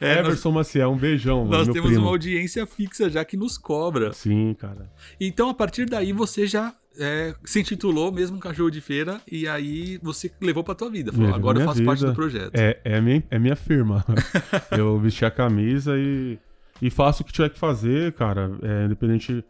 É, 0.00 0.16
nós, 0.16 0.26
Everson 0.26 0.50
Maciel, 0.50 0.90
um 0.90 0.96
beijão, 0.96 1.44
nós 1.44 1.68
temos 1.68 1.90
primo. 1.90 2.02
uma 2.02 2.10
audiência 2.10 2.66
fixa 2.66 3.08
já 3.08 3.24
que 3.24 3.36
nos 3.36 3.56
cobra. 3.56 4.12
Sim, 4.12 4.54
cara. 4.54 4.90
Então, 5.20 5.48
a 5.48 5.54
partir 5.54 5.86
daí, 5.86 6.12
você 6.12 6.46
já 6.46 6.74
é, 6.98 7.34
se 7.44 7.60
intitulou 7.60 8.10
mesmo 8.10 8.38
cachorro 8.38 8.70
de 8.70 8.80
feira 8.80 9.20
e 9.30 9.46
aí 9.46 9.98
você 10.02 10.30
levou 10.40 10.64
pra 10.64 10.74
tua 10.74 10.90
vida. 10.90 11.12
Falou, 11.12 11.26
Levei 11.26 11.38
agora 11.38 11.60
eu 11.60 11.64
faço 11.64 11.84
parte 11.84 12.00
vida. 12.00 12.12
do 12.12 12.16
projeto. 12.16 12.50
É, 12.54 12.80
é, 12.84 13.00
minha, 13.00 13.22
é 13.30 13.38
minha 13.38 13.56
firma. 13.56 14.04
eu 14.76 14.98
vesti 14.98 15.24
a 15.24 15.30
camisa 15.30 15.96
e, 15.98 16.38
e 16.80 16.90
faço 16.90 17.22
o 17.22 17.26
que 17.26 17.32
tiver 17.32 17.50
que 17.50 17.58
fazer, 17.58 18.12
cara. 18.12 18.50
É, 18.62 18.86
independente 18.86 19.34
de 19.34 19.44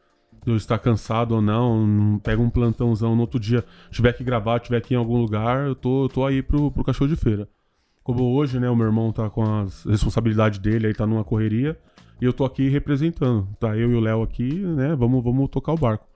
eu 0.46 0.56
estar 0.56 0.78
cansado 0.78 1.34
ou 1.34 1.42
não, 1.42 2.20
pega 2.22 2.40
um 2.40 2.48
plantãozão 2.48 3.14
no 3.14 3.22
outro 3.22 3.40
dia, 3.40 3.64
tiver 3.90 4.12
que 4.12 4.22
gravar, 4.22 4.60
tiver 4.60 4.80
que 4.80 4.94
ir 4.94 4.96
em 4.96 4.98
algum 4.98 5.16
lugar, 5.16 5.66
eu 5.66 5.74
tô, 5.74 6.04
eu 6.04 6.08
tô 6.08 6.24
aí 6.24 6.42
pro, 6.42 6.70
pro 6.70 6.84
cachorro 6.84 7.08
de 7.08 7.16
feira. 7.16 7.48
Como 8.02 8.22
hoje, 8.34 8.60
né, 8.60 8.70
o 8.70 8.76
meu 8.76 8.86
irmão 8.86 9.12
tá 9.12 9.28
com 9.28 9.42
as 9.42 9.84
responsabilidades 9.84 10.60
dele, 10.60 10.86
aí 10.86 10.94
tá 10.94 11.06
numa 11.06 11.24
correria, 11.24 11.76
e 12.20 12.24
eu 12.24 12.32
tô 12.32 12.44
aqui 12.44 12.68
representando. 12.68 13.48
Tá 13.58 13.76
eu 13.76 13.90
e 13.90 13.94
o 13.94 14.00
Léo 14.00 14.22
aqui, 14.22 14.54
né, 14.54 14.94
vamos, 14.94 15.22
vamos 15.24 15.50
tocar 15.50 15.72
o 15.72 15.76
barco. 15.76 16.06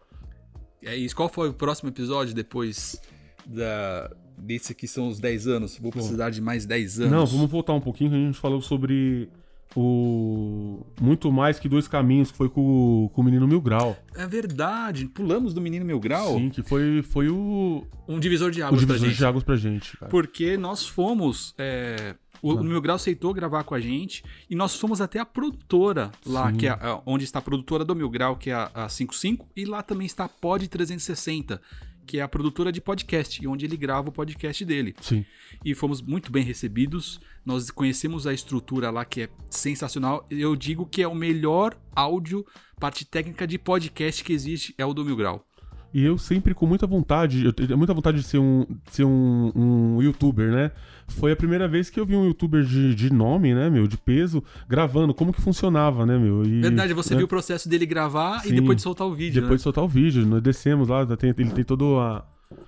É 0.83 0.97
isso. 0.97 1.15
Qual 1.15 1.29
foi 1.29 1.49
o 1.49 1.53
próximo 1.53 1.91
episódio 1.91 2.35
depois 2.35 3.01
da, 3.45 4.11
desse 4.39 4.75
que 4.75 4.87
são 4.87 5.09
os 5.09 5.19
10 5.19 5.47
anos? 5.47 5.79
Vou 5.79 5.91
precisar 5.91 6.31
de 6.31 6.41
mais 6.41 6.65
10 6.65 7.01
anos. 7.01 7.13
Não, 7.13 7.27
vamos 7.27 7.51
voltar 7.51 7.75
um 7.75 7.81
pouquinho, 7.81 8.11
que 8.11 8.17
a 8.17 8.21
gente 8.21 8.39
falou 8.39 8.63
sobre 8.63 9.29
o 9.77 10.85
muito 11.01 11.31
mais 11.33 11.59
que 11.59 11.69
dois 11.69 11.87
caminhos, 11.89 12.31
que 12.31 12.37
foi 12.37 12.49
com, 12.49 12.61
o- 13.05 13.09
com 13.11 13.21
o 13.21 13.25
menino 13.25 13.47
Mil 13.47 13.61
Grau. 13.61 13.97
É 14.15 14.27
verdade. 14.27 15.07
Pulamos 15.07 15.55
do 15.55 15.61
Menino 15.61 15.85
Mil 15.85 16.01
Grau. 16.01 16.35
Sim, 16.37 16.51
que 16.51 16.63
foi, 16.63 17.03
foi 17.03 17.29
o, 17.29 17.87
Um 18.09 18.19
divisor 18.21 18.51
de 18.51 18.61
o 18.63 18.67
águas 18.67 18.85
pra 18.85 18.95
divisor 18.95 19.09
gente. 19.09 19.19
de 19.19 19.25
águas 19.25 19.45
pra 19.45 19.57
gente, 19.57 19.97
cara. 19.97 20.11
Porque 20.11 20.57
nós 20.57 20.87
fomos. 20.87 21.55
é, 21.59 22.15
o 22.43 22.53
Ah. 22.53 22.63
Mil 22.63 22.81
Grau 22.81 22.97
aceitou 22.97 23.35
gravar 23.35 23.65
com 23.65 23.75
a 23.75 23.81
gente 23.81 24.25
e 24.49 24.55
nós 24.55 24.75
fomos 24.75 25.01
até 25.01 25.19
a 25.19 25.27
produtora 25.27 26.11
lá, 26.27 26.51
Sim. 26.51 26.57
que 26.57 26.67
é 26.67 26.71
a- 26.71 27.01
onde 27.07 27.25
está 27.25 27.39
a 27.39 27.43
produtora 27.43 27.85
do 27.85 27.95
Mil 27.95 28.09
Grau, 28.09 28.37
que 28.37 28.51
é 28.51 28.55
a, 28.55 28.71
a 28.75 28.89
55, 28.89 29.47
e 29.55 29.65
lá 29.65 29.83
também 29.83 30.07
está 30.07 30.25
a 30.25 30.29
Pod 30.29 30.67
360, 30.69 31.61
que 32.07 32.19
é 32.19 32.23
a 32.23 32.29
produtora 32.29 32.73
de 32.73 32.81
podcast, 32.81 33.43
e 33.43 33.47
onde 33.47 33.65
ele 33.65 33.77
grava 33.77 34.09
o 34.09 34.13
podcast 34.13 34.65
dele. 34.65 34.95
Sim. 35.01 35.25
E 35.65 35.75
fomos 35.75 36.01
muito 36.01 36.31
bem 36.31 36.43
recebidos. 36.43 37.21
Nós 37.45 37.71
conhecemos 37.71 38.27
a 38.27 38.33
estrutura 38.33 38.91
lá 38.91 39.05
que 39.05 39.23
é 39.23 39.29
sensacional. 39.49 40.27
Eu 40.31 40.57
digo 40.57 40.87
que 40.87 41.03
é 41.03 41.09
o 41.09 41.15
melhor 41.15 41.77
áudio, 41.95 42.45
parte 42.79 43.05
técnica 43.05 43.47
de 43.47 43.59
podcast 43.59 44.25
que 44.25 44.33
existe, 44.33 44.75
é 44.79 44.85
o 44.85 44.95
do 44.95 45.05
Mil 45.05 45.17
Grau. 45.17 45.47
E 45.93 46.05
eu 46.05 46.17
sempre 46.17 46.55
com 46.55 46.67
muita 46.67 46.87
vontade, 46.87 47.45
eu 47.45 47.53
tenho 47.53 47.77
muita 47.77 47.93
vontade 47.93 48.19
de 48.19 48.23
ser 48.23 48.39
um, 48.39 48.65
de 48.87 48.95
ser 48.95 49.05
um, 49.05 49.53
um 49.55 50.03
youtuber, 50.03 50.51
né? 50.53 50.71
Foi 51.09 51.33
a 51.33 51.37
primeira 51.37 51.67
vez 51.67 51.91
que 51.91 51.99
eu 51.99 52.07
vi 52.07 52.15
um 52.15 52.25
youtuber 52.25 52.63
de, 52.63 52.95
de 52.95 53.13
nome, 53.13 53.53
né, 53.53 53.69
meu, 53.69 53.89
de 53.89 53.99
peso, 53.99 54.43
gravando, 54.69 55.13
como 55.13 55.33
que 55.33 55.41
funcionava, 55.41 56.07
né, 56.07 56.17
meu? 56.17 56.45
E, 56.45 56.61
Verdade, 56.61 56.95
você 56.95 57.15
né, 57.15 57.19
viu 57.19 57.25
o 57.25 57.29
processo 57.29 57.69
dele 57.69 57.85
gravar 57.85 58.45
e 58.45 58.51
Sim. 58.51 58.55
depois 58.55 58.77
de 58.77 58.83
soltar 58.83 59.07
o 59.07 59.15
vídeo. 59.15 59.35
Depois 59.43 59.51
né? 59.51 59.57
de 59.57 59.63
soltar 59.63 59.83
o 59.83 59.89
vídeo, 59.89 60.25
nós 60.25 60.41
descemos 60.41 60.89
lá, 60.89 61.05
tem- 61.17 61.35
ele 61.37 61.51
tem 61.51 61.65
todo 61.65 61.99
a, 61.99 62.25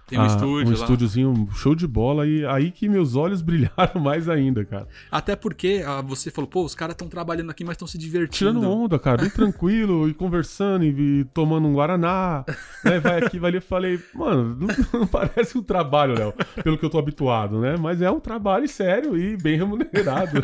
Tem 0.07 0.19
um 0.19 0.23
a- 0.23 0.27
estúdio 0.27 0.67
um 0.69 0.71
lá. 0.71 0.75
estúdiozinho 0.75 1.49
show 1.55 1.75
de 1.75 1.87
bola, 1.87 2.27
e 2.27 2.45
aí 2.47 2.71
que 2.71 2.89
meus 2.89 3.17
olhos 3.17 3.41
brilharam 3.43 4.01
mais 4.01 4.29
ainda, 4.29 4.65
cara. 4.65 4.87
Até 5.11 5.35
porque 5.35 5.83
ah, 5.87 6.01
você 6.01 6.31
falou, 6.31 6.49
pô, 6.49 6.65
os 6.65 6.75
caras 6.75 6.95
estão 6.95 7.09
trabalhando 7.09 7.51
aqui, 7.51 7.65
mas 7.65 7.73
estão 7.75 7.89
se 7.89 7.99
divertindo. 7.99 8.53
Tirando 8.61 8.71
onda, 8.71 8.99
cara, 8.99 9.23
bem 9.23 9.31
tranquilo, 9.31 10.09
e 10.09 10.15
conversando, 10.15 10.85
e, 10.85 11.21
e 11.21 11.25
tomando 11.27 11.67
um 11.67 11.73
Guaraná, 11.75 12.45
né? 12.85 13.01
Vai 13.01 13.25
aqui, 13.25 13.39
vai 13.39 13.51
ali, 13.51 13.59
eu 13.59 13.63
falei, 13.63 13.99
mano, 14.15 14.57
não, 14.61 14.69
não 15.01 15.07
parece 15.07 15.57
um 15.59 15.63
trabalho, 15.63 16.15
Léo, 16.17 16.35
pelo 16.63 16.79
que 16.79 16.85
eu 16.85 16.91
tô 16.91 16.99
habituado, 16.99 17.59
né? 17.61 17.77
Mas 17.77 18.01
é 18.01 18.11
um 18.11 18.21
trabalho 18.21 18.69
sério 18.69 19.17
e 19.19 19.37
bem 19.37 19.57
remunerado. 19.57 20.41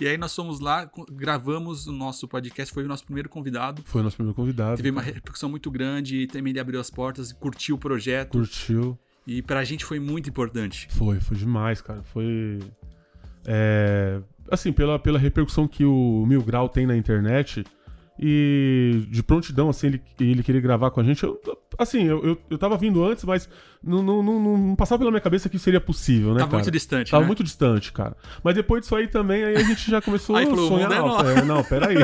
E 0.00 0.06
aí 0.06 0.16
nós 0.16 0.34
fomos 0.34 0.60
lá, 0.60 0.88
gravamos 1.10 1.86
o 1.86 1.92
nosso 1.92 2.26
podcast, 2.28 2.72
foi 2.72 2.84
o 2.84 2.88
nosso 2.88 3.04
primeiro 3.04 3.28
convidado. 3.28 3.82
Foi 3.84 4.00
o 4.00 4.04
nosso 4.04 4.16
primeiro 4.16 4.34
convidado. 4.34 4.76
Teve 4.76 4.90
uma 4.90 5.02
repercussão 5.02 5.48
muito 5.48 5.70
grande, 5.70 6.26
também 6.28 6.50
ele 6.52 6.60
abriu 6.60 6.80
as 6.80 6.88
portas, 6.90 7.32
curtiu 7.32 7.76
o 7.76 7.78
projeto. 7.78 8.13
Curtiu. 8.22 8.98
E 9.26 9.40
pra 9.40 9.64
gente 9.64 9.84
foi 9.84 9.98
muito 9.98 10.28
importante. 10.28 10.86
Foi, 10.90 11.18
foi 11.20 11.36
demais, 11.36 11.80
cara. 11.80 12.02
Foi. 12.02 12.58
É, 13.46 14.20
assim, 14.50 14.72
pela, 14.72 14.98
pela 14.98 15.18
repercussão 15.18 15.66
que 15.66 15.84
o 15.84 16.24
Mil 16.26 16.42
Grau 16.42 16.68
tem 16.68 16.86
na 16.86 16.96
internet 16.96 17.64
e 18.18 19.06
de 19.10 19.22
prontidão, 19.22 19.68
assim, 19.68 19.88
ele, 19.88 20.02
ele 20.20 20.42
querer 20.42 20.60
gravar 20.60 20.90
com 20.90 21.00
a 21.00 21.04
gente. 21.04 21.22
Eu, 21.24 21.40
assim, 21.76 22.04
eu, 22.04 22.24
eu, 22.24 22.38
eu 22.48 22.56
tava 22.58 22.76
vindo 22.76 23.04
antes, 23.04 23.24
mas 23.24 23.48
não, 23.82 24.02
não, 24.02 24.22
não, 24.22 24.40
não 24.58 24.76
passava 24.76 25.00
pela 25.00 25.10
minha 25.10 25.20
cabeça 25.20 25.48
que 25.48 25.56
isso 25.56 25.64
seria 25.64 25.80
possível, 25.80 26.30
né? 26.32 26.38
Tava 26.38 26.50
cara? 26.52 26.62
muito 26.62 26.70
distante, 26.70 27.10
Tava 27.10 27.22
né? 27.22 27.26
muito 27.26 27.42
distante, 27.42 27.92
cara. 27.92 28.16
Mas 28.42 28.54
depois 28.54 28.82
disso 28.82 28.94
aí 28.94 29.08
também, 29.08 29.42
aí 29.42 29.56
a 29.56 29.62
gente 29.62 29.90
já 29.90 30.00
começou 30.00 30.36
a 30.36 30.44
sonhar 30.44 30.92
é 30.92 30.98
nosso. 30.98 31.26
É, 31.26 31.44
não, 31.44 31.64
peraí. 31.64 31.96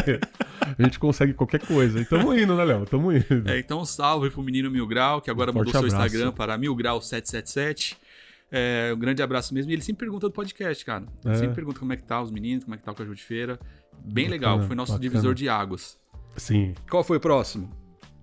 A 0.79 0.83
gente 0.83 0.99
consegue 0.99 1.33
qualquer 1.33 1.61
coisa. 1.65 2.01
E 2.01 2.05
tamo 2.05 2.37
indo, 2.37 2.57
né, 2.57 2.65
Léo? 2.65 2.85
Tamo 2.87 3.13
indo. 3.13 3.49
É, 3.49 3.59
então 3.59 3.85
salve 3.85 4.31
pro 4.31 4.43
menino 4.43 4.71
Mil 4.71 4.87
Grau, 4.87 5.21
que 5.21 5.31
agora 5.31 5.51
Um 5.53 5.55
mudou 5.55 5.71
seu 5.71 5.79
abraço. 5.81 6.07
Instagram 6.07 6.33
para 6.33 6.59
Mil 6.59 6.75
Grau 6.75 7.01
777. 7.01 7.97
É, 8.53 8.93
um 8.95 8.99
grande 8.99 9.23
abraço 9.23 9.55
mesmo. 9.55 9.71
E 9.71 9.75
ele 9.75 9.83
sempre 9.83 10.01
pergunta 10.07 10.29
do 10.29 10.33
podcast, 10.33 10.85
cara. 10.85 11.05
Ele 11.25 11.35
É. 11.35 11.37
sempre 11.37 11.55
pergunta 11.55 11.79
como 11.79 11.93
é 11.93 11.97
que 11.97 12.03
tá 12.03 12.21
os 12.21 12.33
meninos, 12.33 12.65
como 12.65 12.75
é 12.75 12.79
que 12.79 12.85
tá 12.85 12.91
o 12.91 12.95
Caju 12.97 13.15
de 13.15 13.23
Feira. 13.23 13.61
Bem 14.05 14.25
Bacana, 14.29 14.31
legal, 14.31 14.67
foi 14.67 14.77
nosso 14.77 14.93
bacana. 14.93 15.11
divisor 15.11 15.35
de 15.35 15.49
águas. 15.49 15.99
Sim. 16.37 16.75
Qual 16.91 17.03
foi 17.05 17.17
o 17.19 17.21
próximo? 17.21 17.71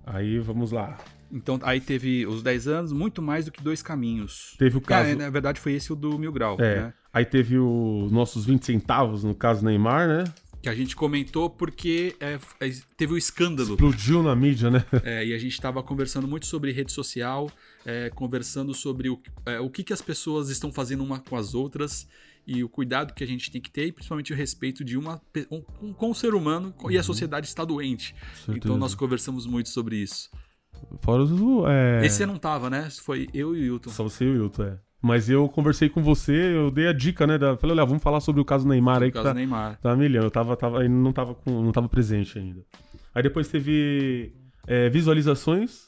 Aí 0.06 0.40
vamos 0.40 0.72
lá. 0.72 0.98
Então, 1.32 1.60
aí 1.64 1.82
teve 1.82 2.26
os 2.26 2.42
10 2.42 2.68
anos, 2.68 2.92
muito 2.94 3.22
mais 3.22 3.46
do 3.46 3.52
que 3.52 3.62
dois 3.62 3.82
caminhos. 3.82 4.56
Teve 4.58 4.78
o 4.78 4.82
caso. 4.82 5.10
É, 5.10 5.16
na 5.16 5.30
verdade, 5.30 5.60
foi 5.60 5.74
esse 5.74 5.92
o 5.92 5.96
do 5.96 6.18
Mil 6.18 6.32
Grau, 6.32 6.56
É. 6.60 6.82
né? 6.84 6.94
Aí 7.14 7.26
teve 7.26 7.58
os 7.58 8.12
nossos 8.12 8.46
20 8.46 8.66
centavos, 8.66 9.24
no 9.24 9.36
caso 9.36 9.66
Neymar, 9.66 10.08
né? 10.08 10.24
Que 10.62 10.70
a 10.70 10.74
gente 10.76 10.96
comentou 10.96 11.50
porque 11.50 12.16
é, 12.20 12.40
é, 12.60 12.72
teve 12.96 13.14
o 13.14 13.18
escândalo. 13.18 13.72
Explodiu 13.72 14.24
na 14.24 14.36
mídia, 14.36 14.72
né? 14.72 14.86
É, 15.04 15.26
e 15.26 15.34
a 15.34 15.38
gente 15.38 15.52
estava 15.54 15.84
conversando 15.84 16.28
muito 16.28 16.46
sobre 16.46 16.72
rede 16.72 16.92
social, 16.92 17.50
é, 17.86 18.10
conversando 18.10 18.74
sobre 18.74 19.10
o, 19.10 19.20
é, 19.46 19.60
o 19.60 19.70
que, 19.70 19.84
que 19.84 19.94
as 19.94 20.02
pessoas 20.02 20.50
estão 20.50 20.72
fazendo 20.72 21.04
uma 21.04 21.20
com 21.20 21.36
as 21.36 21.54
outras 21.54 22.08
e 22.48 22.64
o 22.64 22.70
cuidado 22.70 23.14
que 23.14 23.24
a 23.24 23.28
gente 23.28 23.52
tem 23.52 23.62
que 23.62 23.70
ter, 23.70 23.88
e 23.88 23.92
principalmente 23.92 24.32
o 24.32 24.36
respeito 24.36 24.84
de 24.84 24.98
uma 24.98 25.22
um, 25.52 25.92
com, 25.94 26.10
o 26.10 26.16
ser 26.16 26.34
humano 26.34 26.74
e 26.90 26.98
a 26.98 27.04
sociedade 27.04 27.46
está 27.46 27.66
doente. 27.66 28.16
Então 28.48 28.78
nós 28.78 28.96
conversamos 28.96 29.46
muito 29.46 29.68
sobre 29.68 29.98
isso. 29.98 30.30
Fora 31.02 31.24
os. 31.24 31.32
É... 31.68 32.06
Esse 32.06 32.18
você 32.18 32.26
não 32.26 32.38
tava, 32.38 32.70
né? 32.70 32.90
Foi 32.90 33.28
eu 33.34 33.56
e 33.56 33.70
o 33.70 33.74
Hilton. 33.74 33.90
Só 33.90 34.04
você 34.04 34.24
e 34.24 34.30
o 34.30 34.44
Wilton, 34.44 34.64
é. 34.64 34.80
Mas 35.02 35.30
eu 35.30 35.48
conversei 35.48 35.90
com 35.90 36.02
você, 36.02 36.56
eu 36.56 36.72
dei 36.72 36.88
a 36.88 36.94
dica, 36.94 37.28
né? 37.28 37.38
Da... 37.38 37.56
Falei, 37.58 37.76
olha, 37.76 37.86
vamos 37.86 38.02
falar 38.02 38.20
sobre 38.20 38.42
o 38.42 38.46
caso 38.46 38.68
Neymar 38.68 39.04
aí 39.04 39.10
que 39.10 39.14
causa 39.14 39.30
tá, 39.30 39.34
Neymar. 39.34 39.80
tá 39.80 39.96
milhão. 39.96 40.24
Eu 40.24 40.32
tava, 40.32 40.56
tava, 40.56 40.82
aí 40.82 40.90
não, 40.90 41.12
tava 41.12 41.36
com, 41.36 41.62
não 41.62 41.72
tava 41.72 41.88
presente 41.88 42.40
ainda. 42.40 42.64
Aí 43.14 43.22
depois 43.22 43.48
teve 43.48 44.34
é, 44.66 44.90
visualizações. 44.90 45.88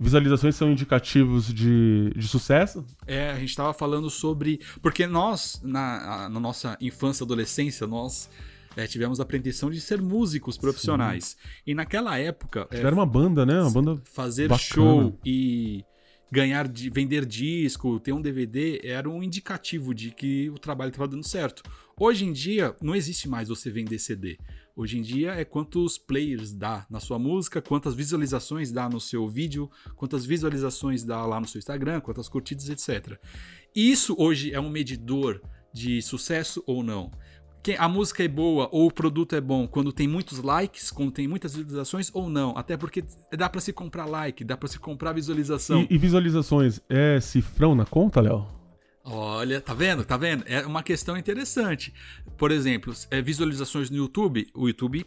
Visualizações 0.00 0.56
são 0.56 0.72
indicativos 0.72 1.52
de, 1.52 2.10
de 2.16 2.26
sucesso. 2.26 2.82
É, 3.06 3.32
a 3.32 3.38
gente 3.38 3.54
tava 3.54 3.74
falando 3.74 4.08
sobre. 4.08 4.58
Porque 4.80 5.06
nós, 5.06 5.60
na, 5.62 6.26
na 6.30 6.40
nossa 6.40 6.78
infância 6.80 7.22
e 7.22 7.24
adolescência, 7.26 7.86
nós 7.86 8.30
é, 8.74 8.86
tivemos 8.86 9.20
a 9.20 9.26
pretensão 9.26 9.70
de 9.70 9.78
ser 9.78 10.00
músicos 10.00 10.56
profissionais. 10.56 11.36
E 11.66 11.74
naquela 11.74 12.18
época, 12.18 12.66
é, 12.70 12.76
Tiveram 12.76 12.96
uma 12.96 13.04
banda, 13.04 13.44
né? 13.44 13.60
Uma 13.60 13.70
banda. 13.70 14.02
fazer 14.04 14.48
Bacana. 14.48 14.58
show 14.58 15.18
e 15.22 15.84
ganhar, 16.32 16.66
de, 16.66 16.88
vender 16.88 17.26
disco, 17.26 18.00
ter 18.00 18.12
um 18.12 18.22
DVD, 18.22 18.80
era 18.82 19.06
um 19.06 19.22
indicativo 19.22 19.94
de 19.94 20.12
que 20.12 20.48
o 20.48 20.58
trabalho 20.58 20.88
estava 20.88 21.08
dando 21.08 21.26
certo. 21.26 21.62
Hoje 21.98 22.24
em 22.24 22.32
dia, 22.32 22.74
não 22.80 22.94
existe 22.94 23.28
mais 23.28 23.48
você 23.48 23.70
vender 23.70 23.98
CD. 23.98 24.38
Hoje 24.80 24.98
em 24.98 25.02
dia 25.02 25.32
é 25.32 25.44
quantos 25.44 25.98
players 25.98 26.54
dá 26.54 26.86
na 26.88 27.00
sua 27.00 27.18
música, 27.18 27.60
quantas 27.60 27.94
visualizações 27.94 28.72
dá 28.72 28.88
no 28.88 28.98
seu 28.98 29.28
vídeo, 29.28 29.70
quantas 29.94 30.24
visualizações 30.24 31.04
dá 31.04 31.22
lá 31.26 31.38
no 31.38 31.46
seu 31.46 31.58
Instagram, 31.58 32.00
quantas 32.00 32.30
curtidas, 32.30 32.70
etc. 32.70 33.20
Isso 33.76 34.16
hoje 34.18 34.54
é 34.54 34.58
um 34.58 34.70
medidor 34.70 35.42
de 35.70 36.00
sucesso 36.00 36.64
ou 36.66 36.82
não? 36.82 37.10
a 37.76 37.88
música 37.90 38.24
é 38.24 38.28
boa 38.28 38.70
ou 38.72 38.86
o 38.86 38.90
produto 38.90 39.36
é 39.36 39.40
bom 39.40 39.68
quando 39.68 39.92
tem 39.92 40.08
muitos 40.08 40.38
likes, 40.38 40.90
quando 40.90 41.12
tem 41.12 41.28
muitas 41.28 41.54
visualizações 41.54 42.10
ou 42.14 42.30
não. 42.30 42.56
Até 42.56 42.74
porque 42.74 43.04
dá 43.36 43.50
para 43.50 43.60
se 43.60 43.74
comprar 43.74 44.06
like, 44.06 44.42
dá 44.42 44.56
para 44.56 44.66
se 44.66 44.78
comprar 44.78 45.12
visualização. 45.12 45.82
E, 45.82 45.94
e, 45.94 45.98
visualizações 45.98 46.80
é 46.88 47.20
cifrão 47.20 47.74
na 47.74 47.84
conta, 47.84 48.18
Léo? 48.22 48.59
Olha, 49.12 49.60
tá 49.60 49.74
vendo? 49.74 50.04
Tá 50.04 50.16
vendo? 50.16 50.44
É 50.46 50.64
uma 50.64 50.84
questão 50.84 51.16
interessante. 51.16 51.92
Por 52.38 52.52
exemplo, 52.52 52.94
é, 53.10 53.20
visualizações 53.20 53.90
no 53.90 53.96
YouTube, 53.96 54.48
o 54.54 54.68
YouTube 54.68 55.04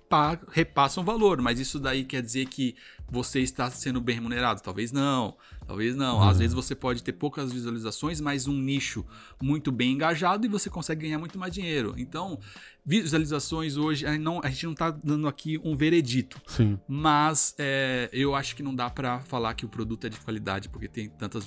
repassa 0.51 0.99
um 0.99 1.05
valor, 1.05 1.41
mas 1.41 1.57
isso 1.57 1.79
daí 1.79 2.03
quer 2.03 2.21
dizer 2.21 2.47
que 2.47 2.75
você 3.09 3.39
está 3.39 3.69
sendo 3.69 4.01
bem 4.01 4.15
remunerado? 4.15 4.61
Talvez 4.61 4.91
não. 4.91 5.37
Talvez 5.67 5.95
não. 5.95 6.21
Às 6.21 6.33
uhum. 6.33 6.39
vezes 6.39 6.53
você 6.53 6.75
pode 6.75 7.03
ter 7.03 7.13
poucas 7.13 7.51
visualizações, 7.51 8.19
mas 8.19 8.47
um 8.47 8.57
nicho 8.57 9.05
muito 9.41 9.71
bem 9.71 9.93
engajado 9.93 10.45
e 10.45 10.49
você 10.49 10.69
consegue 10.69 11.03
ganhar 11.03 11.19
muito 11.19 11.37
mais 11.37 11.53
dinheiro. 11.53 11.93
Então, 11.97 12.39
visualizações 12.85 13.77
hoje, 13.77 14.05
a, 14.05 14.17
não, 14.17 14.41
a 14.43 14.49
gente 14.49 14.65
não 14.65 14.73
está 14.73 14.91
dando 14.91 15.27
aqui 15.27 15.59
um 15.63 15.75
veredito. 15.75 16.41
Sim. 16.47 16.79
Mas 16.87 17.55
é, 17.57 18.09
eu 18.11 18.35
acho 18.35 18.55
que 18.55 18.63
não 18.63 18.75
dá 18.75 18.89
para 18.89 19.19
falar 19.21 19.53
que 19.53 19.65
o 19.65 19.69
produto 19.69 20.07
é 20.07 20.09
de 20.09 20.19
qualidade 20.19 20.69
porque 20.69 20.87
tem 20.87 21.09
tantas 21.09 21.45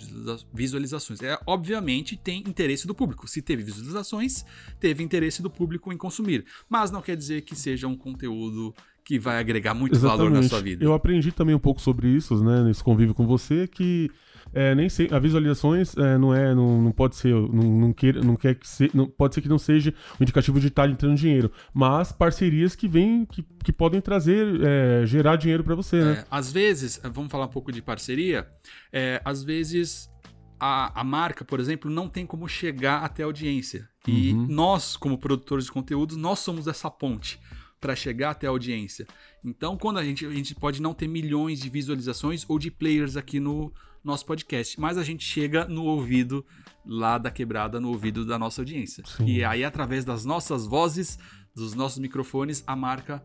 visualizações. 0.53 1.21
É, 1.21 1.39
obviamente 1.47 2.17
tem 2.17 2.41
interesse 2.47 2.87
do 2.87 2.95
público. 2.95 3.27
Se 3.29 3.43
teve 3.43 3.63
visualizações, 3.63 4.45
teve 4.79 5.03
interesse 5.03 5.43
do 5.43 5.51
público 5.51 5.93
em 5.93 5.97
consumir. 5.97 6.47
Mas 6.69 6.91
não 6.91 7.03
quer 7.03 7.17
dizer 7.17 7.43
que 7.43 7.55
seja 7.55 7.87
um 7.87 7.97
conteúdo 7.97 8.75
que 9.07 9.21
vai 9.21 9.39
agregar 9.39 9.73
muito 9.73 9.95
Exatamente. 9.95 10.19
valor 10.19 10.43
na 10.43 10.43
sua 10.43 10.61
vida. 10.61 10.85
Eu 10.85 10.93
aprendi 10.93 11.31
também 11.31 11.55
um 11.55 11.61
pouco 11.61 11.81
sobre 11.81 12.09
isso, 12.09 12.43
né, 12.43 12.65
nesse 12.65 12.83
convívio 12.83 13.15
com 13.15 13.25
você, 13.25 13.69
que 13.69 14.11
é, 14.53 14.75
nem 14.75 14.89
sei, 14.89 15.09
a 15.13 15.19
visualizações 15.21 15.97
é, 15.97 16.19
não 16.19 16.35
é, 16.35 16.53
não, 16.53 16.83
não 16.83 16.91
pode 16.91 17.15
ser, 17.15 17.33
não, 17.33 17.63
não, 17.63 17.93
quer, 17.93 18.17
não 18.17 18.35
quer 18.35 18.57
que 18.57 18.69
se, 18.69 18.91
não, 18.93 19.07
pode 19.07 19.37
ser 19.37 19.43
que 19.43 19.49
não 19.49 19.61
seja 19.61 19.95
um 20.19 20.25
indicativo 20.25 20.59
de 20.59 20.67
estar 20.67 20.91
entrando 20.91 21.15
dinheiro, 21.15 21.53
mas 21.73 22.11
parcerias 22.11 22.75
que 22.75 22.89
vêm, 22.89 23.25
que, 23.25 23.45
que 23.63 23.73
podem 23.73 24.01
trazer, 24.01 24.61
é, 24.61 25.07
gerar 25.07 25.37
dinheiro 25.37 25.63
para 25.63 25.77
você, 25.77 26.05
né? 26.05 26.13
É, 26.13 26.27
às 26.29 26.53
vezes, 26.53 27.01
vamos 27.13 27.31
falar 27.31 27.47
um 27.47 27.51
pouco 27.51 27.71
de 27.71 27.81
parceria, 27.81 28.45
é, 28.93 29.23
às 29.25 29.45
vezes 29.45 30.11
a, 30.59 31.01
a 31.01 31.05
marca, 31.05 31.45
por 31.45 31.61
exemplo, 31.61 31.89
não 31.89 32.09
tem 32.09 32.27
como 32.27 32.49
chegar 32.49 33.05
até 33.05 33.23
a 33.23 33.27
audiência. 33.27 33.89
E 34.05 34.33
uhum. 34.33 34.47
nós, 34.49 34.97
como 34.97 35.17
produtores 35.17 35.67
de 35.67 35.73
conteúdo, 35.73 36.17
nós 36.17 36.41
somos 36.41 36.67
essa 36.67 36.91
ponte 36.91 37.39
para 37.81 37.95
chegar 37.95 38.31
até 38.31 38.47
a 38.47 38.51
audiência. 38.51 39.07
Então, 39.45 39.77
quando 39.77 39.99
a 39.99 40.05
gente, 40.05 40.27
a 40.27 40.31
gente 40.31 40.55
pode 40.55 40.81
não 40.81 40.95
ter 40.95 41.07
milhões 41.07 41.61
de 41.61 41.69
visualizações 41.69 42.45
ou 42.49 42.59
de 42.59 42.71
players 42.71 43.17
aqui 43.17 43.39
no 43.39 43.73
nosso 44.03 44.25
podcast, 44.25 44.81
mas 44.81 44.97
a 44.97 45.05
gente 45.05 45.25
chega 45.25 45.67
no 45.67 45.85
ouvido 45.85 46.45
lá 46.85 47.19
da 47.19 47.31
quebrada, 47.31 47.81
no 47.81 47.89
ouvido 47.89 48.25
da 48.25 48.39
nossa 48.39 48.61
audiência. 48.61 49.03
Sim. 49.05 49.27
E 49.27 49.45
aí, 49.45 49.65
através 49.65 50.05
das 50.05 50.25
nossas 50.25 50.65
vozes, 50.65 51.19
dos 51.55 51.75
nossos 51.75 51.99
microfones, 51.99 52.63
a 52.67 52.77
marca 52.77 53.23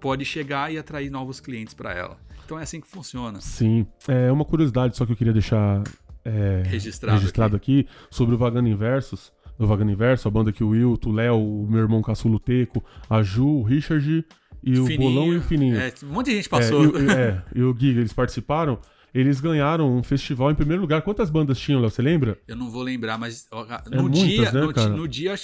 pode 0.00 0.24
chegar 0.24 0.72
e 0.72 0.78
atrair 0.78 1.10
novos 1.10 1.40
clientes 1.40 1.74
para 1.74 1.92
ela. 1.92 2.18
Então 2.44 2.58
é 2.58 2.62
assim 2.62 2.80
que 2.80 2.88
funciona. 2.88 3.40
Sim. 3.40 3.86
É 4.06 4.30
uma 4.30 4.44
curiosidade 4.44 4.96
só 4.96 5.06
que 5.06 5.12
eu 5.12 5.16
queria 5.16 5.32
deixar 5.32 5.82
é, 6.24 6.62
registrado, 6.66 7.18
registrado 7.18 7.56
aqui. 7.56 7.80
aqui. 7.80 7.90
sobre 8.10 8.34
o 8.34 8.38
Vagando 8.38 8.68
Inversos 8.68 9.32
do 9.62 9.68
Vagando 9.68 9.92
Inverso, 9.92 10.26
a 10.26 10.30
banda 10.30 10.52
que 10.52 10.64
o 10.64 10.68
Will, 10.70 10.98
o 11.04 11.12
Léo, 11.12 11.36
o 11.36 11.66
meu 11.70 11.80
irmão 11.80 12.02
Caçulo 12.02 12.38
Teco, 12.40 12.84
a 13.08 13.22
Ju, 13.22 13.46
o 13.46 13.62
Richard 13.62 14.24
e 14.62 14.78
o 14.78 14.86
Fininho. 14.86 15.10
Bolão 15.10 15.32
e 15.32 15.36
o 15.36 15.42
Fininho. 15.42 15.76
É, 15.76 15.92
um 16.02 16.08
monte 16.08 16.26
de 16.26 16.36
gente 16.36 16.48
passou. 16.48 16.84
É, 16.84 17.00
e, 17.00 17.10
é, 17.10 17.42
e 17.54 17.62
o 17.62 17.76
Giga, 17.78 18.00
eles 18.00 18.12
participaram. 18.12 18.78
Eles 19.14 19.40
ganharam 19.40 19.94
um 19.94 20.02
festival 20.02 20.50
em 20.50 20.54
primeiro 20.54 20.80
lugar. 20.80 21.02
Quantas 21.02 21.28
bandas 21.28 21.58
tinham, 21.58 21.80
Léo? 21.80 21.90
Você 21.90 22.00
lembra? 22.00 22.38
Eu 22.48 22.56
não 22.56 22.70
vou 22.70 22.82
lembrar, 22.82 23.18
mas 23.18 23.46
é 23.90 23.96
no, 23.96 24.04
muitas, 24.04 24.22
dia, 24.22 24.52
né, 24.52 24.60
no, 24.60 24.96
no, 24.96 25.08
dia 25.08 25.34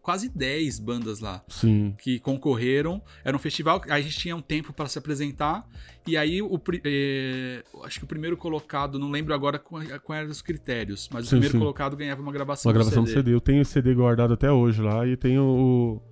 quase 0.00 0.28
10 0.28 0.78
bandas 0.78 1.20
lá 1.20 1.42
Sim. 1.48 1.94
que 1.98 2.18
concorreram. 2.18 3.02
Era 3.24 3.36
um 3.36 3.40
festival, 3.40 3.82
a 3.88 4.00
gente 4.00 4.18
tinha 4.18 4.34
um 4.34 4.40
tempo 4.40 4.72
para 4.72 4.86
se 4.86 4.98
apresentar. 4.98 5.68
E 6.06 6.16
aí, 6.16 6.40
o, 6.40 6.60
eh, 6.84 7.62
acho 7.84 7.98
que 7.98 8.04
o 8.04 8.08
primeiro 8.08 8.36
colocado, 8.36 8.98
não 8.98 9.10
lembro 9.10 9.34
agora 9.34 9.58
quais 9.58 9.90
eram 10.10 10.30
os 10.30 10.40
critérios, 10.40 11.08
mas 11.12 11.24
sim, 11.24 11.28
o 11.28 11.30
primeiro 11.30 11.52
sim. 11.52 11.58
colocado 11.58 11.94
ganhava 11.94 12.22
uma 12.22 12.32
gravação 12.32 12.70
Uma 12.70 12.72
gravação 12.72 13.04
do 13.04 13.08
CD. 13.08 13.22
do 13.22 13.24
CD. 13.26 13.36
Eu 13.36 13.40
tenho 13.40 13.60
esse 13.60 13.72
CD 13.72 13.94
guardado 13.94 14.32
até 14.32 14.50
hoje 14.50 14.80
lá 14.80 15.06
e 15.06 15.16
tenho 15.16 15.42
o 15.42 16.02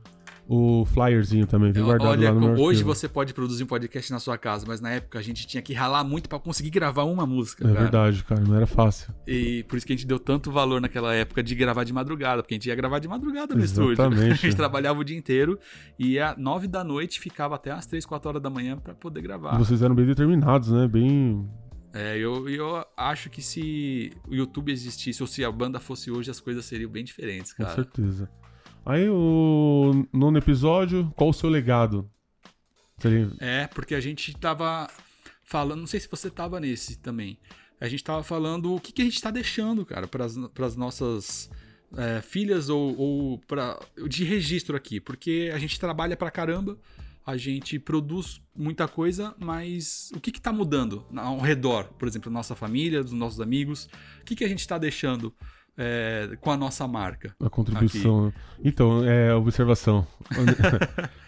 o 0.49 0.87
flyerzinho 0.87 1.47
também, 1.47 1.75
tem 1.75 1.83
guardado 1.83 2.09
Olha, 2.09 2.33
lá 2.33 2.41
no 2.41 2.59
hoje 2.59 2.83
você 2.83 3.07
pode 3.07 3.35
produzir 3.35 3.65
um 3.65 3.67
podcast 3.67 4.11
na 4.11 4.19
sua 4.19 4.39
casa, 4.39 4.65
mas 4.67 4.81
na 4.81 4.91
época 4.91 5.19
a 5.19 5.23
gente 5.23 5.47
tinha 5.47 5.63
que 5.63 5.75
ralar 5.75 6.03
muito 6.03 6.27
para 6.27 6.39
conseguir 6.39 6.71
gravar 6.71 7.05
uma 7.05 7.27
música. 7.27 7.65
É 7.65 7.69
cara. 7.69 7.81
verdade, 7.83 8.25
cara, 8.25 8.41
não 8.41 8.55
era 8.55 8.67
fácil. 8.67 9.13
E 9.27 9.63
por 9.65 9.77
isso 9.77 9.87
que 9.87 9.93
a 9.93 9.97
gente 9.97 10.07
deu 10.07 10.19
tanto 10.19 10.51
valor 10.51 10.81
naquela 10.81 11.15
época 11.15 11.43
de 11.43 11.55
gravar 11.55 11.85
de 11.85 11.93
madrugada, 11.93 12.43
porque 12.43 12.55
a 12.55 12.57
gente 12.57 12.67
ia 12.67 12.75
gravar 12.75 12.99
de 12.99 13.07
madrugada 13.07 13.55
no 13.55 13.63
estúdio. 13.63 13.99
A 14.09 14.35
gente 14.35 14.57
trabalhava 14.57 15.01
o 15.01 15.05
dia 15.05 15.17
inteiro 15.17 15.59
e 15.99 16.19
às 16.19 16.37
nove 16.39 16.67
da 16.67 16.83
noite 16.83 17.21
ficava 17.21 17.57
até 17.57 17.71
às 17.71 17.85
três, 17.85 18.07
quatro 18.07 18.31
horas 18.31 18.43
da 18.43 18.49
manhã 18.49 18.79
para 18.79 18.95
poder 18.95 19.21
gravar. 19.21 19.55
E 19.55 19.59
vocês 19.59 19.83
eram 19.83 19.95
bem 19.95 20.07
determinados, 20.07 20.71
né? 20.71 20.89
Bem 20.89 21.47
é, 21.93 22.17
eu, 22.17 22.49
eu 22.49 22.85
acho 22.97 23.29
que 23.29 23.43
se 23.43 24.13
o 24.27 24.35
YouTube 24.35 24.73
existisse 24.73 25.23
ou 25.23 25.27
se 25.27 25.45
a 25.45 25.51
banda 25.51 25.79
fosse 25.79 26.11
hoje, 26.11 26.31
as 26.31 26.41
coisas 26.41 26.65
seriam 26.65 26.91
bem 26.91 27.05
diferentes, 27.05 27.53
cara. 27.53 27.71
Com 27.71 27.75
certeza. 27.75 28.31
Aí 28.85 29.09
o 29.09 30.07
nono 30.13 30.39
episódio, 30.39 31.13
qual 31.17 31.31
o 31.31 31.35
seu 31.35 31.51
legado? 31.51 32.11
É, 33.41 33.67
porque 33.69 33.95
a 33.95 34.01
gente 34.01 34.35
tava 34.37 34.89
falando, 35.45 35.81
não 35.81 35.87
sei 35.87 36.01
se 36.01 36.09
você 36.11 36.31
tava 36.31 36.59
nesse 36.59 36.99
também. 36.99 37.39
A 37.81 37.89
gente 37.89 38.03
tava 38.03 38.23
falando 38.23 38.75
o 38.75 38.81
que, 38.81 38.93
que 38.93 39.03
a 39.03 39.05
gente 39.05 39.21
tá 39.23 39.31
deixando, 39.31 39.87
cara, 39.87 40.09
para 40.09 40.25
as 40.25 40.77
nossas 40.77 41.49
é, 41.97 42.21
filhas 42.21 42.69
ou, 42.69 42.97
ou 42.99 43.39
pra, 43.47 43.79
de 44.09 44.25
registro 44.25 44.77
aqui. 44.77 45.01
Porque 45.01 45.51
a 45.55 45.59
gente 45.59 45.79
trabalha 45.79 46.17
pra 46.17 46.31
caramba, 46.31 46.77
a 47.25 47.37
gente 47.37 47.79
produz 47.79 48.41
muita 48.57 48.89
coisa, 48.89 49.35
mas 49.39 50.11
o 50.15 50.21
que 50.21 50.33
que 50.33 50.41
tá 50.41 50.53
mudando 50.53 51.07
ao 51.15 51.39
redor? 51.39 51.85
Por 51.99 52.09
exemplo, 52.09 52.33
nossa 52.33 52.57
família, 52.57 53.03
dos 53.03 53.13
nossos 53.13 53.41
amigos. 53.41 53.89
O 54.21 54.25
que, 54.25 54.35
que 54.35 54.45
a 54.45 54.49
gente 54.49 54.67
tá 54.67 54.77
deixando 54.77 55.33
é, 55.79 56.37
com 56.41 56.51
a 56.51 56.57
nossa 56.57 56.89
marca. 56.89 57.33
A 57.41 57.49
contribuição. 57.49 58.27
Aqui. 58.27 58.37
Então, 58.65 59.05
é, 59.05 59.33
observação. 59.33 60.05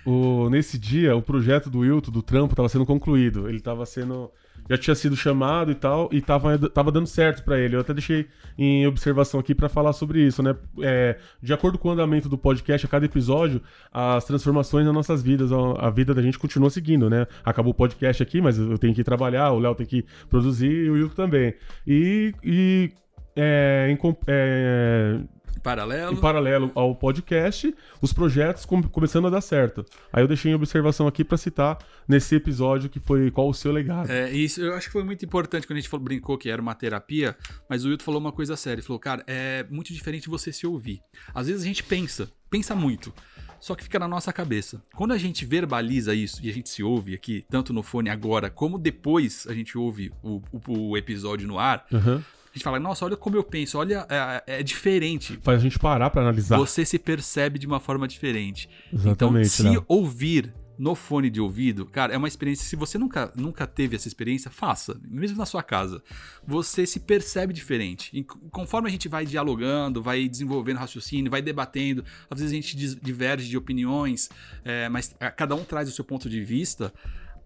o, 0.04 0.50
nesse 0.50 0.76
dia, 0.76 1.14
o 1.14 1.22
projeto 1.22 1.70
do 1.70 1.78
Wilton, 1.78 2.10
do 2.10 2.20
trampo, 2.20 2.52
estava 2.52 2.68
sendo 2.68 2.84
concluído. 2.84 3.48
Ele 3.48 3.58
estava 3.58 3.86
sendo. 3.86 4.28
Já 4.68 4.76
tinha 4.76 4.94
sido 4.94 5.16
chamado 5.16 5.70
e 5.72 5.74
tal, 5.74 6.08
e 6.12 6.18
estava 6.18 6.56
tava 6.68 6.92
dando 6.92 7.06
certo 7.06 7.42
para 7.42 7.58
ele. 7.58 7.74
Eu 7.74 7.80
até 7.80 7.94
deixei 7.94 8.28
em 8.58 8.86
observação 8.86 9.40
aqui 9.40 9.54
para 9.54 9.68
falar 9.68 9.92
sobre 9.92 10.20
isso, 10.24 10.42
né? 10.42 10.54
É, 10.80 11.18
de 11.42 11.52
acordo 11.52 11.78
com 11.78 11.88
o 11.88 11.92
andamento 11.92 12.28
do 12.28 12.38
podcast, 12.38 12.86
a 12.86 12.88
cada 12.88 13.06
episódio, 13.06 13.62
as 13.92 14.24
transformações 14.24 14.84
nas 14.84 14.94
nossas 14.94 15.22
vidas, 15.22 15.50
a, 15.50 15.56
a 15.86 15.90
vida 15.90 16.14
da 16.14 16.22
gente 16.22 16.38
continua 16.38 16.70
seguindo, 16.70 17.08
né? 17.08 17.26
Acabou 17.44 17.72
o 17.72 17.74
podcast 17.74 18.22
aqui, 18.22 18.40
mas 18.40 18.58
eu 18.58 18.78
tenho 18.78 18.94
que 18.94 19.02
trabalhar, 19.02 19.50
o 19.52 19.58
Léo 19.58 19.74
tem 19.74 19.86
que 19.86 20.04
produzir 20.28 20.70
e 20.70 20.90
o 20.90 20.94
Wilton 20.94 21.14
também. 21.14 21.54
E, 21.84 22.32
e 22.44 22.92
é, 23.40 23.88
em, 23.90 23.98
é, 24.26 25.20
paralelo. 25.62 26.12
em 26.12 26.16
paralelo 26.16 26.72
ao 26.74 26.94
podcast, 26.94 27.74
os 28.00 28.12
projetos 28.12 28.64
com, 28.64 28.82
começando 28.82 29.26
a 29.26 29.30
dar 29.30 29.40
certo. 29.40 29.84
Aí 30.12 30.22
eu 30.22 30.28
deixei 30.28 30.50
em 30.50 30.54
observação 30.54 31.06
aqui 31.06 31.24
para 31.24 31.36
citar 31.36 31.78
nesse 32.08 32.34
episódio 32.34 32.90
que 32.90 32.98
foi 32.98 33.30
qual 33.30 33.48
o 33.48 33.54
seu 33.54 33.72
legado. 33.72 34.10
É, 34.10 34.30
isso 34.30 34.60
eu 34.60 34.74
acho 34.74 34.86
que 34.86 34.92
foi 34.92 35.04
muito 35.04 35.24
importante 35.24 35.66
quando 35.66 35.78
a 35.78 35.80
gente 35.80 35.88
falou, 35.88 36.04
brincou 36.04 36.36
que 36.36 36.50
era 36.50 36.60
uma 36.60 36.74
terapia, 36.74 37.36
mas 37.68 37.84
o 37.84 37.88
Wilton 37.88 38.04
falou 38.04 38.20
uma 38.20 38.32
coisa 38.32 38.56
séria. 38.56 38.80
Ele 38.80 38.86
falou, 38.86 38.98
cara, 38.98 39.22
é 39.26 39.64
muito 39.70 39.92
diferente 39.92 40.28
você 40.28 40.52
se 40.52 40.66
ouvir. 40.66 41.00
Às 41.34 41.46
vezes 41.46 41.62
a 41.62 41.66
gente 41.66 41.82
pensa, 41.82 42.30
pensa 42.50 42.74
muito. 42.74 43.12
Só 43.58 43.74
que 43.74 43.84
fica 43.84 43.98
na 43.98 44.08
nossa 44.08 44.32
cabeça. 44.32 44.80
Quando 44.94 45.12
a 45.12 45.18
gente 45.18 45.44
verbaliza 45.44 46.14
isso 46.14 46.40
e 46.42 46.48
a 46.48 46.52
gente 46.52 46.70
se 46.70 46.82
ouve 46.82 47.14
aqui, 47.14 47.44
tanto 47.50 47.74
no 47.74 47.82
fone 47.82 48.08
agora, 48.08 48.48
como 48.48 48.78
depois 48.78 49.46
a 49.46 49.52
gente 49.52 49.76
ouve 49.76 50.10
o, 50.22 50.40
o, 50.50 50.88
o 50.88 50.96
episódio 50.96 51.46
no 51.46 51.58
ar, 51.58 51.84
uhum 51.92 52.22
a 52.52 52.58
gente 52.58 52.64
fala, 52.64 52.80
nossa, 52.80 53.04
olha 53.04 53.16
como 53.16 53.36
eu 53.36 53.44
penso, 53.44 53.78
olha, 53.78 54.04
é, 54.08 54.58
é 54.58 54.62
diferente. 54.62 55.38
Faz 55.40 55.60
a 55.60 55.62
gente 55.62 55.78
parar 55.78 56.10
para 56.10 56.22
analisar. 56.22 56.58
Você 56.58 56.84
se 56.84 56.98
percebe 56.98 57.58
de 57.58 57.66
uma 57.66 57.78
forma 57.78 58.08
diferente. 58.08 58.68
Exatamente. 58.92 59.60
Então, 59.60 59.72
se 59.74 59.84
ouvir 59.86 60.52
no 60.76 60.94
fone 60.94 61.28
de 61.28 61.40
ouvido, 61.40 61.84
cara, 61.84 62.12
é 62.12 62.16
uma 62.16 62.26
experiência. 62.26 62.64
Se 62.64 62.74
você 62.74 62.96
nunca, 62.96 63.30
nunca 63.36 63.66
teve 63.66 63.94
essa 63.94 64.08
experiência, 64.08 64.50
faça, 64.50 64.98
mesmo 65.08 65.36
na 65.36 65.44
sua 65.46 65.62
casa. 65.62 66.02
Você 66.44 66.86
se 66.86 66.98
percebe 66.98 67.52
diferente. 67.52 68.10
E 68.12 68.24
conforme 68.24 68.88
a 68.88 68.90
gente 68.90 69.06
vai 69.06 69.26
dialogando, 69.26 70.02
vai 70.02 70.26
desenvolvendo 70.26 70.78
raciocínio, 70.78 71.30
vai 71.30 71.42
debatendo, 71.42 72.02
às 72.30 72.40
vezes 72.40 72.52
a 72.52 72.56
gente 72.56 72.76
diverge 72.96 73.48
de 73.48 73.58
opiniões, 73.58 74.30
é, 74.64 74.88
mas 74.88 75.14
cada 75.36 75.54
um 75.54 75.62
traz 75.64 75.88
o 75.88 75.92
seu 75.92 76.04
ponto 76.04 76.30
de 76.30 76.42
vista 76.42 76.92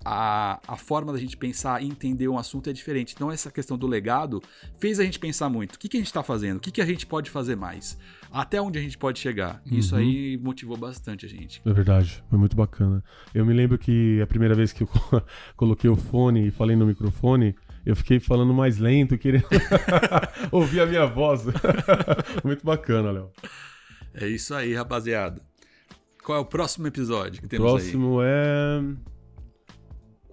a, 0.05 0.61
a 0.69 0.77
forma 0.77 1.12
da 1.12 1.19
gente 1.19 1.37
pensar 1.37 1.83
e 1.83 1.87
entender 1.87 2.29
um 2.29 2.37
assunto 2.38 2.69
é 2.69 2.73
diferente. 2.73 3.14
Então, 3.14 3.31
essa 3.31 3.51
questão 3.51 3.79
do 3.79 3.87
legado 3.87 4.43
fez 4.79 5.01
a 5.01 5.05
gente 5.05 5.19
pensar 5.19 5.49
muito. 5.49 5.77
O 5.77 5.79
que, 5.79 5.88
que 5.88 5.97
a 5.97 6.01
gente 6.01 6.09
está 6.09 6.23
fazendo? 6.23 6.59
O 6.59 6.61
que, 6.61 6.71
que 6.71 6.81
a 6.83 6.87
gente 6.87 7.07
pode 7.07 7.31
fazer 7.31 7.57
mais? 7.57 7.97
Até 8.31 8.61
onde 8.61 8.79
a 8.79 8.83
gente 8.83 8.99
pode 8.99 9.19
chegar? 9.19 9.62
Isso 9.64 9.95
Uhum. 9.95 10.01
aí 10.01 10.37
motivou 10.37 10.77
bastante 10.77 11.25
a 11.25 11.29
gente. 11.29 11.62
É 11.64 11.73
verdade, 11.73 12.23
foi 12.29 12.38
muito 12.38 12.57
bacana. 12.57 13.03
Eu 13.33 13.47
me 13.47 13.55
lembro 13.55 13.79
que 13.79 14.21
a 14.21 14.27
primeira 14.27 14.55
vez 14.55 14.73
que 14.73 14.83
eu 14.83 14.88
coloquei 15.57 15.88
o 15.88 15.97
fone 15.97 16.49
e 16.49 16.51
falei 16.51 16.77
no 16.77 16.85
microfone, 16.87 17.55
eu 17.87 17.95
fiquei 17.95 18.19
falando 18.21 18.53
mais 18.53 18.79
lento, 18.79 19.17
querendo 19.17 19.47
ouvir 20.51 20.81
a 20.81 20.87
minha 20.87 21.07
voz. 21.07 21.45
muito 22.45 22.64
bacana, 22.64 23.11
Léo. 23.11 23.31
É 24.12 24.27
isso 24.27 24.55
aí, 24.55 24.75
rapaziada. 24.75 25.40
Qual 26.23 26.38
é 26.38 26.40
o 26.40 26.45
próximo 26.45 26.87
episódio 26.87 27.40
que 27.43 27.49
temos 27.49 27.71
Próximo 27.71 28.19
é. 28.23 28.83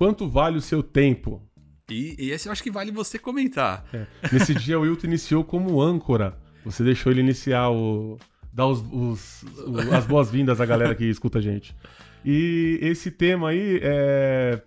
Quanto 0.02 0.28
vale 0.28 0.58
o 0.58 0.62
seu 0.62 0.82
tempo? 0.82 1.48
E, 1.88 2.16
e 2.18 2.32
esse 2.32 2.48
eu 2.48 2.52
acho 2.52 2.64
que 2.64 2.72
vale 2.72 2.90
você 2.92 3.20
comentar. 3.20 3.86
É. 3.94 4.08
Nesse 4.32 4.52
dia 4.56 4.80
o 4.80 4.82
Wilton 4.82 5.06
iniciou 5.06 5.44
como 5.44 5.80
âncora. 5.80 6.36
Você 6.66 6.84
deixou 6.84 7.12
ele 7.12 7.22
iniciar 7.22 7.70
o. 7.70 8.18
dar 8.52 8.66
os, 8.66 8.84
os- 8.92 9.46
as 9.94 10.08
boas-vindas 10.08 10.60
à 10.60 10.66
galera 10.66 10.96
que 10.96 11.06
escuta 11.06 11.38
a 11.38 11.42
gente. 11.42 11.76
E 12.26 12.80
esse 12.82 13.12
tema 13.12 13.50
aí 13.50 13.80
é. 13.84 14.60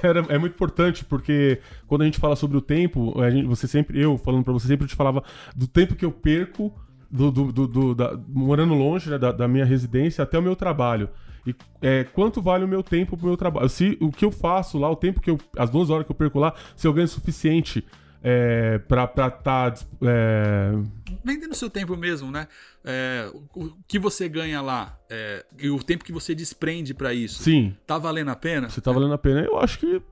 era- 0.00 0.24
é 0.28 0.38
muito 0.38 0.52
importante 0.54 1.04
porque 1.04 1.60
quando 1.88 2.02
a 2.02 2.04
gente 2.04 2.20
fala 2.20 2.36
sobre 2.36 2.56
o 2.56 2.60
tempo, 2.60 3.14
gente- 3.28 3.46
você 3.48 3.66
sempre, 3.66 4.00
eu 4.00 4.16
falando 4.16 4.44
pra 4.44 4.52
você, 4.52 4.68
sempre 4.68 4.86
te 4.86 4.94
falava 4.94 5.24
do 5.56 5.66
tempo 5.66 5.96
que 5.96 6.04
eu 6.04 6.12
perco 6.12 6.72
do, 7.10 7.30
do- 7.30 7.66
do- 7.68 7.94
da- 7.94 8.18
morando 8.28 8.74
longe 8.74 9.08
né, 9.10 9.18
da, 9.18 9.32
da 9.32 9.46
minha 9.48 9.64
residência 9.64 10.22
até 10.24 10.38
o 10.38 10.42
meu 10.42 10.56
trabalho. 10.56 11.08
E 11.46 11.54
é, 11.80 12.02
quanto 12.04 12.42
vale 12.42 12.64
o 12.64 12.68
meu 12.68 12.82
tempo 12.82 13.16
pro 13.16 13.26
meu 13.28 13.36
trabalho? 13.36 13.68
Se 13.68 13.96
o 14.00 14.10
que 14.10 14.24
eu 14.24 14.32
faço 14.32 14.78
lá, 14.78 14.90
o 14.90 14.96
tempo 14.96 15.20
que 15.20 15.30
eu. 15.30 15.38
as 15.56 15.70
duas 15.70 15.90
horas 15.90 16.04
que 16.04 16.10
eu 16.10 16.16
perco 16.16 16.38
lá, 16.40 16.52
se 16.74 16.86
eu 16.88 16.92
ganho 16.92 17.04
o 17.04 17.08
suficiente 17.08 17.84
é, 18.22 18.78
pra 18.78 19.04
estar. 19.04 19.30
Tá, 19.30 19.72
é, 20.02 20.72
Vendendo 21.24 21.54
seu 21.54 21.70
tempo 21.70 21.96
mesmo, 21.96 22.30
né? 22.32 22.48
É, 22.84 23.30
o, 23.54 23.64
o 23.66 23.76
que 23.86 23.98
você 23.98 24.28
ganha 24.28 24.60
lá 24.60 24.98
é, 25.08 25.44
e 25.58 25.70
o 25.70 25.78
tempo 25.82 26.04
que 26.04 26.12
você 26.12 26.34
desprende 26.34 26.92
pra 26.94 27.14
isso. 27.14 27.42
sim, 27.42 27.76
Tá 27.86 27.96
valendo 27.98 28.30
a 28.30 28.36
pena? 28.36 28.68
se 28.68 28.80
tá 28.80 28.90
valendo 28.90 29.14
a 29.14 29.18
pena. 29.18 29.40
Eu 29.42 29.56
acho 29.58 29.78
que 29.78 30.02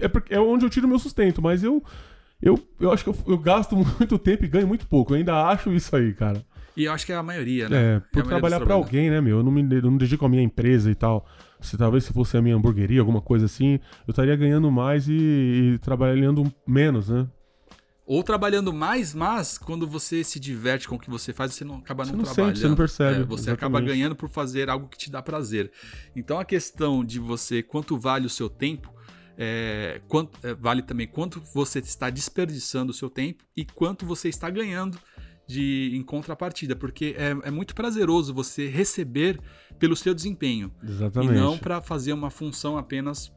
é, 0.00 0.06
porque 0.06 0.32
é 0.32 0.38
onde 0.40 0.64
eu 0.64 0.70
tiro 0.70 0.86
meu 0.86 0.98
sustento, 1.00 1.42
mas 1.42 1.64
eu. 1.64 1.82
Eu, 2.44 2.58
eu 2.78 2.92
acho 2.92 3.02
que 3.04 3.10
eu, 3.10 3.16
eu 3.26 3.38
gasto 3.38 3.74
muito 3.98 4.18
tempo 4.18 4.44
e 4.44 4.48
ganho 4.48 4.66
muito 4.68 4.86
pouco. 4.86 5.12
Eu 5.12 5.18
ainda 5.18 5.46
acho 5.48 5.72
isso 5.72 5.94
aí, 5.96 6.12
cara. 6.12 6.44
E 6.76 6.84
eu 6.84 6.92
acho 6.92 7.06
que 7.06 7.12
é 7.12 7.16
a 7.16 7.22
maioria, 7.22 7.68
né? 7.68 7.76
É, 7.94 7.96
a 7.96 8.00
por 8.12 8.22
dos 8.22 8.28
trabalhar 8.28 8.58
pra 8.58 8.66
trabalhadores. 8.66 8.86
alguém, 8.86 9.10
né, 9.10 9.20
meu? 9.20 9.38
Eu 9.38 9.42
não 9.44 9.50
me, 9.52 9.62
eu 9.76 9.82
não 9.82 9.96
dedico 9.96 10.26
à 10.26 10.28
minha 10.28 10.42
empresa 10.42 10.90
e 10.90 10.94
tal. 10.94 11.26
Se 11.60 11.76
talvez 11.78 12.04
se 12.04 12.12
fosse 12.12 12.36
a 12.36 12.42
minha 12.42 12.56
hamburgueria, 12.56 13.00
alguma 13.00 13.22
coisa 13.22 13.46
assim, 13.46 13.78
eu 14.06 14.10
estaria 14.10 14.36
ganhando 14.36 14.70
mais 14.70 15.08
e, 15.08 15.12
e 15.74 15.78
trabalhando 15.78 16.52
menos, 16.66 17.08
né? 17.08 17.26
Ou 18.06 18.22
trabalhando 18.22 18.70
mais, 18.70 19.14
mas 19.14 19.56
quando 19.56 19.86
você 19.86 20.22
se 20.22 20.38
diverte 20.38 20.86
com 20.86 20.96
o 20.96 20.98
que 20.98 21.08
você 21.08 21.32
faz, 21.32 21.54
você 21.54 21.64
não 21.64 21.76
acaba 21.76 22.04
Você 22.04 22.12
não, 22.12 22.18
não 22.18 22.24
sente, 22.26 22.34
trabalhando. 22.34 22.58
você 22.58 22.68
não 22.68 22.76
percebe, 22.76 23.20
É, 23.20 23.24
você 23.24 23.50
acaba 23.50 23.78
exatamente. 23.78 23.86
ganhando 23.96 24.14
por 24.14 24.28
fazer 24.28 24.68
algo 24.68 24.88
que 24.88 24.98
te 24.98 25.10
dá 25.10 25.22
prazer. 25.22 25.70
Então 26.14 26.38
a 26.38 26.44
questão 26.44 27.02
de 27.02 27.18
você, 27.18 27.62
quanto 27.62 27.96
vale 27.98 28.26
o 28.26 28.30
seu 28.30 28.50
tempo, 28.50 28.92
é, 29.36 30.00
quanto, 30.08 30.38
é, 30.46 30.54
vale 30.54 30.82
também 30.82 31.06
quanto 31.06 31.40
você 31.52 31.78
está 31.78 32.10
desperdiçando 32.10 32.90
o 32.90 32.94
seu 32.94 33.10
tempo 33.10 33.44
e 33.56 33.64
quanto 33.64 34.06
você 34.06 34.28
está 34.28 34.48
ganhando 34.48 34.98
de 35.46 35.90
em 35.94 36.02
contrapartida, 36.02 36.74
porque 36.74 37.14
é, 37.18 37.48
é 37.48 37.50
muito 37.50 37.74
prazeroso 37.74 38.32
você 38.32 38.66
receber 38.66 39.38
pelo 39.78 39.94
seu 39.96 40.14
desempenho 40.14 40.72
Exatamente. 40.82 41.32
e 41.32 41.36
não 41.36 41.58
para 41.58 41.82
fazer 41.82 42.12
uma 42.12 42.30
função 42.30 42.78
apenas. 42.78 43.32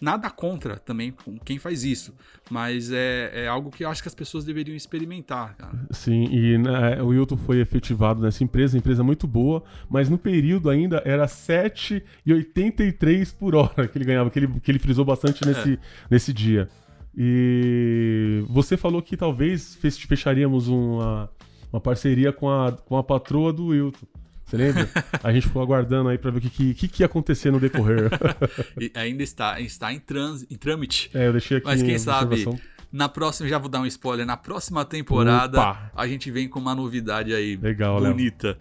Nada 0.00 0.30
contra 0.30 0.76
também 0.76 1.10
com 1.10 1.36
quem 1.38 1.58
faz 1.58 1.82
isso, 1.82 2.14
mas 2.48 2.92
é, 2.92 3.32
é 3.44 3.48
algo 3.48 3.68
que 3.70 3.84
eu 3.84 3.88
acho 3.90 4.00
que 4.00 4.08
as 4.08 4.14
pessoas 4.14 4.44
deveriam 4.44 4.76
experimentar, 4.76 5.56
cara. 5.56 5.72
Sim, 5.90 6.24
e 6.30 6.56
né, 6.56 7.02
o 7.02 7.08
Wilton 7.08 7.36
foi 7.36 7.58
efetivado 7.60 8.22
nessa 8.22 8.44
empresa, 8.44 8.78
empresa 8.78 9.02
muito 9.02 9.26
boa, 9.26 9.62
mas 9.90 10.08
no 10.08 10.16
período 10.16 10.70
ainda 10.70 11.02
era 11.04 11.26
7,83 11.26 13.34
por 13.36 13.54
hora 13.54 13.86
que 13.88 13.98
ele 13.98 14.04
ganhava, 14.04 14.30
que 14.30 14.38
ele, 14.38 14.60
que 14.60 14.70
ele 14.70 14.78
frisou 14.78 15.04
bastante 15.04 15.44
nesse, 15.46 15.74
É. 15.74 15.78
nesse 16.10 16.32
dia. 16.32 16.68
E 17.16 18.44
você 18.48 18.76
falou 18.76 19.02
que 19.02 19.16
talvez 19.16 19.74
fech- 19.74 20.06
fecharíamos 20.06 20.68
uma, 20.68 21.28
uma 21.72 21.80
parceria 21.80 22.32
com 22.32 22.48
a, 22.48 22.72
com 22.72 22.96
a 22.96 23.02
patroa 23.02 23.52
do 23.52 23.66
Wilton. 23.66 24.06
Você 24.48 24.56
lembra? 24.56 24.88
A 25.22 25.30
gente 25.30 25.46
ficou 25.46 25.60
aguardando 25.60 26.08
aí 26.08 26.16
pra 26.16 26.30
ver 26.30 26.38
o 26.38 26.40
que, 26.40 26.72
que, 26.72 26.88
que, 26.88 27.02
ia 27.02 27.06
acontecer 27.06 27.50
no 27.50 27.60
decorrer. 27.60 28.10
Ainda 28.96 29.22
está, 29.22 29.60
está 29.60 29.92
em, 29.92 30.00
trans, 30.00 30.46
em 30.50 30.56
trâmite. 30.56 31.10
é, 31.12 31.26
eu 31.26 31.32
deixei 31.32 31.58
aqui 31.58 31.66
Mas 31.66 31.82
quem 31.82 31.98
sabe, 31.98 32.46
na 32.90 33.10
próxima, 33.10 33.46
já 33.46 33.58
vou 33.58 33.68
dar 33.68 33.80
um 33.80 33.86
spoiler, 33.86 34.24
na 34.24 34.38
próxima 34.38 34.82
temporada 34.86 35.60
Opa! 35.60 35.92
a 35.94 36.08
gente 36.08 36.30
vem 36.30 36.48
com 36.48 36.58
uma 36.58 36.74
novidade 36.74 37.34
aí 37.34 37.56
Legal, 37.56 37.98
Léo. 37.98 38.12
bonita. 38.12 38.56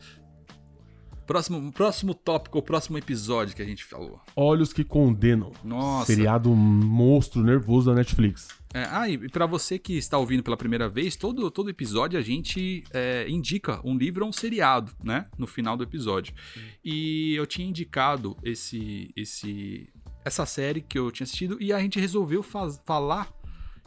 Próximo, 1.26 1.72
próximo 1.72 2.14
tópico, 2.14 2.58
o 2.58 2.62
próximo 2.62 2.98
episódio 2.98 3.56
que 3.56 3.62
a 3.62 3.66
gente 3.66 3.86
falou. 3.86 4.20
Olhos 4.36 4.74
que 4.74 4.84
Condenam. 4.84 5.54
Nossa. 5.64 6.08
Seriado 6.08 6.50
monstro 6.54 7.42
nervoso 7.42 7.90
da 7.90 7.96
Netflix. 7.96 8.50
É, 8.74 8.86
ah, 8.92 9.10
e 9.10 9.30
pra 9.30 9.46
você 9.46 9.80
que 9.80 9.94
está 9.98 10.18
ouvindo 10.18 10.44
pela 10.44 10.58
primeira 10.58 10.90
vez, 10.90 11.16
todo, 11.16 11.50
todo 11.50 11.70
episódio 11.70 12.20
a 12.20 12.22
gente 12.22 12.84
é, 12.92 13.26
indica 13.28 13.80
um 13.84 13.98
livro 13.98 14.24
ou 14.24 14.30
um 14.30 14.34
seriado, 14.34 14.92
né? 15.04 15.28
No 15.38 15.48
final 15.48 15.78
do 15.78 15.84
episódio. 15.84 16.34
E 16.84 17.34
eu 17.36 17.48
tinha 17.48 17.68
indicado 17.68 18.38
esse, 18.44 19.12
esse, 19.16 19.90
essa 20.24 20.46
série 20.46 20.82
que 20.82 21.00
eu 21.00 21.10
tinha 21.12 21.24
assistido 21.24 21.58
e 21.62 21.72
a 21.72 21.80
gente 21.80 22.00
resolveu 22.00 22.44
faz- 22.44 22.82
falar, 22.86 23.34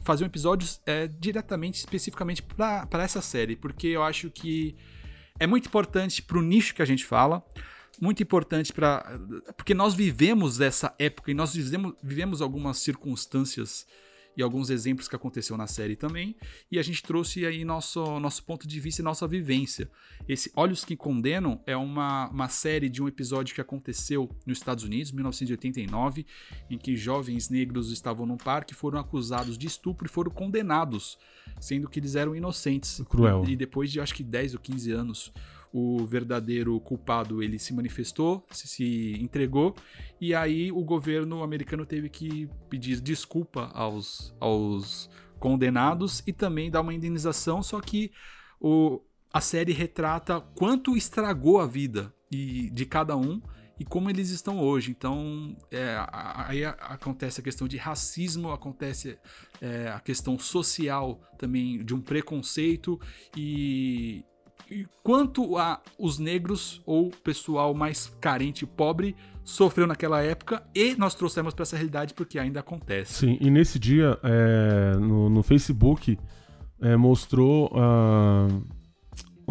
fazer 0.02 0.24
um 0.24 0.26
episódio 0.26 0.66
é, 0.86 1.06
diretamente, 1.06 1.78
especificamente 1.78 2.42
pra 2.42 2.88
essa 2.94 3.20
série, 3.20 3.56
porque 3.56 3.88
eu 3.88 4.02
acho 4.02 4.30
que 4.30 4.74
é 5.38 5.46
muito 5.46 5.66
importante 5.66 6.22
pro 6.22 6.40
nicho 6.40 6.74
que 6.74 6.82
a 6.82 6.86
gente 6.86 7.04
fala. 7.04 7.44
Muito 8.00 8.22
importante 8.22 8.72
para 8.72 9.20
porque 9.58 9.74
nós 9.74 9.92
vivemos 9.92 10.58
essa 10.58 10.94
época 10.98 11.30
e 11.30 11.34
nós 11.34 11.52
vivemos, 11.54 11.92
vivemos 12.02 12.40
algumas 12.40 12.78
circunstâncias 12.78 13.86
e 14.40 14.42
alguns 14.42 14.70
exemplos 14.70 15.06
que 15.06 15.14
aconteceu 15.14 15.56
na 15.56 15.66
série 15.66 15.94
também, 15.94 16.34
e 16.72 16.78
a 16.78 16.82
gente 16.82 17.02
trouxe 17.02 17.44
aí 17.44 17.64
nosso, 17.64 18.18
nosso 18.18 18.42
ponto 18.42 18.66
de 18.66 18.80
vista 18.80 19.02
e 19.02 19.04
nossa 19.04 19.28
vivência. 19.28 19.90
Esse 20.26 20.50
Olhos 20.56 20.84
que 20.84 20.96
Condenam 20.96 21.60
é 21.66 21.76
uma, 21.76 22.28
uma 22.30 22.48
série 22.48 22.88
de 22.88 23.02
um 23.02 23.08
episódio 23.08 23.54
que 23.54 23.60
aconteceu 23.60 24.30
nos 24.46 24.58
Estados 24.58 24.84
Unidos, 24.84 25.12
em 25.12 25.14
1989, 25.14 26.26
em 26.70 26.78
que 26.78 26.96
jovens 26.96 27.50
negros 27.50 27.92
estavam 27.92 28.24
num 28.24 28.38
parque, 28.38 28.74
foram 28.74 28.98
acusados 28.98 29.58
de 29.58 29.66
estupro 29.66 30.06
e 30.06 30.10
foram 30.10 30.30
condenados, 30.30 31.18
sendo 31.60 31.88
que 31.88 32.00
eles 32.00 32.14
eram 32.14 32.34
inocentes. 32.34 33.02
Cruel. 33.08 33.44
E 33.46 33.54
depois 33.54 33.92
de 33.92 34.00
acho 34.00 34.14
que 34.14 34.22
10 34.22 34.54
ou 34.54 34.60
15 34.60 34.90
anos, 34.90 35.32
o 35.72 36.04
verdadeiro 36.04 36.78
culpado 36.80 37.42
ele 37.42 37.58
se 37.58 37.72
manifestou, 37.72 38.44
se, 38.50 39.16
entregou, 39.20 39.74
e 40.20 40.34
aí 40.34 40.72
o 40.72 40.82
governo 40.82 41.42
americano 41.42 41.86
teve 41.86 42.08
que 42.08 42.48
pedir 42.68 43.00
desculpa 43.00 43.70
aos, 43.72 44.34
aos 44.40 45.08
condenados 45.38 46.22
e 46.26 46.32
também 46.32 46.70
dar 46.70 46.80
uma 46.80 46.94
indenização, 46.94 47.62
só 47.62 47.80
que 47.80 48.10
o, 48.60 49.00
a 49.32 49.40
série 49.40 49.72
retrata 49.72 50.40
quanto 50.40 50.96
estragou 50.96 51.60
a 51.60 51.66
vida 51.66 52.12
e, 52.30 52.70
de 52.70 52.84
cada 52.84 53.16
um 53.16 53.40
e 53.80 53.84
como 53.84 54.10
eles 54.10 54.28
estão 54.28 54.60
hoje. 54.60 54.90
Então, 54.90 55.56
é, 55.70 55.96
aí 56.12 56.62
acontece 56.66 57.40
a 57.40 57.42
questão 57.42 57.66
de 57.66 57.78
racismo, 57.78 58.52
acontece 58.52 59.18
é, 59.58 59.88
a 59.88 59.98
questão 59.98 60.38
social 60.38 61.18
também 61.38 61.82
de 61.82 61.94
um 61.94 62.00
preconceito 62.02 63.00
e 63.34 64.22
quanto 65.02 65.56
a, 65.56 65.80
os 65.98 66.18
negros 66.18 66.80
ou 66.86 67.10
pessoal 67.10 67.74
mais 67.74 68.12
carente 68.20 68.64
e 68.64 68.66
pobre 68.66 69.16
sofreu 69.44 69.86
naquela 69.86 70.22
época 70.22 70.62
e 70.74 70.94
nós 70.96 71.14
trouxemos 71.14 71.54
para 71.54 71.62
essa 71.62 71.76
realidade 71.76 72.14
porque 72.14 72.38
ainda 72.38 72.60
acontece. 72.60 73.14
Sim, 73.14 73.38
e 73.40 73.50
nesse 73.50 73.78
dia, 73.78 74.18
é, 74.22 74.96
no, 74.96 75.28
no 75.28 75.42
Facebook, 75.42 76.18
é, 76.80 76.96
mostrou 76.96 77.70
ah, 77.74 78.48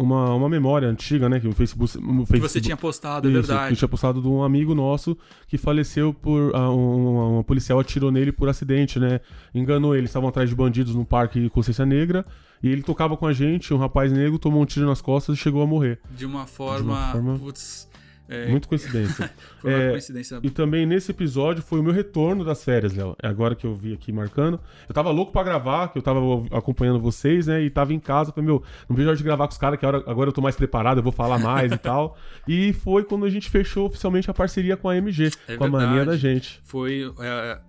uma, 0.02 0.34
uma 0.34 0.48
memória 0.48 0.88
antiga, 0.88 1.28
né? 1.28 1.38
Que 1.40 1.48
o 1.48 1.52
Facebook. 1.52 1.96
O 1.98 2.00
Que 2.00 2.06
Facebook 2.26 2.40
você 2.48 2.60
tinha 2.60 2.76
postado, 2.76 3.28
é 3.28 3.32
Isso, 3.32 3.40
que 3.42 3.46
verdade. 3.48 3.76
tinha 3.76 3.88
postado 3.88 4.20
de 4.22 4.28
um 4.28 4.42
amigo 4.42 4.74
nosso 4.74 5.16
que 5.46 5.58
faleceu 5.58 6.12
por. 6.14 6.54
ah, 6.54 6.70
um, 6.70 7.08
uma, 7.12 7.26
uma 7.28 7.44
policial 7.44 7.78
atirou 7.80 8.10
nele 8.10 8.32
por 8.32 8.48
acidente, 8.48 8.98
né? 8.98 9.20
Enganou 9.54 9.94
ele, 9.94 10.06
estavam 10.06 10.28
atrás 10.28 10.48
de 10.48 10.54
bandidos 10.54 10.94
num 10.94 11.04
parque 11.04 11.48
Consciência 11.50 11.84
Negra. 11.84 12.24
E 12.62 12.68
ele 12.68 12.82
tocava 12.82 13.16
com 13.16 13.26
a 13.26 13.32
gente, 13.32 13.72
um 13.72 13.78
rapaz 13.78 14.12
negro 14.12 14.38
tomou 14.38 14.60
um 14.62 14.66
tiro 14.66 14.84
nas 14.86 15.00
costas 15.00 15.34
e 15.36 15.38
chegou 15.40 15.62
a 15.62 15.66
morrer. 15.66 15.98
De 16.14 16.26
uma 16.26 16.46
forma. 16.46 17.10
forma- 17.12 17.38
Putz, 17.38 17.88
é, 18.30 18.46
Muito 18.46 18.68
coincidência. 18.68 19.28
foi 19.58 19.74
uma 19.74 19.82
é, 19.82 19.90
coincidência. 19.90 20.38
E 20.40 20.50
também 20.50 20.86
nesse 20.86 21.10
episódio 21.10 21.64
foi 21.64 21.80
o 21.80 21.82
meu 21.82 21.92
retorno 21.92 22.44
das 22.44 22.62
férias, 22.62 22.94
Léo. 22.94 23.16
É 23.20 23.26
agora 23.26 23.56
que 23.56 23.66
eu 23.66 23.74
vi 23.74 23.92
aqui 23.92 24.12
marcando. 24.12 24.60
Eu 24.88 24.94
tava 24.94 25.10
louco 25.10 25.32
pra 25.32 25.42
gravar, 25.42 25.88
que 25.88 25.98
eu 25.98 26.02
tava 26.02 26.20
acompanhando 26.52 27.00
vocês, 27.00 27.48
né? 27.48 27.60
E 27.60 27.68
tava 27.68 27.92
em 27.92 27.98
casa. 27.98 28.30
Falei, 28.30 28.46
meu, 28.46 28.62
não 28.88 28.94
vejo 28.94 29.08
a 29.08 29.10
hora 29.10 29.16
de 29.16 29.24
gravar 29.24 29.48
com 29.48 29.52
os 29.52 29.58
caras, 29.58 29.80
que 29.80 29.84
agora 29.84 30.28
eu 30.28 30.32
tô 30.32 30.40
mais 30.40 30.54
preparado, 30.54 30.98
eu 30.98 31.02
vou 31.02 31.10
falar 31.10 31.40
mais 31.40 31.72
e 31.72 31.76
tal. 31.78 32.16
E 32.46 32.72
foi 32.72 33.02
quando 33.02 33.24
a 33.26 33.30
gente 33.30 33.50
fechou 33.50 33.86
oficialmente 33.86 34.30
a 34.30 34.34
parceria 34.34 34.76
com 34.76 34.88
a 34.88 34.96
MG, 34.96 35.32
É 35.48 35.56
com 35.56 35.64
a 35.64 35.68
mania 35.68 35.88
verdade. 35.88 36.10
da 36.10 36.16
gente. 36.16 36.60
Foi. 36.62 37.12
é, 37.18 37.60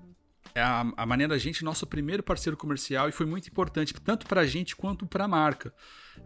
é 0.54 0.62
a, 0.62 0.86
a 0.96 1.06
Mania 1.08 1.28
da 1.28 1.38
Gente, 1.38 1.64
nosso 1.64 1.88
primeiro 1.88 2.22
parceiro 2.22 2.56
comercial 2.56 3.10
e 3.10 3.12
foi 3.12 3.26
muito 3.26 3.48
importante, 3.48 3.94
tanto 4.04 4.28
para 4.28 4.42
a 4.42 4.46
gente 4.46 4.76
quanto 4.76 5.06
para 5.08 5.26
a 5.26 5.28
marca. 5.28 5.74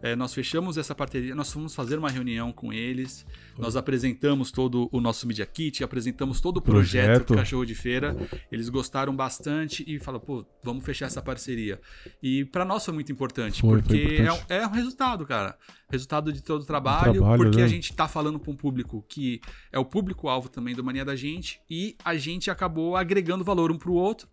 É, 0.02 0.14
nós 0.14 0.34
fechamos 0.34 0.76
essa 0.76 0.94
parceria, 0.94 1.34
nós 1.34 1.52
fomos 1.52 1.74
fazer 1.74 1.98
uma 1.98 2.10
reunião 2.10 2.52
com 2.52 2.72
eles, 2.72 3.26
nós 3.58 3.76
apresentamos 3.76 4.50
todo 4.52 4.88
o 4.92 5.00
nosso 5.00 5.26
Media 5.26 5.46
Kit, 5.46 5.82
apresentamos 5.82 6.40
todo 6.40 6.58
o 6.58 6.62
projeto, 6.62 7.06
Projeto. 7.24 7.34
Cachorro 7.34 7.64
de 7.64 7.74
Feira. 7.74 8.14
Eles 8.52 8.68
gostaram 8.68 9.14
bastante 9.16 9.84
e 9.86 9.98
falaram, 9.98 10.24
pô, 10.24 10.44
vamos 10.62 10.84
fechar 10.84 11.06
essa 11.06 11.22
parceria. 11.22 11.80
E 12.22 12.44
para 12.44 12.64
nós 12.64 12.84
foi 12.84 12.92
muito 12.92 13.10
importante, 13.10 13.60
Foi, 13.62 13.70
foi 13.70 13.82
porque 13.82 14.04
importante. 14.22 14.52
É, 14.52 14.56
um- 14.56 14.60
é 14.60 14.66
um 14.66 14.70
resultado, 14.70 15.24
cara. 15.26 15.56
Resultado 15.90 16.32
de 16.32 16.42
todo 16.42 16.62
o 16.62 16.66
trabalho, 16.66 17.14
trabalho, 17.14 17.42
porque 17.42 17.58
né? 17.58 17.64
a 17.64 17.68
gente 17.68 17.92
tá 17.94 18.06
falando 18.08 18.38
para 18.40 18.50
um 18.50 18.56
público 18.56 19.04
que 19.08 19.40
é 19.72 19.78
o 19.78 19.84
público-alvo 19.84 20.48
também 20.48 20.74
do 20.74 20.82
Mania 20.84 21.04
da 21.04 21.14
Gente 21.16 21.60
e 21.70 21.96
a 22.04 22.16
gente 22.16 22.50
acabou 22.50 22.96
agregando 22.96 23.44
valor 23.44 23.70
um 23.70 23.78
pro 23.78 23.92
outro. 23.94 24.28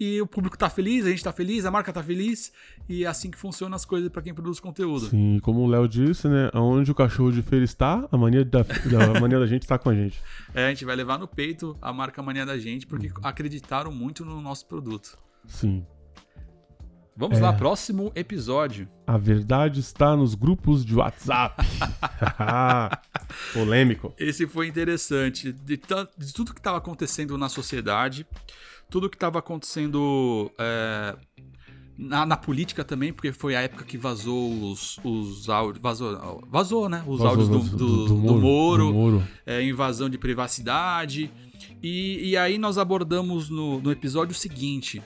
E 0.00 0.20
o 0.22 0.26
público 0.28 0.56
tá 0.56 0.70
feliz, 0.70 1.04
a 1.04 1.10
gente 1.10 1.24
tá 1.24 1.32
feliz, 1.32 1.64
a 1.64 1.70
marca 1.72 1.92
tá 1.92 2.00
feliz, 2.02 2.52
e 2.88 3.02
é 3.04 3.08
assim 3.08 3.32
que 3.32 3.36
funcionam 3.36 3.74
as 3.74 3.84
coisas 3.84 4.08
para 4.08 4.22
quem 4.22 4.32
produz 4.32 4.60
conteúdo. 4.60 5.06
Sim, 5.06 5.40
como 5.42 5.58
o 5.60 5.66
Léo 5.66 5.88
disse, 5.88 6.28
né? 6.28 6.50
Onde 6.54 6.90
o 6.92 6.94
cachorro 6.94 7.32
de 7.32 7.42
feira 7.42 7.64
está, 7.64 8.06
a 8.12 8.16
mania 8.16 8.44
da, 8.44 8.62
da 8.62 9.18
mania 9.20 9.40
da 9.40 9.46
gente 9.46 9.62
está 9.62 9.76
com 9.76 9.90
a 9.90 9.94
gente. 9.94 10.20
É, 10.54 10.66
a 10.66 10.68
gente 10.68 10.84
vai 10.84 10.94
levar 10.94 11.18
no 11.18 11.26
peito 11.26 11.76
a 11.82 11.92
marca 11.92 12.22
Mania 12.22 12.46
da 12.46 12.56
Gente, 12.56 12.86
porque 12.86 13.10
acreditaram 13.24 13.90
muito 13.90 14.24
no 14.24 14.40
nosso 14.40 14.66
produto. 14.66 15.18
Sim. 15.46 15.84
Vamos 17.16 17.38
É. 17.38 17.42
lá, 17.42 17.52
próximo 17.52 18.12
episódio. 18.14 18.88
A 19.04 19.18
verdade 19.18 19.80
está 19.80 20.14
nos 20.16 20.36
grupos 20.36 20.84
de 20.84 20.94
WhatsApp. 20.94 21.56
Polêmico. 23.52 24.14
Esse 24.16 24.46
foi 24.46 24.68
interessante. 24.68 25.52
De, 25.52 25.76
de 26.16 26.32
tudo 26.32 26.54
que 26.54 26.60
estava 26.60 26.78
acontecendo 26.78 27.36
na 27.36 27.48
sociedade, 27.48 28.24
tudo 28.90 29.08
que 29.08 29.16
estava 29.16 29.38
acontecendo 29.38 30.50
é, 30.58 31.16
na, 31.96 32.24
na 32.24 32.36
política 32.36 32.84
também, 32.84 33.12
porque 33.12 33.32
foi 33.32 33.56
a 33.56 33.60
época 33.60 33.84
que 33.84 33.98
vazou 33.98 34.70
os, 34.70 34.98
os 35.02 35.48
áudios. 35.48 35.82
Vazou, 35.82 36.46
vazou, 36.48 36.88
né? 36.88 37.02
Os 37.06 37.20
áudios 37.20 37.48
do, 37.48 37.58
do, 37.58 38.04
do 38.06 38.36
Moro, 38.36 38.86
do 38.86 38.92
Moro. 38.94 39.28
é, 39.44 39.62
invasão 39.62 40.08
de 40.08 40.16
privacidade. 40.16 41.30
E, 41.82 42.30
e 42.30 42.36
aí 42.36 42.56
nós 42.56 42.78
abordamos 42.78 43.50
no, 43.50 43.80
no 43.80 43.90
episódio 43.90 44.34
seguinte. 44.34 45.02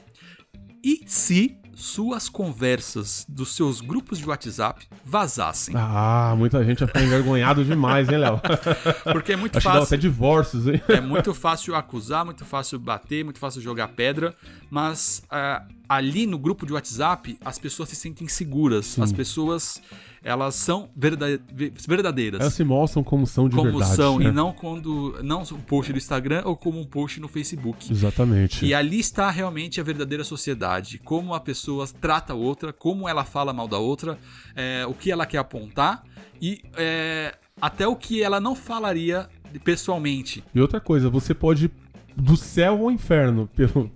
E 0.84 1.02
se 1.06 1.56
suas 1.74 2.28
conversas 2.28 3.24
dos 3.28 3.54
seus 3.54 3.80
grupos 3.80 4.18
de 4.18 4.28
WhatsApp 4.28 4.86
vazassem? 5.04 5.74
Ah, 5.76 6.34
muita 6.36 6.64
gente 6.64 6.80
vai 6.80 6.88
ficar 6.88 7.02
envergonhado 7.02 7.64
demais, 7.64 8.08
hein, 8.08 8.18
Léo? 8.18 8.40
Porque 9.12 9.32
é 9.32 9.36
muito 9.36 9.56
Acho 9.58 9.68
fácil. 9.68 9.82
até 9.82 9.96
divórcios, 9.96 10.66
hein? 10.66 10.80
É 10.88 11.00
muito 11.00 11.34
fácil 11.34 11.74
acusar, 11.74 12.24
muito 12.24 12.44
fácil 12.44 12.78
bater, 12.78 13.24
muito 13.24 13.38
fácil 13.38 13.60
jogar 13.60 13.88
pedra, 13.88 14.34
mas 14.70 15.22
ah, 15.30 15.64
ali 15.88 16.26
no 16.26 16.38
grupo 16.38 16.66
de 16.66 16.72
WhatsApp 16.72 17.38
as 17.44 17.58
pessoas 17.58 17.88
se 17.88 17.96
sentem 17.96 18.28
seguras. 18.28 18.98
As 18.98 19.12
pessoas 19.12 19.80
elas 20.24 20.54
são 20.54 20.88
verda- 20.96 21.40
ve- 21.52 21.72
verdadeiras. 21.88 22.40
Elas 22.40 22.54
se 22.54 22.64
mostram 22.64 23.02
como 23.02 23.26
são 23.26 23.48
de 23.48 23.56
como 23.56 23.70
verdade. 23.70 23.96
são, 23.96 24.18
né? 24.18 24.26
e 24.26 24.32
não 24.32 24.52
quando. 24.52 25.18
Não 25.22 25.42
um 25.42 25.60
post 25.60 25.92
do 25.92 25.98
Instagram 25.98 26.42
ou 26.44 26.56
como 26.56 26.80
um 26.80 26.84
post 26.84 27.20
no 27.20 27.28
Facebook. 27.28 27.90
Exatamente. 27.90 28.64
E 28.64 28.72
ali 28.74 29.00
está 29.00 29.30
realmente 29.30 29.80
a 29.80 29.84
verdadeira 29.84 30.22
sociedade. 30.24 30.98
Como 30.98 31.34
a 31.34 31.40
pessoa 31.40 31.86
trata 32.00 32.32
a 32.32 32.36
outra, 32.36 32.72
como 32.72 33.08
ela 33.08 33.24
fala 33.24 33.52
mal 33.52 33.66
da 33.66 33.78
outra, 33.78 34.18
é, 34.54 34.84
o 34.86 34.94
que 34.94 35.10
ela 35.10 35.26
quer 35.26 35.38
apontar 35.38 36.04
e 36.40 36.62
é, 36.76 37.34
até 37.60 37.86
o 37.86 37.96
que 37.96 38.22
ela 38.22 38.40
não 38.40 38.54
falaria 38.54 39.28
pessoalmente. 39.64 40.42
E 40.54 40.60
outra 40.60 40.80
coisa, 40.80 41.08
você 41.10 41.34
pode 41.34 41.70
do 42.16 42.36
céu 42.36 42.74
ao 42.84 42.90
inferno. 42.90 43.48
pelo- 43.54 43.90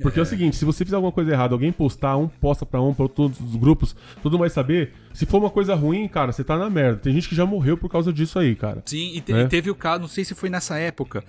Porque 0.00 0.18
é. 0.18 0.22
o 0.22 0.26
seguinte, 0.26 0.56
se 0.56 0.64
você 0.64 0.84
fizer 0.84 0.96
alguma 0.96 1.12
coisa 1.12 1.30
errada, 1.30 1.54
alguém 1.54 1.70
postar, 1.72 2.16
um 2.16 2.28
posta 2.28 2.64
pra 2.66 2.80
um, 2.80 2.92
pra 2.94 3.08
todos 3.08 3.38
os 3.40 3.56
grupos, 3.56 3.94
todo 4.22 4.32
mundo 4.32 4.40
vai 4.40 4.50
saber. 4.50 4.92
Se 5.12 5.26
for 5.26 5.38
uma 5.38 5.50
coisa 5.50 5.74
ruim, 5.74 6.06
cara, 6.08 6.32
você 6.32 6.42
tá 6.42 6.56
na 6.58 6.68
merda. 6.70 6.98
Tem 6.98 7.12
gente 7.12 7.28
que 7.28 7.34
já 7.34 7.44
morreu 7.46 7.76
por 7.76 7.90
causa 7.90 8.12
disso 8.12 8.38
aí, 8.38 8.54
cara. 8.54 8.82
Sim, 8.86 9.12
e, 9.14 9.20
te- 9.20 9.32
É. 9.32 9.42
e 9.42 9.48
teve 9.48 9.70
o 9.70 9.74
caso, 9.74 10.00
não 10.00 10.08
sei 10.08 10.24
se 10.24 10.34
foi 10.34 10.48
nessa 10.50 10.78
época, 10.78 11.22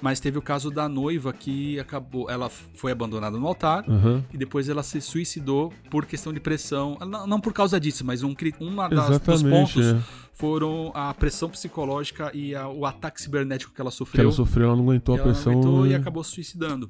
mas 0.00 0.20
teve 0.20 0.38
o 0.38 0.42
caso 0.42 0.70
da 0.70 0.88
noiva 0.88 1.32
que 1.32 1.78
acabou, 1.80 2.30
ela 2.30 2.48
foi 2.48 2.92
abandonada 2.92 3.36
no 3.38 3.46
altar 3.46 3.84
Aham. 3.88 4.24
e 4.32 4.36
depois 4.38 4.68
ela 4.68 4.82
se 4.82 5.00
suicidou 5.00 5.72
por 5.90 6.06
questão 6.06 6.32
de 6.32 6.40
pressão, 6.40 6.96
não, 7.00 7.26
não 7.26 7.40
por 7.40 7.52
causa 7.52 7.78
disso, 7.80 8.04
mas 8.04 8.22
um, 8.22 8.34
uma 8.60 8.88
das, 8.88 9.18
dos 9.18 9.42
pontos 9.42 9.84
é. 9.84 9.98
foram 10.32 10.92
a 10.94 11.12
pressão 11.14 11.48
psicológica 11.50 12.30
e 12.34 12.54
a- 12.54 12.68
o 12.68 12.86
ataque 12.86 13.20
cibernético 13.20 13.72
que 13.74 13.80
ela 13.80 13.90
Que 13.90 13.96
sofreu. 13.96 14.22
ela 14.24 14.32
sofreu, 14.32 14.66
ela 14.68 14.76
não 14.76 14.84
aguentou 14.84 15.14
que 15.16 15.20
a 15.20 15.24
não 15.24 15.32
pressão. 15.32 15.52
aguentou 15.52 15.86
e 15.86 15.94
acabou 15.94 16.22
se 16.22 16.30
suicidando. 16.32 16.88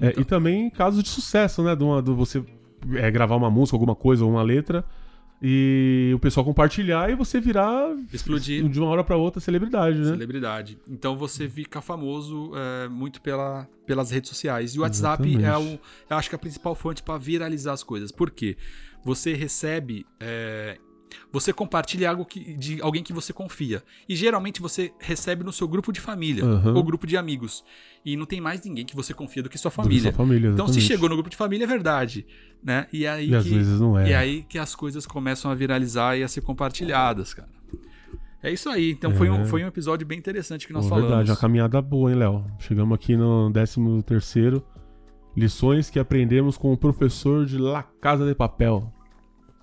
É, 0.00 0.14
e 0.18 0.24
também 0.24 0.68
casos 0.70 1.02
de 1.02 1.08
sucesso, 1.08 1.62
né? 1.62 1.76
Do 1.76 2.16
você 2.16 2.42
é, 2.94 3.10
gravar 3.10 3.36
uma 3.36 3.50
música, 3.50 3.76
alguma 3.76 3.94
coisa, 3.94 4.24
uma 4.24 4.42
letra, 4.42 4.84
e 5.42 6.12
o 6.14 6.18
pessoal 6.20 6.44
compartilhar 6.44 7.10
e 7.10 7.16
você 7.16 7.40
virar 7.40 7.94
Explodir. 8.12 8.68
de 8.68 8.78
uma 8.78 8.88
hora 8.88 9.02
pra 9.02 9.16
outra 9.16 9.40
celebridade, 9.40 9.98
né? 9.98 10.10
Celebridade. 10.12 10.78
Então 10.88 11.16
você 11.16 11.48
fica 11.48 11.80
famoso 11.80 12.52
é, 12.54 12.88
muito 12.88 13.20
pela, 13.20 13.68
pelas 13.84 14.10
redes 14.12 14.28
sociais. 14.28 14.74
E 14.74 14.78
o 14.78 14.82
WhatsApp 14.82 15.22
é 15.28 15.38
Exatamente. 15.38 15.76
o, 15.76 15.80
eu 16.10 16.16
acho 16.16 16.28
que 16.28 16.34
é 16.34 16.36
a 16.36 16.38
principal 16.38 16.74
fonte 16.76 17.02
para 17.02 17.18
viralizar 17.18 17.72
as 17.72 17.82
coisas. 17.82 18.12
Por 18.12 18.30
quê? 18.30 18.56
Você 19.04 19.34
recebe. 19.34 20.06
é, 20.20 20.78
você 21.32 21.52
compartilha 21.52 22.10
algo 22.10 22.24
que, 22.24 22.54
de 22.54 22.80
alguém 22.82 23.02
que 23.02 23.12
você 23.12 23.32
confia. 23.32 23.82
E 24.08 24.14
geralmente 24.16 24.60
você 24.60 24.92
recebe 24.98 25.44
no 25.44 25.52
seu 25.52 25.66
grupo 25.68 25.92
de 25.92 26.00
família 26.00 26.44
Aham. 26.44 26.74
ou 26.74 26.82
grupo 26.82 27.06
de 27.06 27.16
amigos. 27.16 27.64
E 28.04 28.16
não 28.16 28.26
tem 28.26 28.40
mais 28.40 28.62
ninguém 28.64 28.84
que 28.84 28.96
você 28.96 29.12
confia 29.14 29.42
do 29.42 29.48
que 29.48 29.56
sua 29.58 29.70
Do 29.70 29.72
que 29.74 29.82
família. 29.82 30.02
sua 30.02 30.12
família 30.12 30.50
Então, 30.50 30.66
se 30.68 30.80
chegou 30.80 31.08
no 31.08 31.14
grupo 31.14 31.30
de 31.30 31.36
família, 31.36 31.64
é 31.64 31.68
verdade. 31.68 32.26
Né? 32.62 32.86
E 32.92 33.06
aí 33.06 33.30
E 33.30 33.34
às 33.34 33.44
que- 33.44 33.50
vezes 33.50 33.80
não 33.80 33.98
é. 33.98 34.10
e 34.10 34.14
aí 34.14 34.42
que 34.48 34.58
as 34.58 34.74
coisas 34.74 35.04
começam 35.06 35.50
a 35.50 35.54
viralizar 35.54 36.16
e 36.16 36.22
a 36.22 36.28
ser 36.28 36.40
compartilhadas, 36.42 37.34
cara. 37.34 37.48
É 38.42 38.50
isso 38.52 38.68
aí. 38.68 38.90
Então 38.90 39.14
foi, 39.14 39.30
um, 39.30 39.42
É. 39.42 39.44
foi 39.44 39.62
um 39.64 39.68
episódio 39.68 40.04
bem 40.06 40.18
interessante 40.18 40.66
que 40.66 40.72
nós 40.72 40.84
Pô, 40.84 40.90
falamos. 40.90 41.08
verdade, 41.10 41.30
uma 41.30 41.36
caminhada 41.36 41.80
boa, 41.80 42.10
hein, 42.10 42.16
Léo? 42.18 42.44
Chegamos 42.58 42.94
aqui 42.94 43.16
no 43.16 43.50
13 43.52 44.02
terceiro. 44.02 44.64
Lições 45.36 45.88
que 45.88 45.98
aprendemos 45.98 46.58
com 46.58 46.72
o 46.72 46.76
professor 46.76 47.46
de 47.46 47.56
La 47.56 47.82
Casa 47.82 48.26
de 48.26 48.34
Papel. 48.34 48.91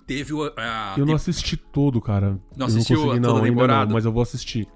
Teve 0.10 0.34
o. 0.34 0.51
a- 0.57 0.95
Eu 0.97 1.05
não 1.05 1.14
assisti 1.14 1.55
todo, 1.55 2.01
cara. 2.01 2.32
Não 2.57 2.66
Eu 2.66 2.66
assistiu 2.66 2.97
consegui, 2.97 3.18
a 3.18 3.22
não, 3.22 3.30
toda 3.30 3.45
a 3.45 3.47
temporada? 3.47 3.86
não, 3.86 3.93
mas 3.93 4.05
eu 4.05 4.12
vou 4.12 4.24
assistir. 4.24 4.68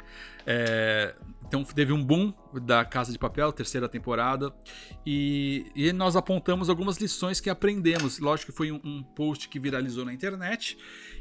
é, 0.46 1.16
então 1.54 1.64
teve 1.64 1.94
um 1.94 2.04
boom 2.04 2.34
da 2.64 2.84
Casa 2.84 3.12
de 3.12 3.20
Papel, 3.20 3.54
terceira 3.54 3.88
temporada. 3.88 4.52
E, 5.06 5.68
e 5.76 5.94
nós 5.94 6.16
apontamos 6.16 6.68
algumas 6.68 6.98
lições 6.98 7.40
que 7.40 7.48
aprendemos. 7.48 8.18
Lógico 8.18 8.52
que 8.52 8.58
foi 8.58 8.72
um, 8.72 8.82
um 8.84 9.04
post 9.04 9.48
que 9.48 9.60
viralizou 9.60 10.04
na 10.04 10.12
internet 10.12 10.76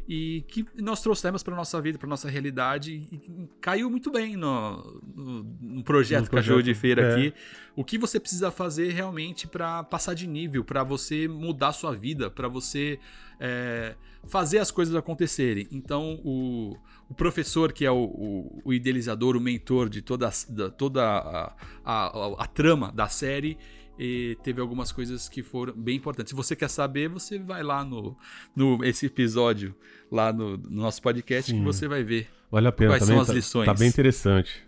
e 0.08 0.42
que 0.48 0.64
nós 0.78 1.02
trouxemos 1.02 1.42
para 1.42 1.54
nossa 1.54 1.78
vida, 1.82 1.98
para 1.98 2.08
nossa 2.08 2.30
realidade. 2.30 2.92
E, 3.12 3.14
e 3.14 3.50
caiu 3.60 3.90
muito 3.90 4.10
bem 4.10 4.34
no, 4.34 5.02
no, 5.14 5.42
no 5.60 5.84
projeto 5.84 6.24
No 6.24 6.30
Cachorro 6.30 6.62
de 6.62 6.72
Feira 6.72 7.02
é. 7.02 7.12
aqui. 7.12 7.34
O 7.76 7.84
que 7.84 7.98
você 7.98 8.18
precisa 8.18 8.50
fazer 8.50 8.90
realmente 8.90 9.46
para 9.46 9.84
passar 9.84 10.14
de 10.14 10.26
nível, 10.26 10.64
para 10.64 10.82
você 10.82 11.28
mudar 11.28 11.68
a 11.68 11.72
sua 11.74 11.94
vida, 11.94 12.30
para 12.30 12.48
você 12.48 12.98
é, 13.38 13.96
fazer 14.26 14.60
as 14.60 14.70
coisas 14.70 14.94
acontecerem. 14.94 15.68
Então, 15.70 16.20
o, 16.24 16.78
o 17.12 17.14
professor, 17.14 17.72
que 17.72 17.84
é 17.84 17.90
o, 17.90 18.04
o- 18.04 18.62
o 18.64 18.72
idealizador, 18.72 19.36
o 19.36 19.40
mentor 19.40 19.88
de 19.88 20.00
toda, 20.02 20.28
a- 20.28 20.32
da- 20.48 20.70
toda 20.70 21.02
a, 21.04 21.52
a- 21.84 21.92
a- 21.94 22.42
a 22.44 22.46
trama 22.46 22.90
da 22.90 23.06
série, 23.08 23.58
e 23.98 24.36
teve 24.42 24.60
algumas 24.60 24.90
coisas 24.90 25.28
que 25.28 25.42
foram 25.42 25.74
bem 25.74 25.96
importantes. 25.96 26.30
Se 26.30 26.34
você 26.36 26.56
quer 26.56 26.68
saber, 26.68 27.08
você 27.08 27.38
vai 27.38 27.62
lá 27.62 27.84
no, 27.84 28.16
no 28.56 28.82
esse 28.84 29.06
episódio, 29.06 29.74
lá 30.10 30.32
no, 30.32 30.56
no 30.56 30.70
nosso 30.82 31.00
podcast, 31.02 31.50
Sim. 31.50 31.58
que 31.58 31.64
você 31.64 31.86
vai 31.86 32.02
ver. 32.02 32.28
Vale 32.50 32.68
a 32.68 32.72
pena 32.72 32.92
Quais 32.92 33.02
também. 33.02 33.16
são 33.16 33.20
as 33.22 33.28
tá, 33.28 33.34
lições? 33.34 33.66
Tá 33.66 33.74
bem 33.74 33.88
interessante. 33.88 34.66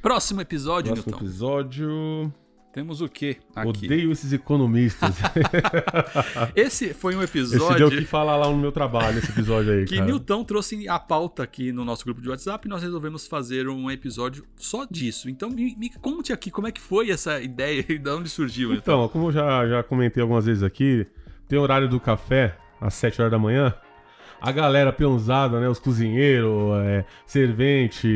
Próximo 0.00 0.40
episódio, 0.40 0.92
Próximo 0.94 1.12
Newton. 1.12 1.24
episódio. 1.26 2.34
Temos 2.72 3.02
o 3.02 3.08
quê 3.08 3.36
aqui? 3.54 3.86
Odeio 3.86 4.10
esses 4.10 4.32
economistas. 4.32 5.16
Esse 6.56 6.94
foi 6.94 7.14
um 7.14 7.22
Esse 7.22 7.34
deu 7.34 7.42
episódio 7.50 7.86
o 7.88 7.90
que 7.90 8.04
falar 8.06 8.36
lá 8.36 8.48
no 8.48 8.56
meu 8.56 8.72
trabalho, 8.72 9.18
esse 9.18 9.30
episódio 9.30 9.72
aí, 9.72 9.84
que 9.86 9.96
cara. 9.96 10.06
Newton 10.06 10.42
trouxe 10.42 10.88
a 10.88 10.98
pauta 10.98 11.42
aqui 11.42 11.70
no 11.70 11.84
nosso 11.84 12.02
grupo 12.02 12.22
de 12.22 12.30
WhatsApp 12.30 12.66
e 12.66 12.70
nós 12.70 12.82
resolvemos 12.82 13.26
fazer 13.26 13.68
um 13.68 13.90
episódio 13.90 14.46
só 14.56 14.86
disso. 14.90 15.28
Então 15.28 15.50
me, 15.50 15.76
me 15.76 15.90
conte 15.90 16.32
aqui 16.32 16.50
como 16.50 16.66
é 16.66 16.72
que 16.72 16.80
foi 16.80 17.10
essa 17.10 17.42
ideia 17.42 17.84
e 17.86 17.98
de 17.98 18.10
onde 18.10 18.30
surgiu. 18.30 18.70
Newton. 18.70 18.82
Então, 18.82 19.08
como 19.08 19.26
eu 19.26 19.32
já, 19.32 19.68
já 19.68 19.82
comentei 19.82 20.22
algumas 20.22 20.46
vezes 20.46 20.62
aqui, 20.62 21.06
tem 21.46 21.58
o 21.58 21.62
horário 21.62 21.90
do 21.90 22.00
café, 22.00 22.56
às 22.80 22.94
7 22.94 23.20
horas 23.20 23.30
da 23.30 23.38
manhã. 23.38 23.74
A 24.40 24.50
galera 24.50 24.92
peãozada, 24.92 25.60
né? 25.60 25.68
Os 25.68 25.78
cozinheiros, 25.78 26.74
é, 26.84 27.04
servente, 27.26 28.08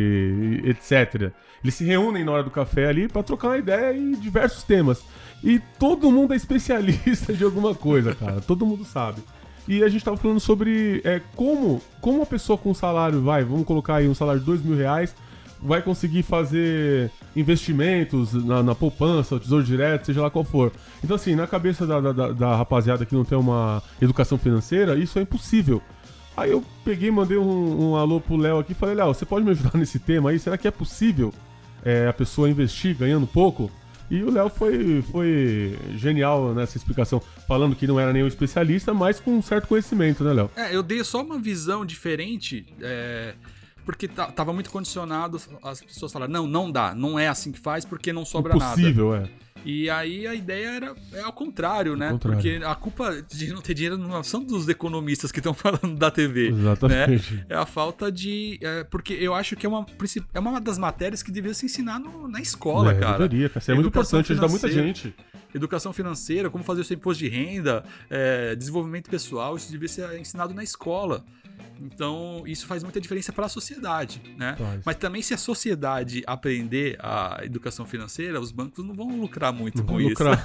etc. 0.64 1.30
Eles 1.66 1.74
se 1.74 1.84
reúnem 1.84 2.24
na 2.24 2.30
hora 2.30 2.44
do 2.44 2.50
café 2.50 2.86
ali 2.86 3.08
pra 3.08 3.24
trocar 3.24 3.48
uma 3.48 3.58
ideia 3.58 3.92
em 3.92 4.12
diversos 4.12 4.62
temas. 4.62 5.02
E 5.42 5.58
todo 5.80 6.12
mundo 6.12 6.32
é 6.32 6.36
especialista 6.36 7.32
de 7.34 7.42
alguma 7.42 7.74
coisa, 7.74 8.14
cara. 8.14 8.40
todo 8.40 8.64
mundo 8.64 8.84
sabe. 8.84 9.20
E 9.66 9.82
a 9.82 9.88
gente 9.88 10.04
tava 10.04 10.16
falando 10.16 10.38
sobre 10.38 11.02
é, 11.04 11.20
como, 11.34 11.82
como 12.00 12.18
uma 12.18 12.26
pessoa 12.26 12.56
com 12.56 12.72
salário, 12.72 13.20
vai, 13.20 13.42
vamos 13.42 13.66
colocar 13.66 13.96
aí 13.96 14.08
um 14.08 14.14
salário 14.14 14.38
de 14.38 14.46
dois 14.46 14.62
mil 14.62 14.76
reais, 14.76 15.12
vai 15.60 15.82
conseguir 15.82 16.22
fazer 16.22 17.10
investimentos 17.34 18.32
na, 18.32 18.62
na 18.62 18.74
poupança, 18.76 19.40
tesouro 19.40 19.64
direto, 19.64 20.06
seja 20.06 20.22
lá 20.22 20.30
qual 20.30 20.44
for. 20.44 20.70
Então, 21.02 21.16
assim, 21.16 21.34
na 21.34 21.48
cabeça 21.48 21.84
da, 21.84 22.00
da, 22.00 22.28
da 22.30 22.54
rapaziada 22.54 23.04
que 23.04 23.12
não 23.16 23.24
tem 23.24 23.36
uma 23.36 23.82
educação 24.00 24.38
financeira, 24.38 24.96
isso 24.96 25.18
é 25.18 25.22
impossível. 25.22 25.82
Aí 26.36 26.52
eu 26.52 26.62
peguei, 26.84 27.10
mandei 27.10 27.36
um, 27.36 27.90
um 27.90 27.96
alô 27.96 28.20
pro 28.20 28.36
Léo 28.36 28.60
aqui 28.60 28.70
e 28.70 28.74
falei, 28.76 28.94
Léo, 28.94 29.12
você 29.12 29.26
pode 29.26 29.44
me 29.44 29.50
ajudar 29.50 29.74
nesse 29.76 29.98
tema 29.98 30.30
aí? 30.30 30.38
Será 30.38 30.56
que 30.56 30.68
é 30.68 30.70
possível 30.70 31.34
é, 31.86 32.08
a 32.08 32.12
pessoa 32.12 32.50
investir 32.50 32.96
ganhando 32.96 33.26
pouco? 33.28 33.70
E 34.10 34.22
o 34.22 34.30
Léo 34.30 34.48
foi, 34.48 35.02
foi 35.10 35.78
genial 35.96 36.52
nessa 36.52 36.76
explicação, 36.76 37.20
falando 37.46 37.74
que 37.74 37.86
não 37.86 37.98
era 37.98 38.12
nenhum 38.12 38.26
especialista, 38.26 38.92
mas 38.92 39.18
com 39.18 39.32
um 39.32 39.42
certo 39.42 39.68
conhecimento, 39.68 40.22
né, 40.22 40.32
Léo? 40.32 40.50
É, 40.56 40.74
eu 40.74 40.82
dei 40.82 41.02
só 41.02 41.22
uma 41.22 41.38
visão 41.38 41.84
diferente, 41.84 42.66
é, 42.80 43.34
porque 43.84 44.06
tava 44.08 44.52
muito 44.52 44.70
condicionado, 44.70 45.40
as 45.62 45.80
pessoas 45.80 46.12
falaram, 46.12 46.32
não, 46.32 46.46
não 46.46 46.70
dá, 46.70 46.94
não 46.94 47.18
é 47.18 47.28
assim 47.28 47.50
que 47.50 47.58
faz, 47.58 47.84
porque 47.84 48.12
não 48.12 48.24
sobra 48.24 48.54
Impossível, 48.54 49.12
nada. 49.12 49.30
é. 49.42 49.45
E 49.66 49.90
aí 49.90 50.28
a 50.28 50.34
ideia 50.34 50.68
era 50.68 50.94
é 51.12 51.22
ao 51.22 51.32
contrário, 51.32 51.96
né? 51.96 52.10
contrário. 52.10 52.40
Porque 52.40 52.64
a 52.64 52.74
culpa 52.76 53.20
de 53.20 53.52
não 53.52 53.60
ter 53.60 53.74
dinheiro 53.74 53.98
não 53.98 54.22
são 54.22 54.44
dos 54.44 54.68
economistas 54.68 55.32
que 55.32 55.40
estão 55.40 55.52
falando 55.54 55.96
da 55.96 56.08
TV. 56.08 56.50
Exatamente. 56.50 57.34
Né? 57.34 57.46
É 57.48 57.56
a 57.56 57.66
falta 57.66 58.10
de. 58.10 58.60
É, 58.62 58.84
porque 58.84 59.12
eu 59.14 59.34
acho 59.34 59.56
que 59.56 59.66
é 59.66 59.68
uma, 59.68 59.84
é 60.32 60.38
uma 60.38 60.60
das 60.60 60.78
matérias 60.78 61.20
que 61.20 61.32
deveria 61.32 61.54
se 61.54 61.66
ensinar 61.66 61.98
no, 61.98 62.28
na 62.28 62.40
escola, 62.40 62.92
é, 62.92 62.94
cara. 62.94 63.26
Deveria, 63.26 63.48
cara. 63.48 63.58
Isso 63.58 63.70
é 63.72 63.74
muito 63.74 63.88
importante, 63.88 64.32
ajuda 64.32 64.48
muita 64.48 64.70
gente. 64.70 65.12
Educação 65.52 65.92
financeira, 65.92 66.48
como 66.48 66.62
fazer 66.62 66.82
o 66.82 66.84
seu 66.84 66.94
imposto 66.94 67.24
de 67.24 67.28
renda, 67.28 67.82
é, 68.08 68.54
desenvolvimento 68.54 69.10
pessoal, 69.10 69.56
isso 69.56 69.66
deveria 69.72 69.88
ser 69.88 70.20
ensinado 70.20 70.54
na 70.54 70.62
escola. 70.62 71.24
Então, 71.80 72.42
isso 72.46 72.66
faz 72.66 72.82
muita 72.82 73.00
diferença 73.00 73.32
para 73.32 73.46
a 73.46 73.48
sociedade, 73.48 74.20
né? 74.36 74.56
Mas 74.84 74.96
também 74.96 75.22
se 75.22 75.34
a 75.34 75.36
sociedade 75.36 76.22
aprender 76.26 76.96
a 77.00 77.40
educação 77.42 77.86
financeira, 77.86 78.40
os 78.40 78.50
bancos 78.50 78.84
não 78.84 78.94
vão 78.94 79.20
lucrar 79.20 79.52
muito 79.52 79.78
não 79.78 79.86
com 79.86 80.00
isso. 80.00 80.10
Lucrar. 80.10 80.42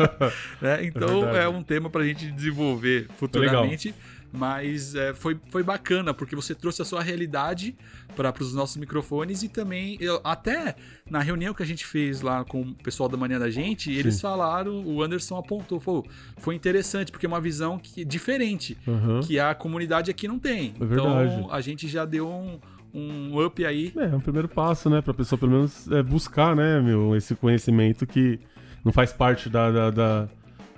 né? 0.60 0.84
Então, 0.84 1.28
é, 1.30 1.44
é, 1.44 1.48
um 1.48 1.62
tema 1.62 1.88
para 1.88 2.02
a 2.02 2.06
gente 2.06 2.30
desenvolver 2.30 3.08
futuramente. 3.16 3.88
Legal. 3.88 4.15
Mas 4.36 4.94
é, 4.94 5.14
foi, 5.14 5.38
foi 5.48 5.62
bacana, 5.62 6.12
porque 6.12 6.36
você 6.36 6.54
trouxe 6.54 6.82
a 6.82 6.84
sua 6.84 7.02
realidade 7.02 7.74
para 8.14 8.32
os 8.40 8.54
nossos 8.54 8.76
microfones 8.76 9.42
e 9.42 9.48
também, 9.48 9.96
eu, 10.00 10.20
até 10.22 10.76
na 11.10 11.20
reunião 11.20 11.54
que 11.54 11.62
a 11.62 11.66
gente 11.66 11.86
fez 11.86 12.20
lá 12.20 12.44
com 12.44 12.60
o 12.60 12.74
pessoal 12.74 13.08
da 13.08 13.16
manhã 13.16 13.38
da 13.38 13.48
gente, 13.48 13.92
Sim. 13.92 13.98
eles 13.98 14.20
falaram, 14.20 14.84
o 14.84 15.02
Anderson 15.02 15.36
apontou, 15.36 15.80
falou, 15.80 16.06
foi 16.36 16.54
interessante, 16.54 17.10
porque 17.10 17.24
é 17.24 17.28
uma 17.28 17.40
visão 17.40 17.78
que, 17.78 18.04
diferente, 18.04 18.76
uhum. 18.86 19.20
que 19.20 19.38
a 19.38 19.54
comunidade 19.54 20.10
aqui 20.10 20.28
não 20.28 20.38
tem. 20.38 20.74
É. 20.78 20.84
Então 20.84 21.50
a 21.50 21.60
gente 21.60 21.88
já 21.88 22.04
deu 22.04 22.28
um 22.28 22.58
um 22.94 23.44
up 23.44 23.62
aí. 23.64 23.92
É, 23.94 24.04
é 24.04 24.16
um 24.16 24.20
primeiro 24.20 24.48
passo, 24.48 24.88
né? 24.88 25.02
Pra 25.02 25.12
pessoa 25.12 25.38
pelo 25.38 25.52
menos 25.52 25.86
é, 25.90 26.02
buscar, 26.02 26.56
né, 26.56 26.80
meu, 26.80 27.14
esse 27.14 27.34
conhecimento 27.34 28.06
que 28.06 28.40
não 28.82 28.90
faz 28.90 29.12
parte 29.12 29.50
da, 29.50 29.70
da, 29.70 29.90
da, 29.90 30.28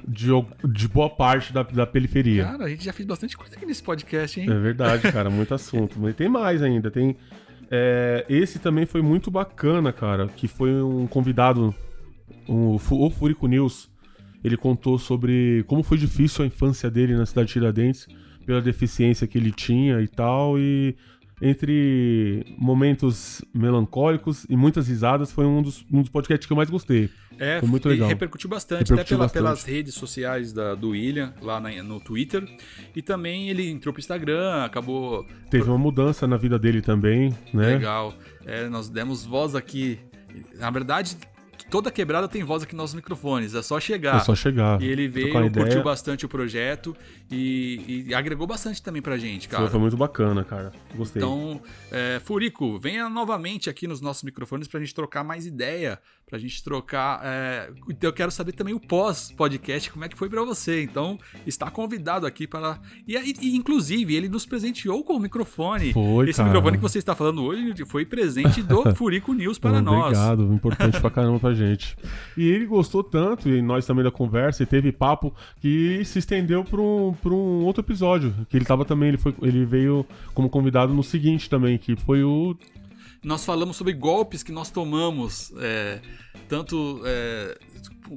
de, 0.06 0.30
de 0.64 0.88
boa 0.88 1.10
parte 1.10 1.52
da, 1.52 1.62
da 1.62 1.86
periferia. 1.86 2.44
Cara, 2.44 2.64
a 2.64 2.68
gente 2.68 2.84
já 2.84 2.92
fez 2.92 3.06
bastante 3.06 3.36
coisa 3.36 3.56
aqui 3.56 3.66
nesse 3.66 3.82
podcast, 3.82 4.40
hein? 4.40 4.50
É 4.50 4.58
verdade, 4.58 5.10
cara, 5.10 5.30
muito 5.30 5.54
assunto. 5.54 5.98
Mas 5.98 6.14
tem 6.14 6.28
mais 6.28 6.62
ainda, 6.62 6.90
tem... 6.90 7.16
É, 7.70 8.24
esse 8.28 8.58
também 8.58 8.86
foi 8.86 9.02
muito 9.02 9.30
bacana, 9.30 9.92
cara, 9.92 10.26
que 10.28 10.48
foi 10.48 10.82
um 10.82 11.06
convidado, 11.06 11.74
um, 12.48 12.76
o 12.76 13.10
Furico 13.10 13.46
News, 13.46 13.90
ele 14.42 14.56
contou 14.56 14.98
sobre 14.98 15.64
como 15.66 15.82
foi 15.82 15.98
difícil 15.98 16.44
a 16.44 16.46
infância 16.46 16.90
dele 16.90 17.14
na 17.14 17.26
cidade 17.26 17.48
de 17.48 17.52
Tiradentes, 17.54 18.08
pela 18.46 18.62
deficiência 18.62 19.26
que 19.26 19.36
ele 19.36 19.52
tinha 19.52 20.00
e 20.00 20.08
tal, 20.08 20.58
e 20.58 20.96
entre 21.40 22.44
momentos 22.58 23.44
melancólicos 23.54 24.44
e 24.48 24.56
muitas 24.56 24.88
risadas, 24.88 25.30
foi 25.30 25.46
um 25.46 25.62
dos, 25.62 25.84
um 25.90 26.00
dos 26.00 26.10
podcasts 26.10 26.46
que 26.46 26.52
eu 26.52 26.56
mais 26.56 26.68
gostei. 26.68 27.10
É, 27.38 27.60
foi 27.60 27.68
muito 27.68 27.88
legal. 27.88 28.08
repercutiu 28.08 28.50
bastante, 28.50 28.90
repercutiu 28.90 29.16
até 29.22 29.34
pela, 29.34 29.50
bastante. 29.50 29.64
pelas 29.64 29.64
redes 29.64 29.94
sociais 29.94 30.52
da, 30.52 30.74
do 30.74 30.90
William, 30.90 31.32
lá 31.40 31.60
na, 31.60 31.70
no 31.82 32.00
Twitter. 32.00 32.44
E 32.94 33.00
também 33.00 33.48
ele 33.48 33.68
entrou 33.70 33.92
pro 33.92 34.00
Instagram, 34.00 34.64
acabou. 34.64 35.24
Teve 35.48 35.68
uma 35.68 35.78
mudança 35.78 36.26
na 36.26 36.36
vida 36.36 36.58
dele 36.58 36.82
também, 36.82 37.32
né? 37.54 37.76
Legal. 37.76 38.12
É, 38.44 38.68
nós 38.68 38.88
demos 38.88 39.24
voz 39.24 39.54
aqui. 39.54 40.00
Na 40.56 40.70
verdade, 40.70 41.16
toda 41.70 41.90
quebrada 41.90 42.28
tem 42.28 42.42
voz 42.42 42.62
aqui 42.62 42.74
nos 42.74 42.94
microfones, 42.94 43.54
é 43.54 43.62
só 43.62 43.78
chegar. 43.78 44.16
É 44.16 44.20
só 44.20 44.34
chegar. 44.34 44.80
E 44.82 44.86
ele 44.86 45.08
veio, 45.08 45.32
curtiu 45.52 45.82
bastante 45.82 46.26
o 46.26 46.28
projeto 46.28 46.96
e, 47.30 48.06
e, 48.08 48.14
agregou 48.14 48.46
bastante 48.46 48.82
também 48.82 49.02
pra 49.02 49.16
gente, 49.18 49.48
cara. 49.48 49.64
Foi, 49.64 49.72
foi 49.72 49.80
muito 49.80 49.96
bacana, 49.96 50.44
cara. 50.44 50.72
Gostei. 50.94 51.22
Então, 51.22 51.60
é, 51.90 52.20
Furico, 52.24 52.78
venha 52.78 53.08
novamente 53.08 53.68
aqui 53.68 53.86
nos 53.86 54.00
nossos 54.00 54.22
microfones 54.22 54.68
pra 54.68 54.80
gente 54.80 54.94
trocar 54.94 55.22
mais 55.22 55.46
ideia, 55.46 56.00
pra 56.28 56.38
gente 56.38 56.62
trocar. 56.62 57.20
É... 57.24 57.70
Eu 58.00 58.12
quero 58.12 58.30
saber 58.30 58.52
também 58.52 58.74
o 58.74 58.80
pós-podcast, 58.80 59.90
como 59.90 60.04
é 60.04 60.08
que 60.08 60.16
foi 60.16 60.28
para 60.28 60.44
você. 60.44 60.82
Então, 60.82 61.18
está 61.46 61.70
convidado 61.70 62.26
aqui 62.26 62.46
para. 62.46 62.78
E, 63.06 63.16
e, 63.16 63.56
inclusive, 63.56 64.14
ele 64.14 64.28
nos 64.28 64.44
presenteou 64.44 65.02
com 65.02 65.14
o 65.14 65.20
microfone. 65.20 65.92
Foi, 65.92 66.28
Esse 66.28 66.36
cara. 66.36 66.48
microfone 66.48 66.76
que 66.76 66.82
você 66.82 66.98
está 66.98 67.14
falando 67.14 67.42
hoje 67.42 67.74
foi 67.86 68.04
presente 68.04 68.62
do 68.62 68.82
Furico 68.94 69.32
News 69.32 69.58
para 69.58 69.80
nós. 69.80 70.18
Obrigado, 70.18 70.52
importante 70.52 71.00
pra 71.00 71.10
caramba 71.10 71.40
pra 71.40 71.54
gente. 71.54 71.96
E 72.36 72.46
ele 72.46 72.66
gostou 72.66 73.02
tanto, 73.02 73.48
e 73.48 73.62
nós 73.62 73.86
também 73.86 74.04
da 74.04 74.10
conversa, 74.10 74.62
e 74.62 74.66
teve 74.66 74.92
papo 74.92 75.34
que 75.60 76.04
se 76.04 76.18
estendeu 76.18 76.62
para 76.62 76.80
um, 76.80 77.14
pra 77.14 77.32
um 77.32 77.64
outro 77.64 77.82
episódio. 77.82 78.34
Que 78.48 78.56
ele 78.56 78.64
tava 78.64 78.84
também, 78.84 79.08
ele, 79.08 79.18
foi, 79.18 79.34
ele 79.42 79.64
veio 79.64 80.04
como 80.34 80.50
convidado 80.50 80.92
no 80.92 81.02
seguinte 81.02 81.48
também, 81.48 81.78
que 81.78 81.96
foi 81.96 82.22
o 82.22 82.56
nós 83.22 83.44
falamos 83.44 83.76
sobre 83.76 83.92
golpes 83.92 84.42
que 84.42 84.52
nós 84.52 84.70
tomamos, 84.70 85.52
é, 85.58 86.00
tanto 86.48 87.00
é, 87.04 87.58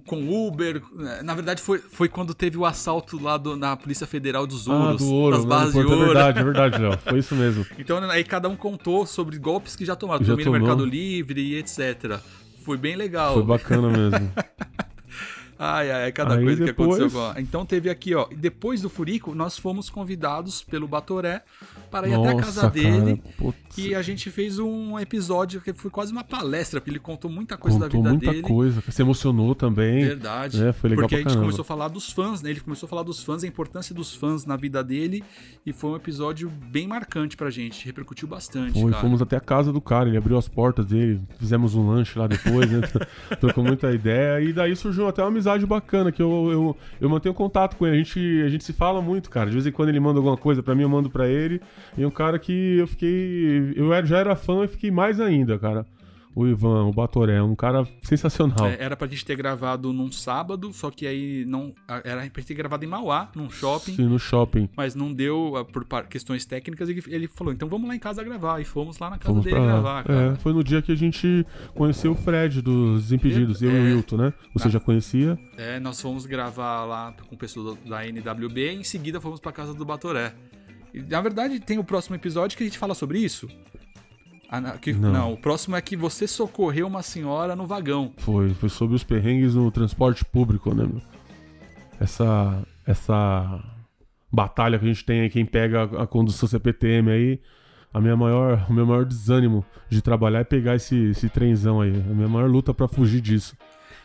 com 0.06 0.48
Uber. 0.48 0.82
Né, 0.94 1.22
na 1.24 1.34
verdade, 1.34 1.62
foi, 1.62 1.80
foi 1.80 2.08
quando 2.08 2.34
teve 2.34 2.58
o 2.58 2.66
assalto 2.66 3.22
lá 3.22 3.38
do, 3.38 3.56
na 3.56 3.76
Polícia 3.76 4.06
Federal 4.06 4.46
dos 4.46 4.68
ah, 4.68 4.74
Ouros, 4.74 5.02
ah, 5.02 5.06
do 5.06 5.14
ouro, 5.14 5.46
das 5.46 5.74
né? 5.74 5.82
de 5.82 5.88
ouro. 5.88 6.02
É 6.02 6.06
verdade, 6.06 6.40
é 6.40 6.44
verdade, 6.44 6.78
Léo. 6.82 6.98
Foi 6.98 7.20
isso 7.20 7.36
mesmo. 7.36 7.66
então, 7.78 7.98
aí 8.10 8.24
cada 8.24 8.48
um 8.48 8.56
contou 8.56 9.06
sobre 9.06 9.38
golpes 9.38 9.76
que 9.76 9.86
já 9.86 9.96
tomaram. 9.96 10.24
Já 10.24 10.36
tomou 10.36 10.46
no 10.46 10.52
Mercado 10.52 10.86
Livre 10.86 11.42
e 11.42 11.56
etc. 11.58 12.20
Foi 12.64 12.78
bem 12.78 12.96
legal. 12.96 13.34
Foi 13.34 13.44
bacana 13.44 13.90
mesmo. 13.90 14.32
Ai, 15.64 15.92
ai, 15.92 16.12
cada 16.12 16.34
Aí 16.34 16.44
coisa 16.44 16.66
depois... 16.66 16.98
que 16.98 17.04
aconteceu. 17.04 17.40
Então 17.44 17.64
teve 17.64 17.88
aqui, 17.88 18.16
ó. 18.16 18.28
Depois 18.36 18.82
do 18.82 18.90
Furico, 18.90 19.36
nós 19.36 19.60
fomos 19.60 19.92
convidados 19.92 20.64
pelo 20.64 20.88
Batoré 20.88 21.44
para 21.92 22.08
ir 22.08 22.18
Nossa, 22.18 22.32
até 22.32 22.40
a 22.40 22.42
casa 22.44 22.70
dele. 22.72 23.22
e 23.78 23.94
a 23.94 24.02
gente 24.02 24.32
fez 24.32 24.58
um 24.58 24.98
episódio 24.98 25.62
que 25.62 25.72
foi 25.72 25.92
quase 25.92 26.12
uma 26.12 26.24
palestra, 26.24 26.82
porque 26.82 26.90
ele 26.90 26.98
contou 26.98 27.30
muita 27.30 27.58
coisa 27.58 27.78
contou 27.78 27.90
da 27.90 28.10
vida 28.10 28.10
muita 28.10 28.26
dele. 28.32 28.42
muita 28.42 28.48
coisa, 28.56 28.82
se 28.90 29.02
emocionou 29.04 29.54
também. 29.54 30.04
Verdade. 30.04 30.64
É, 30.66 30.74
foi 30.74 30.90
legal 30.90 31.04
Porque 31.04 31.14
a 31.14 31.18
gente 31.20 31.28
caramba. 31.28 31.44
começou 31.44 31.62
a 31.62 31.66
falar 31.66 31.90
dos 31.90 32.12
fãs, 32.12 32.42
né? 32.42 32.50
Ele 32.50 32.60
começou 32.60 32.88
a 32.88 32.90
falar 32.90 33.04
dos 33.04 33.24
fãs, 33.24 33.44
a 33.44 33.48
importância 33.48 33.94
dos 33.94 34.16
fãs 34.16 34.48
na 34.48 34.56
vida 34.56 34.84
dele. 34.84 35.24
E 35.64 35.72
foi 35.72 35.92
um 35.92 35.96
episódio 35.96 36.50
bem 36.50 36.88
marcante 36.88 37.38
pra 37.38 37.52
gente. 37.52 37.86
Repercutiu 37.86 38.28
bastante. 38.28 38.82
Foi, 38.82 38.90
cara. 38.90 39.04
fomos 39.04 39.22
até 39.22 39.36
a 39.36 39.40
casa 39.40 39.72
do 39.72 39.80
cara, 39.80 40.10
ele 40.10 40.18
abriu 40.18 40.40
as 40.40 40.48
portas 40.48 40.88
dele, 40.88 41.22
fizemos 41.38 41.76
um 41.76 41.88
lanche 41.88 42.18
lá 42.18 42.26
depois, 42.26 42.72
né? 42.72 42.82
Trocou 43.40 43.64
muita 43.64 43.92
ideia. 43.92 44.42
E 44.42 44.52
daí 44.52 44.76
surgiu 44.76 45.08
até 45.08 45.22
uma 45.22 45.28
amizade 45.28 45.51
bacana, 45.66 46.12
que 46.12 46.22
eu, 46.22 46.50
eu, 46.52 46.78
eu 47.00 47.10
mantenho 47.10 47.34
contato 47.34 47.76
com 47.76 47.86
ele. 47.86 47.96
A 47.96 48.00
gente, 48.00 48.42
a 48.46 48.50
gente 48.50 48.64
se 48.64 48.74
fala 48.74 49.02
muito, 49.02 49.30
cara. 49.30 49.48
De 49.48 49.54
vez 49.54 49.66
em 49.66 49.72
quando 49.72 49.90
ele 49.90 50.00
manda 50.00 50.20
alguma 50.20 50.38
coisa 50.38 50.62
pra 50.64 50.76
mim, 50.76 50.84
eu 50.84 50.90
mando 50.90 51.10
pra 51.10 51.28
ele. 51.28 51.62
E 51.98 52.04
é 52.04 52.08
um 52.08 52.12
cara 52.12 52.38
que 52.40 52.78
eu 52.78 52.88
fiquei. 52.88 53.74
Eu 53.76 54.06
já 54.06 54.18
era 54.18 54.36
fã 54.36 54.64
e 54.64 54.68
fiquei 54.68 54.92
mais 54.92 55.20
ainda, 55.20 55.58
cara 55.58 55.86
o 56.36 56.48
Ivan, 56.48 56.86
o 56.86 56.94
Batoré, 56.94 57.42
um 57.42 57.56
cara 57.56 57.88
sensacional. 58.02 58.68
É, 58.68 58.78
era 58.80 58.96
pra 58.96 59.08
gente 59.08 59.26
ter 59.26 59.36
gravado 59.36 59.92
num 59.92 60.12
sábado, 60.12 60.72
só 60.74 60.90
que 60.90 61.06
aí 61.06 61.46
não. 61.46 61.74
Era 62.04 62.22
pra 62.30 62.42
gente 62.42 62.48
ter 62.48 62.54
gravado 62.54 62.84
em 62.86 62.88
Mauá, 62.88 63.30
num 63.36 63.50
shopping. 63.50 63.96
Sim, 63.96 64.06
no 64.06 64.20
shopping. 64.20 64.70
Mas 64.76 64.96
não 64.96 65.14
deu 65.14 65.56
ah, 65.58 65.66
por 65.66 65.86
questões 66.08 66.46
técnicas 66.46 66.90
e 66.90 67.04
ele 67.08 67.28
falou: 67.28 67.54
então 67.54 67.68
vamos 67.68 67.88
lá 67.88 67.96
em 67.96 68.00
casa 68.00 68.24
gravar. 68.24 68.60
E 68.62 68.66
fomos 68.66 68.98
lá 69.00 69.10
na 69.10 69.18
casa 69.18 69.30
fomos 69.30 69.44
dele 69.44 69.60
gravar. 69.60 70.06
É, 70.10 70.36
foi 70.36 70.54
no 70.54 70.64
dia 70.64 70.82
que 70.82 70.92
a 70.92 70.96
gente 70.96 71.46
conheceu 71.76 72.14
o 72.14 72.16
Fred 72.16 72.62
dos 72.62 73.04
Desimpedidos, 73.04 73.62
é, 73.62 73.66
eu 73.66 73.72
e 73.72 73.94
o 73.94 73.96
Wilton, 73.96 74.18
né? 74.18 74.34
Você 74.54 74.70
já 74.70 74.80
conhecia? 74.80 75.38
É, 75.58 75.80
nós 75.80 76.02
fomos 76.02 76.26
gravar 76.26 76.86
lá 76.86 77.14
com 77.28 77.36
pessoas 77.36 77.78
da 77.86 78.06
NWB 78.08 78.74
e 78.74 78.76
em 78.76 78.84
seguida 78.84 79.20
fomos 79.20 79.40
pra 79.40 79.52
casa 79.52 79.74
do 79.74 79.86
Batoré. 79.86 80.34
Na 81.10 81.22
verdade, 81.22 81.60
tem 81.60 81.78
o 81.78 81.84
próximo 81.84 82.16
episódio 82.16 82.58
que 82.58 82.64
a 82.64 82.66
gente 82.66 82.78
fala 82.78 82.94
sobre 82.94 83.20
isso. 83.20 83.48
Ah, 84.52 84.78
que, 84.78 84.92
não. 84.92 85.14
não. 85.14 85.34
o 85.34 85.38
próximo 85.38 85.78
é 85.78 85.82
que 85.82 85.96
você 85.96 86.28
socorreu 86.28 86.86
uma 86.86 87.02
senhora 87.02 87.56
no 87.56 87.66
vagão. 87.66 88.12
Foi, 88.18 88.54
foi 88.54 88.68
sobre 88.68 88.98
os 88.98 89.04
perrengues 89.04 89.56
no 89.56 89.72
transporte 89.72 90.26
público, 90.26 90.76
né, 90.76 90.84
meu? 90.84 91.02
Essa, 91.98 92.62
essa 92.86 93.64
batalha 94.30 94.78
que 94.78 94.84
a 94.84 94.88
gente 94.90 95.06
tem 95.06 95.22
aí, 95.22 95.30
quem 95.30 95.46
pega 95.46 95.84
a, 95.84 96.04
a 96.04 96.08
condução 96.08 96.50
CPTM 96.50 97.10
aí, 97.10 97.40
a 97.94 98.02
minha 98.02 98.18
maior, 98.18 98.66
o 98.70 98.74
meu 98.74 98.86
maior 98.86 99.06
desânimo 99.06 99.66
de 99.90 100.02
trabalhar 100.02 100.40
é 100.40 100.44
pegar 100.44 100.76
esse, 100.76 100.98
esse 101.12 101.30
trenzão 101.30 101.80
aí. 101.80 101.96
A 102.10 102.14
minha 102.14 102.28
maior 102.28 102.50
luta 102.50 102.74
para 102.74 102.90
fugir 102.90 103.22
disso. 103.22 103.56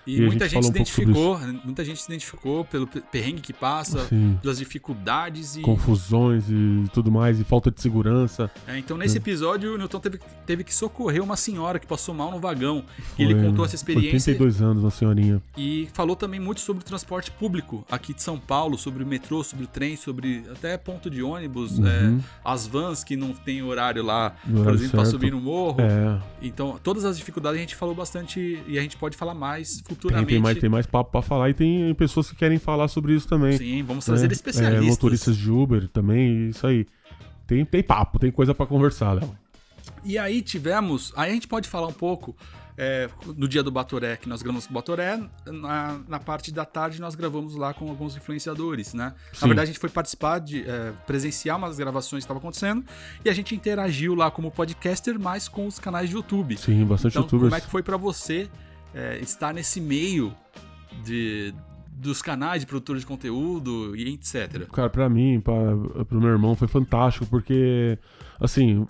E, 0.07 0.19
E 0.19 0.21
muita 0.27 0.49
gente 0.49 0.63
gente, 0.63 0.63
se 0.65 0.69
um 0.69 0.71
identificou, 0.71 1.39
muita 1.65 1.85
gente 1.85 2.01
se 2.01 2.07
identificou 2.11 2.65
pelo 2.65 2.87
perrengue 2.87 3.41
que 3.41 3.53
passa, 3.53 4.07
Sim. 4.07 4.39
pelas 4.41 4.59
dificuldades 4.59 5.57
e 5.57 5.61
Confusões 5.63 6.45
e 6.49 6.85
tudo 6.93 7.11
mais, 7.11 7.41
e 7.41 7.45
falta 7.45 7.71
de 7.71 7.81
segurança. 7.81 8.51
É, 8.67 8.79
então, 8.79 8.97
nesse 8.97 9.19
episódio, 9.19 9.75
o 9.75 9.79
Newton 9.79 9.99
teve, 10.01 10.21
teve 10.47 10.65
que 10.65 10.75
socorrer 10.75 11.23
uma 11.23 11.37
senhora 11.37 11.79
que 11.79 11.87
passou 11.87 12.15
mal 12.15 12.31
no 12.31 12.39
vagão. 12.39 12.85
E 12.99 13.03
Foi 13.17 13.25
ele 13.25 13.35
contou 13.35 13.65
essa 13.65 13.75
experiência 13.75 14.33
82 14.33 14.63
anos, 14.63 14.83
uma 14.85 14.91
senhorinha. 14.91 15.43
e 15.57 15.89
falou 15.93 16.15
também 16.15 16.39
muito 16.41 16.61
sobre 16.61 16.83
o 16.83 16.87
transporte 16.87 17.31
público 17.33 17.85
aqui 17.91 18.15
de 18.15 18.23
São 18.23 18.39
Paulo, 18.39 18.79
sobre 18.79 19.03
o 19.03 19.07
metrô, 19.07 19.43
sobre 19.43 19.65
o 19.65 19.69
trem, 19.69 19.97
sobre 19.97 20.45
até 20.53 20.77
ponto 20.79 21.11
de 21.11 21.23
ônibus, 21.23 21.79
Uhum. 21.79 21.87
é, 21.87 22.25
as 22.45 22.67
vans 22.67 23.03
que 23.03 23.17
não 23.17 23.33
tem 23.33 23.63
horário 23.63 24.03
lá, 24.05 24.35
por 24.45 24.73
exemplo, 24.75 24.93
para 24.97 25.05
subir 25.07 25.33
no 25.33 25.41
morro. 25.41 25.81
É, 25.81 26.21
Então, 26.41 26.79
todas 26.83 27.05
as 27.05 27.17
dificuldades 27.19 27.59
a 27.59 27.61
gente 27.61 27.75
falou 27.75 27.95
bastante 27.95 28.63
e 28.69 28.79
a 28.79 28.83
gente 28.83 28.97
pode 28.97 29.17
falar 29.17 29.35
mais 29.35 29.81
tem, 29.81 29.96
futuramente. 29.97 30.29
tem, 30.29 30.41
mais, 30.41 30.59
tem 30.59 30.71
mais 30.71 30.87
papo 30.87 31.11
pra 31.11 31.23
falar 31.23 31.51
e 31.51 31.55
tem 31.55 31.95
pessoas 31.95 32.31
que 32.31 32.37
querem 32.37 32.59
falar 32.59 32.89
sobre 32.89 33.15
isso 33.15 33.27
também. 33.27 33.59
Sim, 33.59 33.83
vamos 33.83 34.05
trazer 34.05 34.29
né? 34.29 34.33
especialistas. 34.33 34.87
É, 34.87 34.89
motoristas 34.89 35.37
de 35.37 35.51
Uber 35.51 35.89
também, 35.89 36.49
isso 36.51 36.67
aí. 36.67 36.87
Tem, 37.47 37.65
tem 37.65 37.83
papo, 37.83 38.19
tem 38.19 38.31
coisa 38.31 38.55
pra 38.55 38.67
conversar, 38.67 39.13
Léo. 39.13 39.37
E 40.05 40.19
aí 40.19 40.43
tivemos. 40.43 41.13
Aí 41.17 41.31
a 41.31 41.35
gente 41.35 41.49
pode 41.49 41.69
falar 41.69 41.87
um 41.87 41.93
pouco 41.93 42.35
é, 42.79 43.09
no 43.37 43.49
dia 43.49 43.63
do 43.63 43.71
Batoré, 43.71 44.17
que 44.17 44.29
nós 44.29 44.43
gravamos 44.43 44.67
com 44.67 44.73
o 44.73 44.75
Batoré. 44.75 45.21
Na, 45.47 45.99
na 46.07 46.19
parte 46.21 46.53
da 46.53 46.65
tarde 46.65 47.01
nós 47.01 47.15
gravamos 47.15 47.57
lá 47.57 47.73
com 47.73 47.89
alguns 47.89 48.17
influenciadores, 48.17 48.93
né? 48.93 49.15
Sim. 49.33 49.39
Na 49.43 49.47
verdade, 49.49 49.65
a 49.65 49.73
gente 49.73 49.79
foi 49.79 49.89
participar 49.89 50.39
de 50.41 50.69
é, 50.69 50.93
presenciar 51.07 51.57
umas 51.57 51.79
gravações 51.79 52.23
que 52.23 52.25
estavam 52.25 52.41
acontecendo 52.41 52.85
e 53.25 53.31
a 53.31 53.33
gente 53.33 53.55
interagiu 53.55 54.15
lá 54.15 54.31
como 54.31 54.51
podcaster, 54.51 55.19
mas 55.19 55.49
com 55.49 55.67
os 55.67 55.79
canais 55.79 56.09
de 56.11 56.17
YouTube. 56.17 56.57
Sim, 56.57 56.85
bastante 56.85 57.13
Então, 57.13 57.23
youtubers. 57.23 57.51
como 57.51 57.57
é 57.57 57.61
que 57.61 57.71
foi 57.71 57.83
pra 57.83 57.97
você 57.97 58.49
é, 58.97 59.19
estar 59.19 59.53
nesse 59.53 59.79
meio 59.79 60.35
de, 61.05 61.55
dos 61.93 62.23
canais 62.23 62.63
de 62.63 62.67
produtores 62.67 63.03
de 63.03 63.07
conteúdo 63.07 63.95
e 63.95 64.15
etc? 64.15 64.67
Cara, 64.73 64.89
pra 64.89 65.09
mim, 65.09 65.39
pra, 65.39 66.05
pro 66.07 66.19
meu 66.19 66.31
irmão, 66.31 66.57
foi 66.57 66.67
fantástico, 66.67 67.27
porque, 67.27 67.99
assim, 68.41 68.87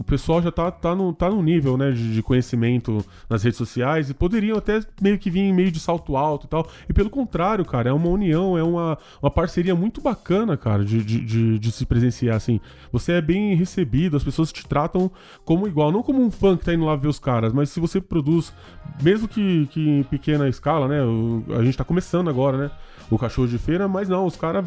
o 0.00 0.04
pessoal 0.04 0.40
já 0.40 0.50
tá, 0.50 0.70
tá, 0.70 0.94
no, 0.94 1.12
tá 1.12 1.28
no 1.28 1.42
nível, 1.42 1.76
né, 1.76 1.90
de, 1.90 2.14
de 2.14 2.22
conhecimento 2.22 3.04
nas 3.28 3.42
redes 3.42 3.58
sociais 3.58 4.08
e 4.08 4.14
poderiam 4.14 4.56
até 4.56 4.80
meio 4.98 5.18
que 5.18 5.28
vir 5.30 5.52
meio 5.52 5.70
de 5.70 5.78
salto 5.78 6.16
alto 6.16 6.46
e 6.46 6.48
tal. 6.48 6.66
E 6.88 6.92
pelo 6.94 7.10
contrário, 7.10 7.62
cara, 7.66 7.90
é 7.90 7.92
uma 7.92 8.08
união, 8.08 8.56
é 8.56 8.62
uma, 8.62 8.96
uma 9.20 9.30
parceria 9.30 9.74
muito 9.74 10.00
bacana, 10.00 10.56
cara, 10.56 10.86
de, 10.86 11.04
de, 11.04 11.20
de, 11.20 11.58
de 11.58 11.70
se 11.72 11.84
presenciar, 11.84 12.34
assim. 12.34 12.58
Você 12.90 13.12
é 13.12 13.20
bem 13.20 13.54
recebido, 13.54 14.16
as 14.16 14.24
pessoas 14.24 14.50
te 14.50 14.66
tratam 14.66 15.10
como 15.44 15.68
igual, 15.68 15.92
não 15.92 16.02
como 16.02 16.22
um 16.24 16.30
fã 16.30 16.56
que 16.56 16.64
tá 16.64 16.72
indo 16.72 16.86
lá 16.86 16.96
ver 16.96 17.08
os 17.08 17.18
caras, 17.18 17.52
mas 17.52 17.68
se 17.68 17.78
você 17.78 18.00
produz, 18.00 18.54
mesmo 19.02 19.28
que, 19.28 19.66
que 19.66 19.86
em 19.86 20.02
pequena 20.02 20.48
escala, 20.48 20.88
né, 20.88 21.02
o- 21.04 21.44
a 21.58 21.62
gente 21.62 21.76
tá 21.76 21.84
começando 21.84 22.30
agora, 22.30 22.56
né, 22.56 22.70
o 23.10 23.18
cachorro 23.18 23.48
de 23.48 23.58
feira, 23.58 23.86
mas 23.86 24.08
não, 24.08 24.24
os 24.24 24.34
caras 24.36 24.64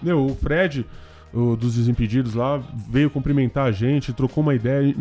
meu, 0.00 0.24
o 0.24 0.34
Fred, 0.36 0.86
o 1.34 1.56
dos 1.56 1.76
Desimpedidos 1.76 2.34
lá, 2.34 2.62
veio 2.88 3.08
cumprimentar 3.10 3.66
a 3.66 3.72
gente, 3.72 4.12
trocou 4.12 4.42
uma 4.42 4.54
ideia. 4.54 4.94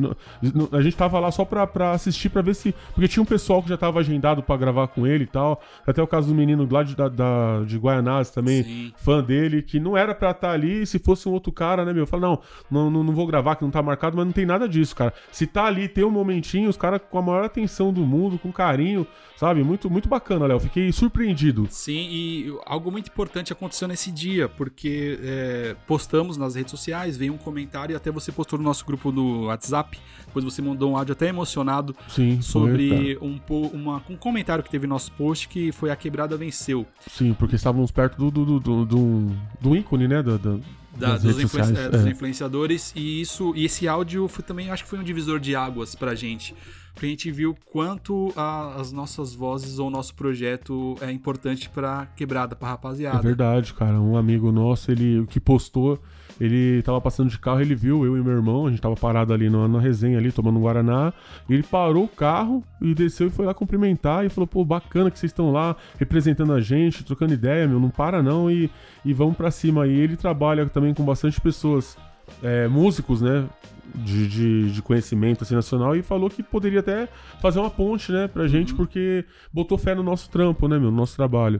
A 0.71 0.81
gente 0.81 0.95
tava 0.95 1.19
lá 1.19 1.31
só 1.31 1.43
pra, 1.43 1.67
pra 1.67 1.91
assistir, 1.91 2.29
pra 2.29 2.41
ver 2.41 2.55
se. 2.55 2.73
Porque 2.93 3.07
tinha 3.07 3.21
um 3.21 3.25
pessoal 3.25 3.61
que 3.61 3.69
já 3.69 3.77
tava 3.77 3.99
agendado 3.99 4.41
pra 4.41 4.55
gravar 4.57 4.87
com 4.87 5.05
ele 5.05 5.25
e 5.25 5.27
tal. 5.27 5.61
Até 5.85 6.01
o 6.01 6.07
caso 6.07 6.27
do 6.29 6.35
menino 6.35 6.67
lá 6.71 6.83
de, 6.83 6.95
da, 6.95 7.07
da- 7.09 7.63
de 7.65 7.77
Guaianazes 7.77 8.31
também, 8.31 8.63
Sim. 8.63 8.93
fã 8.95 9.21
dele, 9.23 9.61
que 9.61 9.79
não 9.79 9.97
era 9.97 10.15
pra 10.15 10.31
estar 10.31 10.51
ali. 10.51 10.85
Se 10.85 10.99
fosse 10.99 11.27
um 11.27 11.31
outro 11.33 11.51
cara, 11.51 11.83
né, 11.83 11.91
meu? 11.93 12.03
Eu 12.03 12.07
falo, 12.07 12.21
não, 12.21 12.39
não, 12.69 12.89
não, 12.91 13.03
não 13.03 13.13
vou 13.13 13.27
gravar, 13.27 13.55
que 13.55 13.63
não 13.63 13.71
tá 13.71 13.81
marcado, 13.81 14.15
mas 14.15 14.25
não 14.25 14.33
tem 14.33 14.45
nada 14.45 14.67
disso, 14.69 14.95
cara. 14.95 15.13
Se 15.31 15.45
tá 15.45 15.65
ali, 15.65 15.87
tem 15.87 16.03
um 16.03 16.09
momentinho, 16.11 16.69
os 16.69 16.77
caras 16.77 17.01
com 17.09 17.17
a 17.17 17.21
maior 17.21 17.43
atenção 17.43 17.91
do 17.91 18.01
mundo, 18.01 18.39
com 18.39 18.51
carinho, 18.51 19.05
sabe? 19.37 19.63
Muito, 19.63 19.89
muito 19.89 20.07
bacana, 20.07 20.45
Léo. 20.45 20.59
Fiquei 20.59 20.91
surpreendido. 20.91 21.67
Sim, 21.69 22.07
e 22.09 22.53
algo 22.65 22.91
muito 22.91 23.07
importante 23.09 23.51
aconteceu 23.51 23.87
nesse 23.87 24.11
dia, 24.11 24.47
porque 24.47 25.19
é, 25.21 25.75
postamos 25.87 26.20
nas 26.37 26.55
redes 26.55 26.71
sociais, 26.71 27.17
veio 27.17 27.33
um 27.33 27.37
comentário 27.37 27.95
até 27.95 28.11
você 28.11 28.31
postou 28.31 28.57
no 28.59 28.65
nosso 28.65 28.85
grupo 28.85 29.11
do 29.11 29.43
WhatsApp, 29.43 29.99
depois 30.25 30.43
você 30.45 30.61
mandou 30.61 30.91
um 30.91 30.97
áudio 30.97 31.13
até 31.13 31.27
emocionado 31.27 31.95
Sim, 32.07 32.41
sobre 32.41 33.17
um, 33.21 33.39
uma- 33.73 34.01
um 34.09 34.15
comentário 34.15 34.63
que 34.63 34.69
teve 34.69 34.87
no 34.87 34.93
nosso 34.95 35.11
post 35.13 35.47
que 35.47 35.71
foi 35.71 35.89
a 35.89 35.95
quebrada 35.95 36.35
venceu. 36.37 36.85
Sim, 37.07 37.33
porque 37.33 37.55
estávamos 37.55 37.91
perto 37.91 38.17
do, 38.17 38.29
do, 38.31 38.59
do, 38.59 38.85
do, 38.85 39.31
do- 39.61 39.75
ícone, 39.75 40.07
né? 40.07 40.21
Da, 40.21 40.37
da- 40.37 40.57
da- 40.95 41.17
dos, 41.17 41.39
influen- 41.39 41.47
sociais. 41.65 41.77
é, 41.79 41.89
dos 41.89 42.05
é. 42.05 42.09
influenciadores 42.09 42.91
e 42.95 43.21
isso 43.21 43.53
e 43.55 43.63
esse 43.65 43.87
áudio 43.87 44.27
foi 44.27 44.43
também 44.43 44.69
acho 44.69 44.83
que 44.83 44.89
foi 44.89 44.99
um 44.99 45.03
divisor 45.03 45.39
de 45.39 45.55
águas 45.55 45.95
pra 45.95 46.13
gente 46.13 46.53
porque 46.93 47.05
a 47.05 47.09
gente 47.09 47.31
viu 47.31 47.55
quanto 47.71 48.33
a- 48.35 48.75
as 48.75 48.91
nossas 48.91 49.33
vozes 49.33 49.79
ou 49.79 49.87
o 49.87 49.89
nosso 49.89 50.13
projeto 50.13 50.95
é 50.99 51.09
importante 51.09 51.69
pra 51.69 52.07
quebrada 52.17 52.53
pra 52.57 52.67
É 52.67 52.71
rapaziada 52.71 53.21
verdade, 53.21 53.73
cara. 53.73 53.99
Um 54.01 54.17
amigo 54.17 54.51
nosso, 54.51 54.91
ele 54.91 55.25
que 55.27 55.39
postou, 55.39 55.97
ele 56.41 56.81
tava 56.81 56.99
passando 56.99 57.29
de 57.29 57.37
carro, 57.37 57.61
ele 57.61 57.75
viu 57.75 58.03
eu 58.03 58.17
e 58.17 58.23
meu 58.23 58.33
irmão, 58.33 58.65
a 58.65 58.71
gente 58.71 58.81
tava 58.81 58.95
parado 58.95 59.31
ali 59.31 59.47
na, 59.47 59.67
na 59.67 59.79
resenha 59.79 60.17
ali, 60.17 60.31
tomando 60.31 60.57
um 60.57 60.61
Guaraná. 60.63 61.13
Ele 61.47 61.61
parou 61.61 62.05
o 62.05 62.07
carro 62.07 62.63
e 62.81 62.95
desceu 62.95 63.27
e 63.27 63.29
foi 63.29 63.45
lá 63.45 63.53
cumprimentar 63.53 64.25
e 64.25 64.29
falou, 64.29 64.47
pô, 64.47 64.65
bacana 64.65 65.11
que 65.11 65.19
vocês 65.19 65.31
estão 65.31 65.51
lá 65.51 65.75
representando 65.99 66.51
a 66.51 66.59
gente, 66.59 67.05
trocando 67.05 67.31
ideia, 67.31 67.67
meu, 67.67 67.79
não 67.79 67.91
para 67.91 68.23
não 68.23 68.49
e, 68.49 68.71
e 69.05 69.13
vamos 69.13 69.37
pra 69.37 69.51
cima. 69.51 69.85
E 69.85 69.91
ele 69.91 70.17
trabalha 70.17 70.65
também 70.65 70.95
com 70.95 71.05
bastante 71.05 71.39
pessoas, 71.39 71.95
é, 72.41 72.67
músicos, 72.67 73.21
né? 73.21 73.47
De, 73.93 74.25
de, 74.25 74.71
de 74.71 74.81
conhecimento 74.81 75.43
assim, 75.43 75.53
nacional 75.53 75.93
e 75.97 76.01
falou 76.01 76.29
que 76.29 76.41
poderia 76.41 76.79
até 76.79 77.09
fazer 77.41 77.59
uma 77.59 77.69
ponte, 77.69 78.09
né, 78.09 78.25
pra 78.25 78.47
gente, 78.47 78.73
porque 78.73 79.25
botou 79.51 79.77
fé 79.77 79.93
no 79.93 80.01
nosso 80.01 80.29
trampo, 80.29 80.65
né, 80.69 80.79
meu, 80.79 80.89
no 80.89 80.95
nosso 80.95 81.13
trabalho. 81.17 81.59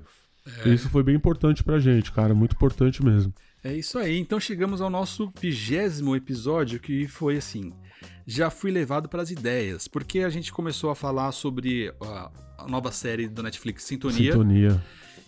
Isso 0.65 0.89
foi 0.89 1.03
bem 1.03 1.15
importante 1.15 1.63
pra 1.63 1.77
gente, 1.77 2.11
cara. 2.11 2.34
Muito 2.34 2.53
importante 2.53 3.03
mesmo. 3.03 3.34
É 3.64 3.74
isso 3.74 3.99
aí. 3.99 4.18
Então 4.18 4.39
chegamos 4.39 4.82
ao 4.82 4.89
nosso 4.89 5.32
vigésimo 5.39 6.16
episódio, 6.16 6.80
que 6.80 7.07
foi 7.07 7.38
assim. 7.38 7.72
Já 8.26 8.49
fui 8.49 8.72
levado 8.72 9.07
para 9.07 9.22
as 9.22 9.30
ideias, 9.30 9.88
porque 9.88 10.20
a 10.20 10.30
gente 10.30 10.51
começou 10.51 10.89
a 10.89 10.95
falar 10.95 11.32
sobre 11.32 11.93
a, 12.01 12.32
a 12.57 12.68
nova 12.68 12.91
série 12.91 13.28
do 13.28 13.43
Netflix 13.43 13.84
Sintonia, 13.84 14.32
Sintonia. 14.32 14.84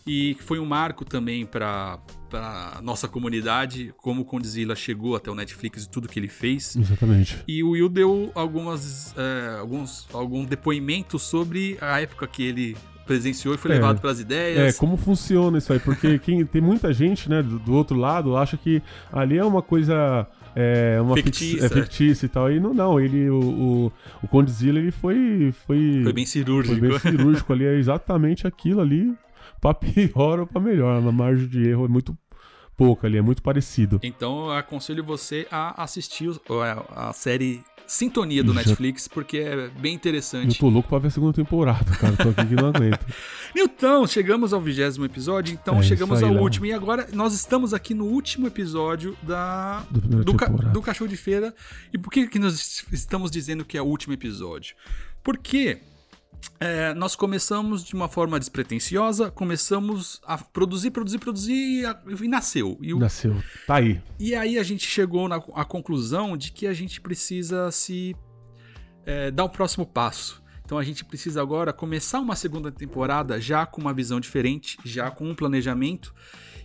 e 0.07 0.35
foi 0.39 0.59
um 0.59 0.65
marco 0.65 1.05
também 1.05 1.45
para 1.45 1.99
a 2.31 2.79
nossa 2.81 3.07
comunidade, 3.07 3.93
como 3.97 4.21
o 4.21 4.25
Condzilla 4.25 4.75
chegou 4.75 5.15
até 5.15 5.29
o 5.29 5.35
Netflix 5.35 5.83
e 5.83 5.89
tudo 5.89 6.07
que 6.07 6.19
ele 6.19 6.27
fez. 6.27 6.75
Exatamente. 6.75 7.43
E 7.47 7.61
o 7.63 7.71
Will 7.71 7.89
deu 7.89 8.31
algumas, 8.33 9.13
é, 9.15 9.59
alguns 9.59 10.07
algum 10.11 10.43
depoimento 10.43 11.19
sobre 11.19 11.77
a 11.81 12.01
época 12.01 12.25
que 12.25 12.41
ele 12.41 12.77
presenciou 13.05 13.53
e 13.55 13.57
foi 13.57 13.71
É. 13.71 13.73
levado 13.75 13.99
para 14.01 14.11
as 14.11 14.19
É, 14.19 14.21
ideias. 14.21 14.77
como 14.77 14.97
funciona 14.97 15.57
isso 15.57 15.71
aí? 15.73 15.79
Porque 15.79 16.17
quem, 16.19 16.45
tem 16.45 16.61
muita 16.61 16.93
gente, 16.93 17.29
né, 17.29 17.41
do, 17.43 17.59
do 17.59 17.73
outro 17.73 17.97
lado, 17.97 18.35
acha 18.37 18.57
que 18.57 18.81
ali 19.11 19.37
é 19.37 19.43
uma 19.45 19.61
coisa. 19.61 20.27
É 20.55 20.99
uma 21.01 21.15
fix- 21.15 21.39
Fictícia. 21.39 21.65
é 21.65 21.69
fictícia 21.69 22.25
e 22.27 22.29
tal. 22.29 22.51
E 22.51 22.59
não, 22.59 22.73
não. 22.75 22.99
Ele, 22.99 23.27
o, 23.29 23.39
o, 23.39 23.91
o 24.21 24.27
Condzilla, 24.27 24.77
ele 24.77 24.91
foi. 24.91 25.51
Foi, 25.65 26.01
Foi 26.03 26.13
bem 26.13 26.25
cirúrgico. 26.27 26.77
foi 26.77 26.89
bem 26.89 26.99
cirúrgico 26.99 27.51
ali. 27.53 27.65
É 27.65 27.75
exatamente 27.75 28.45
aquilo 28.45 28.79
ali. 28.81 29.13
Pra 29.59 29.73
pior 29.73 30.39
ou 30.41 30.45
pra 30.45 30.61
melhor. 30.61 30.95
A 30.97 31.11
margem 31.11 31.47
de 31.47 31.67
erro 31.69 31.85
é 31.85 31.87
muito 31.87 32.15
pouca 32.77 33.07
ali, 33.07 33.17
é 33.17 33.21
muito 33.21 33.41
parecido. 33.41 33.99
Então 34.03 34.45
eu 34.47 34.51
aconselho 34.51 35.03
você 35.03 35.47
a 35.49 35.81
assistir 35.83 36.29
a 36.95 37.13
série 37.13 37.61
Sintonia 37.87 38.43
do 38.43 38.53
Já- 38.53 38.59
Netflix, 38.61 39.07
porque 39.07 39.37
é 39.37 39.67
bem 39.79 39.91
Eu 39.91 39.95
interessante. 39.95 40.57
tô 40.59 40.69
louco 40.69 40.89
pra 40.89 40.99
ver 40.99 41.07
a 41.07 41.11
segunda 41.11 41.33
temporada, 41.33 41.91
cara. 41.97 42.15
Tô 42.15 42.29
aqui 42.29 42.45
que 42.47 42.55
não 42.55 42.67
aguento. 42.69 43.05
Então, 43.55 44.07
chegamos 44.07 44.51
ao 44.51 44.59
vigésimo 44.59 45.05
episódio, 45.05 45.53
então 45.53 45.77
É 45.79 45.83
chegamos 45.83 46.17
aí, 46.17 46.25
ao 46.25 46.33
Léo. 46.33 46.41
último. 46.41 46.65
E 46.65 46.73
agora 46.73 47.07
nós 47.13 47.33
estamos 47.35 47.71
aqui 47.71 47.93
no 47.93 48.05
último 48.05 48.47
episódio 48.47 49.15
da, 49.21 49.85
primeira 49.91 50.23
do, 50.23 50.33
ca- 50.33 50.47
do 50.47 50.81
Cachorro 50.81 51.07
de 51.09 51.17
Feira. 51.17 51.53
E 51.93 51.97
por 51.99 52.09
que, 52.11 52.25
que 52.27 52.39
nós 52.39 52.83
estamos 52.91 53.29
dizendo 53.29 53.63
que 53.63 53.77
é 53.77 53.81
o 53.81 53.85
último 53.85 54.11
episódio? 54.13 54.75
Porque 55.23 55.77
é, 56.59 56.93
nós 56.93 57.15
começamos 57.15 57.83
de 57.83 57.93
uma 57.93 58.07
forma 58.07 58.39
despretensiosa, 58.39 59.29
começamos 59.31 60.21
a 60.25 60.37
produzir, 60.37 60.91
produzir, 60.91 61.19
produzir 61.19 61.53
e, 61.81 61.85
a- 61.85 61.99
e 62.21 62.27
nasceu. 62.27 62.77
E 62.81 62.93
o 62.93 62.99
Nasceu. 62.99 63.35
Tá 63.67 63.75
aí. 63.75 64.01
E 64.19 64.33
aí 64.35 64.57
a 64.57 64.63
gente 64.63 64.87
chegou 64.87 65.27
na 65.27 65.37
à 65.55 65.65
conclusão 65.65 66.35
de 66.37 66.51
que 66.51 66.67
a 66.67 66.73
gente 66.73 66.99
precisa 67.01 67.71
se 67.71 68.15
é, 69.05 69.29
dar 69.31 69.43
o 69.45 69.49
próximo 69.49 69.85
passo. 69.85 70.41
Então 70.65 70.77
a 70.77 70.83
gente 70.83 71.03
precisa 71.03 71.41
agora 71.41 71.73
começar 71.73 72.19
uma 72.19 72.35
segunda 72.35 72.71
temporada 72.71 73.39
já 73.39 73.65
com 73.65 73.81
uma 73.81 73.93
visão 73.93 74.19
diferente, 74.19 74.77
já 74.85 75.11
com 75.11 75.29
um 75.29 75.35
planejamento 75.35 76.13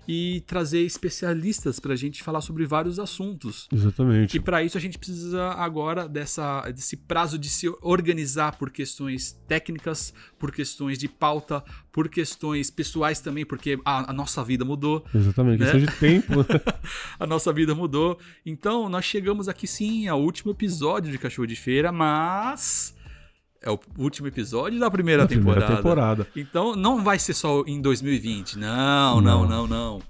e 0.09 0.43
trazer 0.47 0.81
especialistas 0.81 1.79
para 1.79 1.93
a 1.93 1.97
gente 1.97 2.23
falar 2.23 2.41
sobre 2.41 2.65
vários 2.65 2.99
assuntos. 2.99 3.69
Exatamente. 3.71 4.39
E 4.39 4.41
para 4.41 4.65
isso 4.65 4.79
a 4.79 4.81
gente 4.81 4.97
precisa 4.99 5.51
agora 5.51 6.09
dessa, 6.09 6.63
desse 6.71 6.97
prazo 6.97 7.39
de 7.39 7.51
se 7.51 7.69
organizar 7.83 8.57
por 8.57 8.71
questões 8.71 9.39
técnicas, 9.47 10.15
por 10.39 10.51
questões 10.51 10.97
de 10.97 11.09
pauta, 11.09 11.63
por 11.93 12.09
questões 12.09 12.71
pessoais 12.71 13.21
também, 13.21 13.45
porque 13.45 13.79
a, 13.85 14.11
a 14.11 14.13
nossa 14.15 14.43
vida 14.43 14.65
mudou 14.65 15.05
Exatamente. 15.15 15.61
né? 15.61 15.73
Questão 15.73 15.81
de 15.81 16.01
tempo. 16.01 16.47
a 17.21 17.27
nossa 17.27 17.53
vida 17.53 17.75
mudou. 17.75 18.19
Então, 18.47 18.89
nós 18.89 19.05
chegamos 19.05 19.47
aqui 19.47 19.67
sim 19.67 20.09
ao 20.09 20.23
último 20.23 20.53
episódio 20.53 21.13
de 21.13 21.19
Cachorro 21.19 21.47
de 21.47 21.57
Feira, 21.57 21.93
mas 21.93 22.97
É 23.63 23.71
o 23.71 23.79
último 23.99 24.29
episódio 24.29 24.79
da 24.79 24.91
primeira, 24.91 25.23
Da 25.23 25.29
temporada. 25.29 25.61
primeira 25.67 25.83
temporada. 25.83 26.27
Então 26.37 26.77
não 26.77 27.03
vai 27.03 27.19
ser 27.19 27.35
só 27.35 27.65
em 27.67 27.81
2020. 27.81 28.59
Não, 28.59 29.21
não, 29.21 29.47
não, 29.49 29.67
não. 29.67 30.01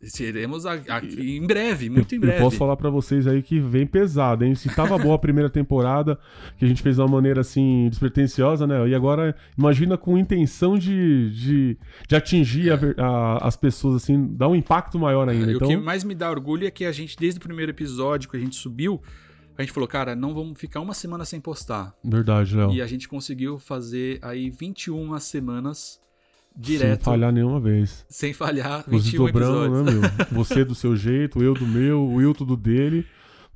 Seremos 0.00 0.64
a- 0.64 0.74
aqui 0.74 1.36
em 1.38 1.44
breve, 1.44 1.90
muito 1.90 2.14
em 2.14 2.18
Eu 2.18 2.20
breve. 2.20 2.38
posso 2.40 2.56
falar 2.56 2.76
pra 2.76 2.88
vocês 2.88 3.26
aí 3.26 3.42
que 3.42 3.58
vem 3.58 3.84
pesado, 3.84 4.44
hein? 4.44 4.54
Se 4.54 4.68
tava 4.72 4.96
boa 4.96 5.16
a 5.16 5.18
primeira 5.18 5.50
temporada, 5.50 6.16
que 6.56 6.64
a 6.64 6.68
gente 6.68 6.80
fez 6.82 6.94
de 6.94 7.02
uma 7.02 7.08
maneira 7.08 7.40
assim, 7.40 7.88
despretensiosa, 7.90 8.64
né? 8.64 8.88
E 8.88 8.94
agora, 8.94 9.34
imagina 9.58 9.96
com 9.98 10.16
intenção 10.16 10.78
de, 10.78 11.30
de, 11.30 11.78
de 12.06 12.14
atingir 12.14 12.70
a 12.70 12.76
ver- 12.76 12.94
a- 13.00 13.38
as 13.44 13.56
pessoas, 13.56 13.96
assim, 13.96 14.28
dar 14.36 14.46
um 14.46 14.54
impacto 14.54 15.00
maior 15.00 15.28
ainda. 15.28 15.50
E 15.50 15.56
Então, 15.56 15.66
O 15.66 15.70
que 15.72 15.76
mais 15.76 16.04
me 16.04 16.14
dá 16.14 16.30
orgulho 16.30 16.64
é 16.64 16.70
que 16.70 16.84
a 16.84 16.92
gente, 16.92 17.16
desde 17.18 17.38
o 17.38 17.42
primeiro 17.42 17.72
episódio 17.72 18.28
que 18.30 18.36
a 18.36 18.40
gente 18.40 18.54
subiu, 18.54 19.02
a 19.58 19.62
gente 19.62 19.72
falou, 19.72 19.88
cara, 19.88 20.14
não 20.14 20.32
vamos 20.34 20.58
ficar 20.58 20.80
uma 20.80 20.94
semana 20.94 21.24
sem 21.24 21.40
postar. 21.40 21.94
verdade, 22.04 22.54
Léo. 22.56 22.72
E 22.72 22.80
a 22.80 22.86
gente 22.86 23.08
conseguiu 23.08 23.58
fazer 23.58 24.18
aí 24.22 24.48
21 24.50 25.18
semanas 25.20 26.00
Sem 26.54 26.62
direto, 26.78 27.02
falhar 27.04 27.32
nenhuma 27.32 27.60
vez. 27.60 28.04
sem 28.08 28.32
falhar, 28.32 28.84
Nos 28.88 29.04
21 29.06 29.26
dobrando, 29.26 29.64
episódios. 29.78 30.02
né, 30.02 30.08
meu? 30.24 30.26
Você 30.44 30.64
do 30.64 30.74
seu 30.74 30.96
jeito, 30.96 31.42
eu 31.42 31.54
do 31.54 31.66
meu, 31.66 32.00
o 32.00 32.14
Will 32.14 32.32
do 32.32 32.56
dele. 32.56 33.04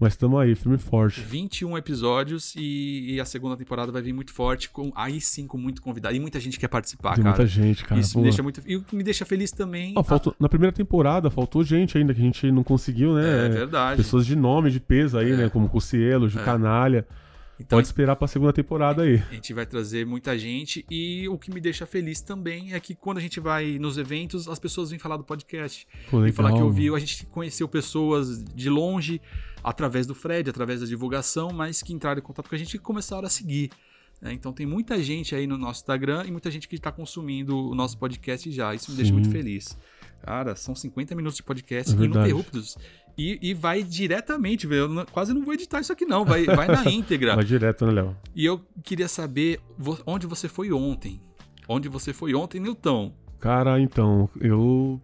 Mas 0.03 0.17
tamo 0.17 0.37
aí, 0.37 0.55
firme 0.57 0.75
e 0.75 0.79
forte. 0.81 1.21
21 1.21 1.79
episódios 1.79 2.55
e, 2.57 3.13
e 3.15 3.21
a 3.21 3.25
segunda 3.25 3.57
temporada 3.57 3.93
vai 3.93 4.03
vir 4.03 4.13
muito 4.13 4.33
forte, 4.33 4.69
com 4.69 4.91
aí 4.97 5.21
sim 5.21 5.47
com 5.47 5.57
muito 5.57 5.81
convidado. 5.81 6.17
E 6.17 6.19
muita 6.19 6.41
gente 6.41 6.59
quer 6.59 6.67
participar, 6.67 7.15
Tem 7.15 7.23
cara. 7.23 7.37
muita 7.37 7.47
gente, 7.47 7.85
cara. 7.85 8.01
Isso 8.01 8.19
me 8.19 8.25
deixa 8.25 8.43
muito. 8.43 8.61
E 8.67 8.75
o 8.75 8.83
que 8.83 8.97
me 8.97 9.05
deixa 9.05 9.25
feliz 9.25 9.53
também. 9.53 9.95
Ah, 9.97 10.03
faltou- 10.03 10.35
na 10.41 10.49
primeira 10.49 10.75
temporada 10.75 11.31
faltou 11.31 11.63
gente 11.63 11.97
ainda 11.97 12.13
que 12.13 12.21
a 12.21 12.25
gente 12.25 12.51
não 12.51 12.65
conseguiu, 12.65 13.15
né? 13.15 13.47
É 13.47 13.49
verdade. 13.49 13.97
Pessoas 13.97 14.27
de 14.27 14.35
nome, 14.35 14.73
de 14.73 14.81
peso 14.81 15.17
aí, 15.17 15.31
É. 15.31 15.37
né? 15.37 15.49
Como 15.49 15.69
Cucielo, 15.69 16.29
de 16.29 16.37
Canalha. 16.37 17.07
Então, 17.61 17.77
Pode 17.77 17.87
esperar 17.87 18.17
pra 18.17 18.27
segunda 18.27 18.53
temporada 18.53 19.03
aí. 19.03 19.23
A 19.31 19.35
gente 19.35 19.55
vai 19.55 19.65
trazer 19.65 20.05
muita 20.05 20.37
gente 20.37 20.85
e 20.91 21.29
o 21.29 21.39
que 21.39 21.49
me 21.55 21.61
deixa 21.61 21.87
feliz 21.87 22.21
também 22.21 22.73
é 22.75 22.81
que 22.81 22.93
quando 22.93 23.19
a 23.19 23.21
gente 23.21 23.39
vai 23.39 23.79
nos 23.79 23.99
eventos, 23.99 24.49
as 24.49 24.59
pessoas 24.59 24.91
vêm 24.91 24.99
falar 24.99 25.17
do 25.17 25.23
podcast. 25.23 25.87
Pô, 26.11 26.17
Vêm 26.17 26.31
legal. 26.31 26.37
falar 26.45 26.57
que 26.57 26.63
ouviu, 26.63 26.97
a 26.97 26.99
gente 26.99 27.25
conheceu 27.27 27.69
pessoas 27.69 28.43
de 28.43 28.69
longe, 28.69 29.21
através 29.63 30.07
do 30.07 30.15
Fred, 30.15 30.49
através 30.51 30.81
da 30.81 30.87
divulgação, 30.87 31.51
mas 31.53 31.83
que 31.83 31.93
entraram 31.93 32.19
em 32.19 32.23
contato 32.23 32.49
com 32.49 32.55
a 32.55 32.59
gente 32.59 32.75
e 32.75 32.79
começaram 32.79 33.27
a 33.27 33.31
seguir. 33.31 33.71
né? 34.21 34.33
Então 34.33 34.53
tem 34.53 34.67
muita 34.67 35.03
gente 35.03 35.35
aí 35.35 35.47
no 35.47 35.57
nosso 35.59 35.81
Instagram 35.81 36.25
e 36.27 36.31
muita 36.31 36.51
gente 36.51 36.69
que 36.69 36.77
está 36.77 36.91
consumindo 36.93 37.57
o 37.71 37.75
nosso 37.75 37.99
podcast 37.99 38.51
já. 38.51 38.75
Isso 38.75 38.91
me 38.91 38.97
deixa 38.97 39.09
Sim. 39.11 39.15
muito 39.15 39.31
feliz. 39.31 39.77
Cara, 40.23 40.55
são 40.55 40.75
50 40.75 41.15
minutos 41.17 41.37
de 41.37 41.43
podcast 41.43 41.93
É 41.93 42.05
ininterruptos. 42.05 42.77
E, 43.19 43.39
e 43.43 43.53
vai 43.55 43.83
diretamente, 43.83 44.67
velho. 44.67 44.83
Eu 44.83 44.89
não- 44.89 45.05
quase 45.07 45.35
não 45.35 45.45
vou 45.45 45.53
editar 45.53 45.81
isso 45.81 45.93
aqui, 45.93 46.05
não. 46.07 46.25
Vai, 46.25 46.45
vai 46.47 46.69
na 46.69 46.85
íntegra. 46.91 47.35
Vai 47.35 47.45
direto, 47.45 47.85
né, 47.87 47.93
Léo? 47.93 48.17
E 48.35 48.45
eu 48.47 48.65
queria 48.85 49.09
saber 49.09 49.61
onde 50.07 50.27
você 50.27 50.49
foi 50.49 50.73
ontem. 50.73 51.21
Onde 51.69 51.89
você 51.89 52.13
foi 52.13 52.35
ontem, 52.35 52.61
Nilton? 52.61 53.13
Cara, 53.41 53.81
então, 53.81 54.31
eu 54.41 55.01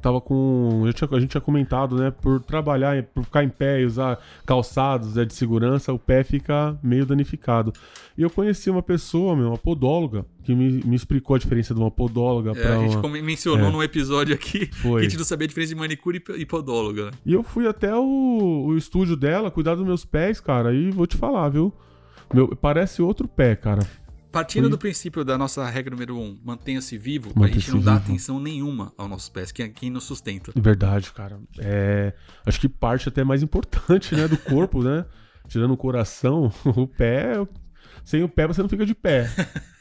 tava 0.00 0.20
com. 0.20 0.82
A 0.82 0.86
gente, 0.86 0.96
tinha, 0.96 1.08
a 1.10 1.20
gente 1.20 1.30
tinha 1.30 1.40
comentado, 1.40 1.96
né? 1.96 2.10
Por 2.10 2.40
trabalhar, 2.40 3.02
por 3.02 3.24
ficar 3.24 3.44
em 3.44 3.48
pé 3.48 3.80
e 3.80 3.84
usar 3.84 4.18
calçados 4.46 5.14
né, 5.14 5.24
de 5.24 5.34
segurança, 5.34 5.92
o 5.92 5.98
pé 5.98 6.24
fica 6.24 6.78
meio 6.82 7.04
danificado. 7.06 7.72
E 8.16 8.22
eu 8.22 8.30
conheci 8.30 8.68
uma 8.70 8.82
pessoa, 8.82 9.36
meu, 9.36 9.48
uma 9.48 9.58
podóloga, 9.58 10.24
que 10.42 10.54
me, 10.54 10.82
me 10.84 10.96
explicou 10.96 11.36
a 11.36 11.38
diferença 11.38 11.74
de 11.74 11.80
uma 11.80 11.90
podóloga 11.90 12.50
É, 12.50 12.54
pra 12.54 12.76
a 12.76 12.78
gente 12.78 12.96
uma. 12.96 13.08
mencionou 13.22 13.68
é. 13.68 13.70
num 13.70 13.82
episódio 13.82 14.34
aqui 14.34 14.66
que 14.66 14.74
Foi. 14.74 15.00
a 15.00 15.04
gente 15.04 15.16
não 15.18 15.24
sabia 15.24 15.44
a 15.44 15.48
diferença 15.48 15.74
de 15.74 15.80
manicure 15.80 16.22
e 16.36 16.46
podóloga. 16.46 17.10
E 17.24 17.32
eu 17.32 17.42
fui 17.42 17.66
até 17.66 17.94
o, 17.94 18.64
o 18.66 18.76
estúdio 18.76 19.16
dela, 19.16 19.50
cuidar 19.50 19.74
dos 19.74 19.86
meus 19.86 20.04
pés, 20.04 20.40
cara, 20.40 20.72
e 20.74 20.90
vou 20.90 21.06
te 21.06 21.16
falar, 21.16 21.48
viu? 21.48 21.72
Meu, 22.32 22.48
parece 22.56 23.00
outro 23.00 23.26
pé, 23.28 23.54
cara. 23.56 23.86
Partindo 24.38 24.68
do 24.68 24.78
princípio 24.78 25.24
da 25.24 25.36
nossa 25.36 25.68
regra 25.68 25.90
número 25.90 26.16
um, 26.16 26.38
mantenha-se 26.44 26.96
vivo, 26.96 27.32
a 27.42 27.46
gente 27.48 27.72
não 27.72 27.80
dá 27.80 27.94
vivo. 27.94 28.04
atenção 28.04 28.38
nenhuma 28.38 28.92
aos 28.96 29.10
nossos 29.10 29.28
pés, 29.28 29.50
que 29.50 29.64
é 29.64 29.68
quem 29.68 29.90
nos 29.90 30.04
sustenta. 30.04 30.52
De 30.54 30.60
verdade, 30.60 31.10
cara. 31.12 31.40
É, 31.58 32.14
acho 32.46 32.60
que 32.60 32.68
parte 32.68 33.08
até 33.08 33.24
mais 33.24 33.42
importante, 33.42 34.14
né, 34.14 34.28
do 34.28 34.38
corpo, 34.38 34.84
né? 34.84 35.04
Tirando 35.48 35.72
o 35.72 35.76
coração, 35.76 36.52
o 36.64 36.86
pé. 36.86 37.44
Sem 38.04 38.22
o 38.22 38.28
pé 38.28 38.46
você 38.46 38.62
não 38.62 38.68
fica 38.68 38.86
de 38.86 38.94
pé. 38.94 39.28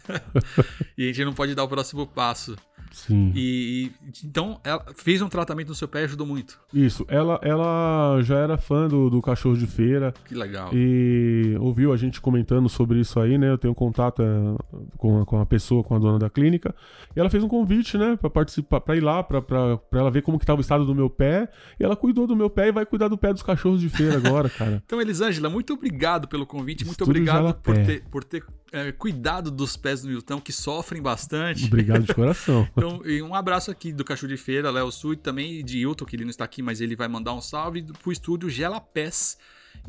E 0.97 1.03
a 1.03 1.07
gente 1.13 1.25
não 1.25 1.33
pode 1.33 1.53
dar 1.55 1.63
o 1.63 1.67
próximo 1.67 2.05
passo. 2.07 2.55
Sim. 2.91 3.31
E, 3.35 3.91
e- 4.05 4.25
então, 4.25 4.59
ela 4.63 4.83
fez 4.95 5.21
um 5.21 5.27
tratamento 5.27 5.67
no 5.67 5.75
seu 5.75 5.87
pé 5.89 6.01
e 6.01 6.03
ajudou 6.05 6.25
muito. 6.25 6.57
Isso. 6.73 7.05
Ela, 7.09 7.37
ela 7.43 8.19
já 8.23 8.37
era 8.39 8.57
fã 8.57 8.87
do, 8.87 9.09
do 9.09 9.21
cachorro 9.21 9.57
de 9.57 9.67
feira 9.67 10.13
Que 10.25 10.33
legal. 10.33 10.69
e 10.73 11.55
ouviu 11.59 11.91
a 11.91 11.97
gente 11.97 12.21
comentando 12.21 12.69
sobre 12.69 12.99
isso 12.99 13.19
aí, 13.19 13.37
né? 13.37 13.49
Eu 13.49 13.57
tenho 13.57 13.75
contato 13.75 14.21
é, 14.23 14.25
com, 14.97 15.21
a, 15.21 15.25
com 15.25 15.39
a 15.39 15.45
pessoa, 15.45 15.83
com 15.83 15.95
a 15.95 15.99
dona 15.99 16.17
da 16.17 16.29
clínica. 16.29 16.73
E 17.15 17.19
ela 17.19 17.29
fez 17.29 17.43
um 17.43 17.47
convite, 17.49 17.97
né, 17.97 18.15
Pra 18.15 18.29
participar, 18.29 18.79
para 18.79 18.95
ir 18.95 19.01
lá, 19.01 19.21
pra, 19.21 19.41
pra, 19.41 19.77
pra 19.77 19.99
ela 19.99 20.09
ver 20.09 20.21
como 20.21 20.39
que 20.39 20.45
tava 20.45 20.59
o 20.59 20.61
estado 20.61 20.85
do 20.85 20.95
meu 20.95 21.09
pé. 21.09 21.49
E 21.79 21.83
ela 21.83 21.95
cuidou 21.95 22.25
do 22.25 22.35
meu 22.37 22.49
pé 22.49 22.69
e 22.69 22.71
vai 22.71 22.85
cuidar 22.85 23.09
do 23.09 23.17
pé 23.17 23.33
dos 23.33 23.43
cachorros 23.43 23.81
de 23.81 23.89
feira 23.89 24.15
agora, 24.17 24.49
cara. 24.49 24.81
Então, 24.87 25.01
Elisângela, 25.01 25.49
muito 25.49 25.73
obrigado 25.73 26.27
pelo 26.27 26.45
convite, 26.45 26.85
muito 26.85 27.01
Estúdio 27.01 27.21
obrigado 27.21 27.53
por 27.55 27.75
ter, 27.75 28.03
por 28.09 28.23
ter 28.23 28.43
é, 28.71 28.91
cuidado 28.91 29.49
dos 29.49 29.77
pés 29.77 30.01
do 30.01 30.09
Nilton, 30.09 30.41
que 30.41 30.51
sofrem 30.51 31.01
bastante. 31.01 31.65
Obrigado 31.65 32.03
de 32.03 32.13
coração. 32.15 32.67
Então, 32.75 33.01
e 33.05 33.21
um 33.21 33.33
abraço 33.33 33.71
aqui 33.71 33.91
do 33.91 34.03
Cachorro 34.03 34.29
de 34.29 34.37
Feira, 34.37 34.71
Léo 34.71 34.91
Sul, 34.91 35.13
e 35.13 35.17
também 35.17 35.63
de 35.63 35.79
Hilton, 35.79 36.05
que 36.05 36.15
ele 36.15 36.23
não 36.23 36.31
está 36.31 36.43
aqui, 36.43 36.61
mas 36.61 36.81
ele 36.81 36.95
vai 36.95 37.07
mandar 37.07 37.33
um 37.33 37.41
salve 37.41 37.83
pro 38.01 38.11
estúdio 38.11 38.49
Gelapés. 38.49 39.37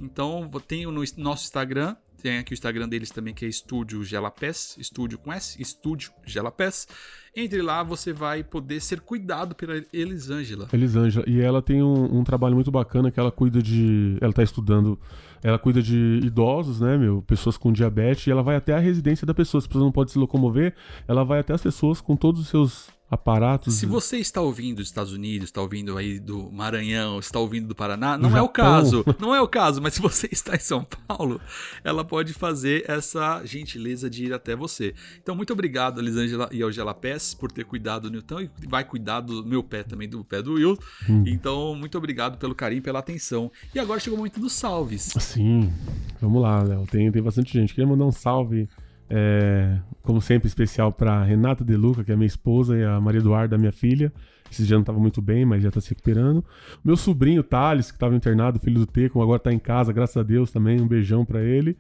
Então, 0.01 0.49
tem 0.67 0.85
no 0.87 1.03
nosso 1.17 1.45
Instagram, 1.45 1.97
tem 2.21 2.39
aqui 2.39 2.53
o 2.53 2.55
Instagram 2.55 2.89
deles 2.89 3.11
também, 3.11 3.33
que 3.33 3.45
é 3.45 3.49
Estúdio 3.49 4.03
Gelapés, 4.03 4.77
estúdio 4.79 5.19
com 5.19 5.33
S, 5.33 5.61
Estúdio 5.61 6.11
Gelapés. 6.27 6.89
Entre 7.35 7.63
lá, 7.63 7.85
você 7.85 8.13
vai 8.13 8.43
poder 8.43 8.81
ser 8.81 9.01
cuidado 9.01 9.55
pela 9.55 9.81
Elisângela. 9.93 10.69
Elisângela. 10.73 11.25
E 11.29 11.41
ela 11.41 11.63
tem 11.63 11.81
um, 11.81 12.19
um 12.19 12.25
trabalho 12.25 12.57
muito 12.57 12.73
bacana 12.73 13.11
que 13.13 13.21
ela 13.21 13.31
cuida 13.31 13.63
de. 13.63 14.19
Ela 14.21 14.33
tá 14.33 14.43
estudando. 14.43 14.99
Ela 15.43 15.59
cuida 15.59 15.83
de 15.83 16.21
idosos, 16.23 16.81
né, 16.81 16.97
meu? 16.97 17.23
Pessoas 17.23 17.57
com 17.57 17.73
diabetes. 17.73 18.27
E 18.27 18.31
ela 18.31 18.43
vai 18.43 18.57
até 18.57 18.75
a 18.75 18.79
residência 18.79 19.27
da 19.27 19.35
pessoa. 19.35 19.61
Se 19.61 19.67
a 19.67 19.69
pessoa 19.69 19.85
não 19.85 19.93
pode 19.93 20.11
se 20.11 20.19
locomover, 20.19 20.75
ela 21.07 21.25
vai 21.25 21.41
até 21.41 21.53
as 21.55 21.63
pessoas 21.63 22.01
com 22.01 22.17
todos 22.17 22.41
os 22.41 22.49
seus 22.49 22.98
aparatos. 23.11 23.75
Se 23.75 23.87
você 23.87 24.19
está 24.19 24.41
ouvindo 24.41 24.77
dos 24.77 24.89
Estados 24.89 25.13
Unidos, 25.13 25.49
está 25.49 25.63
ouvindo 25.63 25.97
aí 25.97 26.19
do 26.19 26.51
Maranhão, 26.53 27.19
está 27.19 27.39
ouvindo 27.39 27.67
do 27.67 27.75
Paraná, 27.75 28.19
não 28.19 28.31
Do 28.31 28.37
é 28.37 28.43
o 28.43 28.49
caso. 28.49 29.05
Não 29.19 29.35
é 29.35 29.41
o 29.41 29.49
caso, 29.49 29.81
mas 29.81 29.95
se 29.95 30.01
você 30.01 30.29
está 30.33 30.55
em 30.55 30.61
São 30.61 30.87
Paulo, 31.07 31.41
ela 31.83 32.05
pode 32.05 32.33
fazer 32.33 32.85
essa 32.89 33.45
gentileza 33.45 34.11
de 34.11 34.27
ir 34.27 34.33
até 34.33 34.55
você. 34.55 34.95
Então, 35.23 35.35
muito 35.35 35.53
obrigado, 35.53 36.01
Elisângela 36.01 36.49
e 36.53 36.63
ao 36.63 36.71
Gelapés, 36.71 37.35
por 37.35 37.51
ter 37.51 37.65
cuidado 37.65 38.03
do 38.03 38.11
Newton 38.11 38.43
e 38.43 38.51
vai 38.69 38.85
cuidar 38.85 39.21
do 39.21 39.45
meu 39.45 39.63
pé 39.63 39.83
também, 39.83 40.09
do 40.09 40.23
pé 40.25 40.43
do 40.43 40.55
Will. 40.55 40.79
Hum. 41.09 41.25
Então, 41.27 41.75
muito 41.75 41.97
obrigado 41.97 42.39
pelo 42.39 42.55
carinho, 42.55 42.83
pela 42.83 42.99
atenção. 42.99 43.51
E 43.75 43.79
agora 43.79 43.99
chegou 44.01 44.17
o 44.17 44.19
momento 44.19 44.41
dos 44.41 44.53
salves. 44.53 45.15
Sim, 45.19 45.73
vamos 46.21 46.43
lá, 46.43 46.63
Léo. 46.63 46.87
Tem, 46.87 47.11
tem 47.11 47.23
bastante 47.23 47.53
gente. 47.53 47.75
Queria 47.75 47.89
mandar 47.89 48.05
um 48.05 48.13
salve, 48.13 48.69
é, 49.11 49.79
como 50.03 50.21
sempre, 50.21 50.49
especial 50.49 50.93
pra 50.93 51.23
Renata 51.25 51.65
De 51.65 51.77
Luca, 51.77 52.05
que 52.05 52.13
é 52.13 52.17
minha 52.17 52.27
esposa, 52.27 52.77
e 52.77 52.85
a 52.85 53.01
Maria 53.01 53.21
Eduarda, 53.21 53.57
minha 53.57 53.73
filha. 53.73 54.13
Esse 54.51 54.65
dia 54.65 54.77
não 54.77 54.85
tava 54.85 54.99
muito 54.99 55.21
bem, 55.21 55.45
mas 55.45 55.63
já 55.63 55.71
tá 55.71 55.81
se 55.81 55.91
recuperando. 55.91 56.45
Meu 56.83 56.97
sobrinho, 56.97 57.43
Thales, 57.43 57.91
que 57.91 57.99
tava 57.99 58.15
internado, 58.15 58.59
filho 58.59 58.81
do 58.81 58.87
Teco, 58.87 59.23
agora 59.23 59.39
tá 59.39 59.53
em 59.53 59.59
casa, 59.59 59.93
graças 59.93 60.17
a 60.17 60.23
Deus 60.23 60.51
também. 60.51 60.81
Um 60.81 60.89
beijão 60.89 61.25
pra 61.25 61.43
ele. 61.43 61.77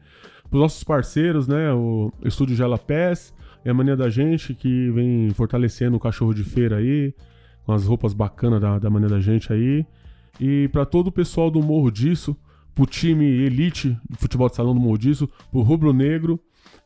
Pros 0.50 0.62
nossos 0.62 0.84
parceiros, 0.84 1.46
né? 1.46 1.72
O 1.72 2.12
Estúdio 2.22 2.56
Gela 2.56 2.78
Pés 2.78 3.34
e 3.64 3.70
a 3.70 3.74
mania 3.74 3.96
da 3.96 4.08
gente, 4.08 4.54
que 4.54 4.90
vem 4.90 5.30
fortalecendo 5.30 5.96
o 5.96 6.00
cachorro 6.00 6.34
de 6.34 6.44
feira 6.44 6.76
aí, 6.76 7.14
com 7.64 7.72
as 7.72 7.86
roupas 7.86 8.12
bacanas 8.12 8.60
da, 8.60 8.78
da 8.78 8.90
mania 8.90 9.08
da 9.08 9.20
gente 9.20 9.52
aí. 9.52 9.86
E 10.40 10.68
pra 10.68 10.84
todo 10.84 11.08
o 11.08 11.12
pessoal 11.12 11.50
do 11.50 11.62
Morro 11.62 11.90
Disso, 11.90 12.36
pro 12.74 12.86
time 12.86 13.24
elite 13.24 13.96
do 14.08 14.16
futebol 14.16 14.48
de 14.48 14.56
salão 14.56 14.74
do 14.74 14.80
Morro 14.80 14.98
Disso, 14.98 15.28
pro 15.50 15.62
Rubro 15.62 15.92
Negro 15.92 16.38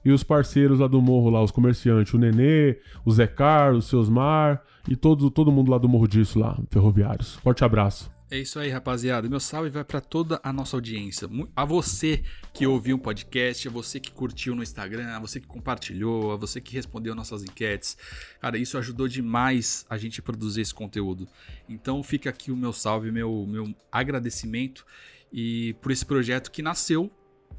e 0.05 0.11
os 0.11 0.23
parceiros 0.23 0.81
lá 0.81 0.87
do 0.87 1.01
Morro, 1.01 1.31
lá, 1.31 1.43
os 1.43 1.51
comerciantes, 1.51 2.13
o 2.13 2.19
Nenê, 2.19 2.79
o 3.05 3.11
Zé 3.11 3.27
Carlos, 3.27 3.87
o 3.87 3.89
Seusmar 3.89 4.63
e 4.89 4.97
todo, 4.97 5.31
todo 5.31 5.53
mundo 5.53 5.71
lá 5.71 5.79
do 5.79 5.89
Morro 5.89 6.09
Disso 6.09 6.39
lá, 6.39 6.59
ferroviários. 6.71 7.37
Forte 7.37 7.65
abraço. 7.65 8.11
É 8.33 8.39
isso 8.39 8.59
aí, 8.59 8.71
rapaziada. 8.71 9.29
Meu 9.29 9.39
salve 9.39 9.69
vai 9.69 9.85
para 9.85 10.01
toda 10.01 10.41
a 10.43 10.51
nossa 10.55 10.75
audiência. 10.75 11.29
A 11.55 11.67
você 11.67 12.23
que 12.55 12.67
ouviu 12.67 12.97
um 12.97 12.99
podcast, 12.99 13.69
a 13.69 13.71
você 13.71 14.01
que 14.01 14.11
curtiu 14.11 14.57
no 14.57 14.63
Instagram, 14.63 15.07
a 15.09 15.21
você 15.21 15.39
que 15.39 15.47
compartilhou, 15.47 16.33
a 16.33 16.37
você 16.37 16.59
que 16.59 16.75
respondeu 16.75 17.15
nossas 17.15 17.43
enquetes. 17.43 17.95
Cara, 18.41 18.57
isso 18.57 18.79
ajudou 18.79 19.07
demais 19.07 19.85
a 19.91 19.99
gente 19.99 20.23
produzir 20.23 20.63
esse 20.63 20.73
conteúdo. 20.73 21.29
Então 21.69 22.03
fica 22.03 22.31
aqui 22.31 22.51
o 22.51 22.57
meu 22.57 22.73
salve, 22.73 23.13
meu, 23.13 23.45
meu 23.47 23.75
agradecimento 23.93 24.87
e 25.31 25.75
por 25.83 25.93
esse 25.93 26.07
projeto 26.07 26.51
que 26.51 26.63
nasceu 26.63 27.13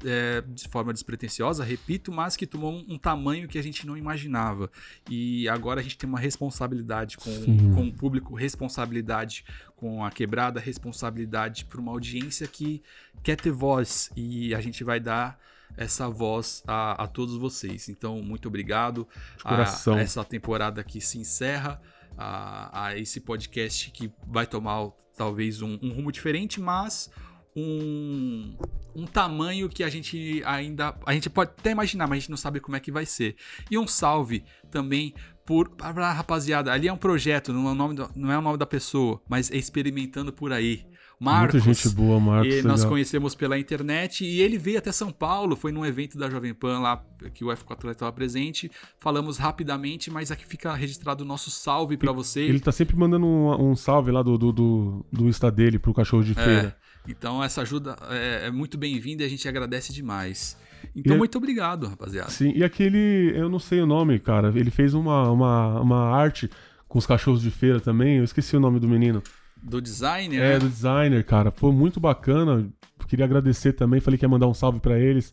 é, 0.04 0.42
de 0.46 0.68
forma 0.68 0.92
despretensiosa, 0.92 1.64
repito, 1.64 2.12
mas 2.12 2.36
que 2.36 2.46
tomou 2.46 2.72
um, 2.72 2.84
um 2.90 2.98
tamanho 2.98 3.48
que 3.48 3.58
a 3.58 3.62
gente 3.62 3.86
não 3.86 3.96
imaginava. 3.96 4.70
E 5.10 5.48
agora 5.48 5.80
a 5.80 5.82
gente 5.82 5.98
tem 5.98 6.08
uma 6.08 6.18
responsabilidade 6.18 7.16
com, 7.16 7.30
Sim. 7.30 7.72
com 7.74 7.88
o 7.88 7.92
público, 7.92 8.34
responsabilidade 8.34 9.44
com 9.76 10.04
a 10.04 10.10
quebrada, 10.10 10.60
responsabilidade 10.60 11.64
por 11.64 11.80
uma 11.80 11.92
audiência 11.92 12.46
que 12.46 12.82
quer 13.22 13.36
ter 13.36 13.50
voz. 13.50 14.10
E 14.16 14.54
a 14.54 14.60
gente 14.60 14.84
vai 14.84 15.00
dar 15.00 15.38
essa 15.76 16.08
voz 16.08 16.62
a, 16.66 17.04
a 17.04 17.06
todos 17.06 17.36
vocês. 17.36 17.88
Então, 17.88 18.22
muito 18.22 18.48
obrigado. 18.48 19.08
A, 19.44 19.62
a 19.62 20.00
essa 20.00 20.24
temporada 20.24 20.82
que 20.84 21.00
se 21.00 21.18
encerra, 21.18 21.80
a, 22.16 22.86
a 22.86 22.98
esse 22.98 23.20
podcast 23.20 23.90
que 23.90 24.12
vai 24.26 24.46
tomar 24.46 24.90
talvez 25.16 25.62
um, 25.62 25.78
um 25.82 25.92
rumo 25.92 26.10
diferente, 26.10 26.60
mas 26.60 27.10
um, 27.56 28.56
um 28.94 29.06
tamanho 29.06 29.68
que 29.68 29.84
a 29.84 29.88
gente 29.88 30.42
ainda. 30.44 30.94
A 31.06 31.12
gente 31.12 31.30
pode 31.30 31.52
até 31.58 31.70
imaginar, 31.70 32.06
mas 32.06 32.16
a 32.16 32.20
gente 32.20 32.30
não 32.30 32.36
sabe 32.36 32.60
como 32.60 32.76
é 32.76 32.80
que 32.80 32.90
vai 32.90 33.06
ser. 33.06 33.36
E 33.70 33.78
um 33.78 33.86
salve 33.86 34.44
também 34.70 35.14
por. 35.44 35.68
Pra 35.68 36.12
rapaziada, 36.12 36.72
ali 36.72 36.88
é 36.88 36.92
um 36.92 36.96
projeto, 36.96 37.52
não 37.52 37.68
é 37.68 37.72
o 37.72 37.74
nome, 37.74 37.94
do, 37.94 38.10
não 38.16 38.32
é 38.32 38.38
o 38.38 38.42
nome 38.42 38.58
da 38.58 38.66
pessoa, 38.66 39.20
mas 39.28 39.50
é 39.50 39.56
experimentando 39.56 40.32
por 40.32 40.52
aí. 40.52 40.84
Marcos. 41.20 41.64
Muita 41.64 41.72
gente 41.72 41.94
boa, 41.94 42.18
Marcos. 42.18 42.54
E 42.54 42.62
nós 42.62 42.80
legal. 42.80 42.90
conhecemos 42.90 43.34
pela 43.36 43.58
internet 43.58 44.24
e 44.24 44.40
ele 44.40 44.58
veio 44.58 44.78
até 44.78 44.90
São 44.90 45.12
Paulo, 45.12 45.54
foi 45.54 45.70
num 45.70 45.86
evento 45.86 46.18
da 46.18 46.28
Jovem 46.28 46.52
Pan 46.52 46.80
lá 46.80 47.02
que 47.32 47.44
o 47.44 47.48
F4 47.48 47.90
estava 47.92 48.12
presente. 48.12 48.70
Falamos 48.98 49.38
rapidamente, 49.38 50.10
mas 50.10 50.30
aqui 50.30 50.44
fica 50.44 50.74
registrado 50.74 51.22
o 51.22 51.26
nosso 51.26 51.50
salve 51.50 51.96
para 51.96 52.10
você. 52.10 52.40
Ele 52.40 52.60
tá 52.60 52.72
sempre 52.72 52.96
mandando 52.96 53.26
um, 53.26 53.70
um 53.70 53.76
salve 53.76 54.10
lá 54.10 54.22
do, 54.22 54.36
do, 54.36 54.52
do, 54.52 55.06
do 55.10 55.28
Insta 55.28 55.50
dele 55.50 55.78
pro 55.78 55.94
cachorro 55.94 56.24
de 56.24 56.32
É, 56.32 56.34
feira. 56.34 56.76
Então 57.08 57.42
essa 57.42 57.62
ajuda 57.62 57.96
é, 58.10 58.46
é 58.46 58.50
muito 58.50 58.76
bem-vinda 58.78 59.22
e 59.22 59.26
a 59.26 59.28
gente 59.28 59.46
agradece 59.48 59.92
demais. 59.92 60.56
Então, 60.94 61.16
E- 61.16 61.18
muito 61.18 61.36
obrigado, 61.38 61.86
rapaziada. 61.86 62.30
Sim, 62.30 62.52
e 62.54 62.62
aquele, 62.62 63.32
eu 63.34 63.48
não 63.48 63.58
sei 63.58 63.80
o 63.80 63.86
nome, 63.86 64.18
cara, 64.18 64.52
ele 64.54 64.70
fez 64.70 64.94
uma, 64.94 65.30
uma, 65.30 65.80
uma 65.80 66.10
arte 66.16 66.48
com 66.88 66.98
os 66.98 67.06
cachorros 67.06 67.40
de 67.42 67.50
feira 67.50 67.80
também, 67.80 68.18
eu 68.18 68.24
esqueci 68.24 68.56
o 68.56 68.60
nome 68.60 68.78
do 68.78 68.88
menino. 68.88 69.22
Do 69.62 69.80
designer, 69.80 70.40
É, 70.40 70.48
né? 70.54 70.58
do 70.58 70.68
designer, 70.68 71.24
cara, 71.24 71.50
foi 71.50 71.72
muito 71.72 71.98
bacana, 71.98 72.68
queria 73.08 73.24
agradecer 73.24 73.72
também, 73.72 73.98
falei 74.00 74.18
que 74.18 74.24
ia 74.24 74.28
mandar 74.28 74.46
um 74.46 74.54
salve 74.54 74.78
pra 74.78 74.98
eles. 74.98 75.32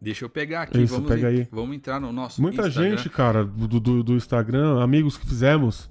Deixa 0.00 0.24
eu 0.24 0.28
pegar 0.28 0.62
aqui. 0.62 0.80
Isso, 0.82 0.94
vamos, 0.94 1.08
pega 1.10 1.28
aí. 1.28 1.46
vamos 1.52 1.76
entrar 1.76 2.00
no 2.00 2.12
nosso 2.12 2.42
Muita 2.42 2.66
Instagram. 2.66 2.96
gente, 2.96 3.08
cara, 3.08 3.44
do, 3.44 3.78
do, 3.78 4.02
do 4.02 4.14
Instagram, 4.14 4.82
amigos 4.82 5.16
que 5.16 5.26
fizemos, 5.26 5.88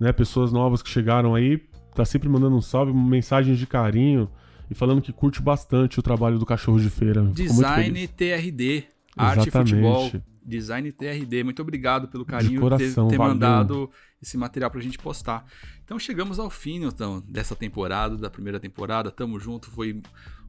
né, 0.00 0.12
pessoas 0.12 0.50
novas 0.50 0.82
que 0.82 0.88
chegaram 0.88 1.34
aí, 1.34 1.60
tá 1.94 2.04
sempre 2.04 2.28
mandando 2.28 2.56
um 2.56 2.62
salve, 2.62 2.92
mensagens 2.92 3.58
de 3.58 3.66
carinho 3.66 4.28
e 4.70 4.74
falando 4.74 5.02
que 5.02 5.12
curte 5.12 5.40
bastante 5.40 5.98
o 5.98 6.02
trabalho 6.02 6.38
do 6.38 6.46
cachorro 6.46 6.80
de 6.80 6.90
feira. 6.90 7.22
Design. 7.22 8.08
TRD, 8.08 8.84
arte 9.16 9.48
e 9.48 9.50
futebol. 9.50 10.10
Design 10.46 10.92
TRD, 10.92 11.42
muito 11.42 11.62
obrigado 11.62 12.08
pelo 12.08 12.24
carinho 12.24 12.60
coração, 12.60 12.86
de 12.86 12.94
ter, 12.94 13.16
ter 13.16 13.16
valeu. 13.16 13.32
mandado 13.32 13.90
esse 14.20 14.36
material 14.36 14.70
pra 14.70 14.80
gente 14.80 14.98
postar. 14.98 15.46
Então 15.82 15.98
chegamos 15.98 16.38
ao 16.38 16.50
fim, 16.50 16.84
então, 16.84 17.22
dessa 17.26 17.56
temporada, 17.56 18.16
da 18.16 18.28
primeira 18.28 18.60
temporada. 18.60 19.10
Tamo 19.10 19.40
junto, 19.40 19.70
foi 19.70 20.02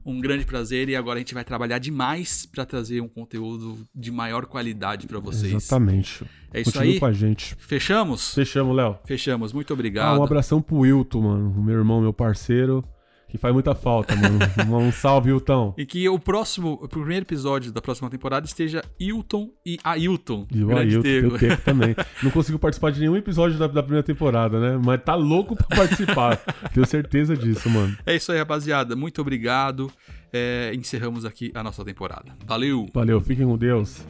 um 0.06 0.20
grande 0.20 0.44
prazer 0.46 0.88
e 0.88 0.94
agora 0.94 1.16
a 1.16 1.18
gente 1.18 1.34
vai 1.34 1.42
trabalhar 1.44 1.78
demais 1.78 2.46
pra 2.46 2.64
trazer 2.64 3.00
um 3.00 3.08
conteúdo 3.08 3.76
de 3.92 4.12
maior 4.12 4.46
qualidade 4.46 5.06
pra 5.08 5.18
vocês. 5.18 5.52
Exatamente. 5.52 6.24
É 6.54 6.60
isso 6.60 6.70
Continue 6.72 6.92
aí? 6.94 7.00
com 7.00 7.06
a 7.06 7.12
gente. 7.12 7.56
Fechamos? 7.58 8.32
Fechamos, 8.32 8.76
Léo. 8.76 8.96
Fechamos, 9.04 9.52
muito 9.52 9.72
Ah, 9.72 9.74
obrigado. 9.74 10.20
um 10.20 10.22
abração 10.22 10.62
pro 10.62 10.76
Wilton, 10.78 11.20
mano, 11.22 11.62
meu 11.62 11.76
irmão, 11.76 12.00
meu 12.00 12.12
parceiro, 12.12 12.84
que 13.28 13.38
faz 13.38 13.52
muita 13.52 13.74
falta, 13.74 14.14
mano. 14.14 14.38
um 14.78 14.92
salve, 14.92 15.32
Wilton. 15.32 15.74
E 15.76 15.84
que 15.84 16.08
o 16.08 16.18
próximo, 16.18 16.78
o 16.82 16.88
primeiro 16.88 17.24
episódio 17.24 17.72
da 17.72 17.80
próxima 17.80 18.08
temporada 18.08 18.46
esteja 18.46 18.82
Hilton 18.98 19.50
e 19.64 19.78
Ailton. 19.82 20.46
E 20.52 20.64
o 20.64 20.76
Ailton, 20.76 21.02
Tego. 21.02 21.34
eu 21.34 21.38
tenho 21.38 21.56
também. 21.58 21.96
Não 22.22 22.30
consigo 22.30 22.58
participar 22.58 22.92
de 22.92 23.00
nenhum 23.00 23.16
episódio 23.16 23.58
da, 23.58 23.66
da 23.66 23.82
primeira 23.82 24.04
temporada, 24.04 24.60
né? 24.60 24.80
Mas 24.82 25.02
tá 25.02 25.14
louco 25.14 25.56
pra 25.56 25.76
participar. 25.76 26.36
tenho 26.72 26.86
certeza 26.86 27.36
disso, 27.36 27.68
mano. 27.68 27.96
É 28.06 28.14
isso 28.14 28.30
aí, 28.32 28.38
rapaziada. 28.38 28.94
Muito 28.94 29.20
obrigado. 29.20 29.90
É, 30.32 30.72
encerramos 30.74 31.24
aqui 31.24 31.50
a 31.54 31.62
nossa 31.62 31.84
temporada. 31.84 32.36
Valeu! 32.46 32.86
Valeu, 32.92 33.20
fiquem 33.20 33.46
com 33.46 33.56
Deus. 33.56 34.04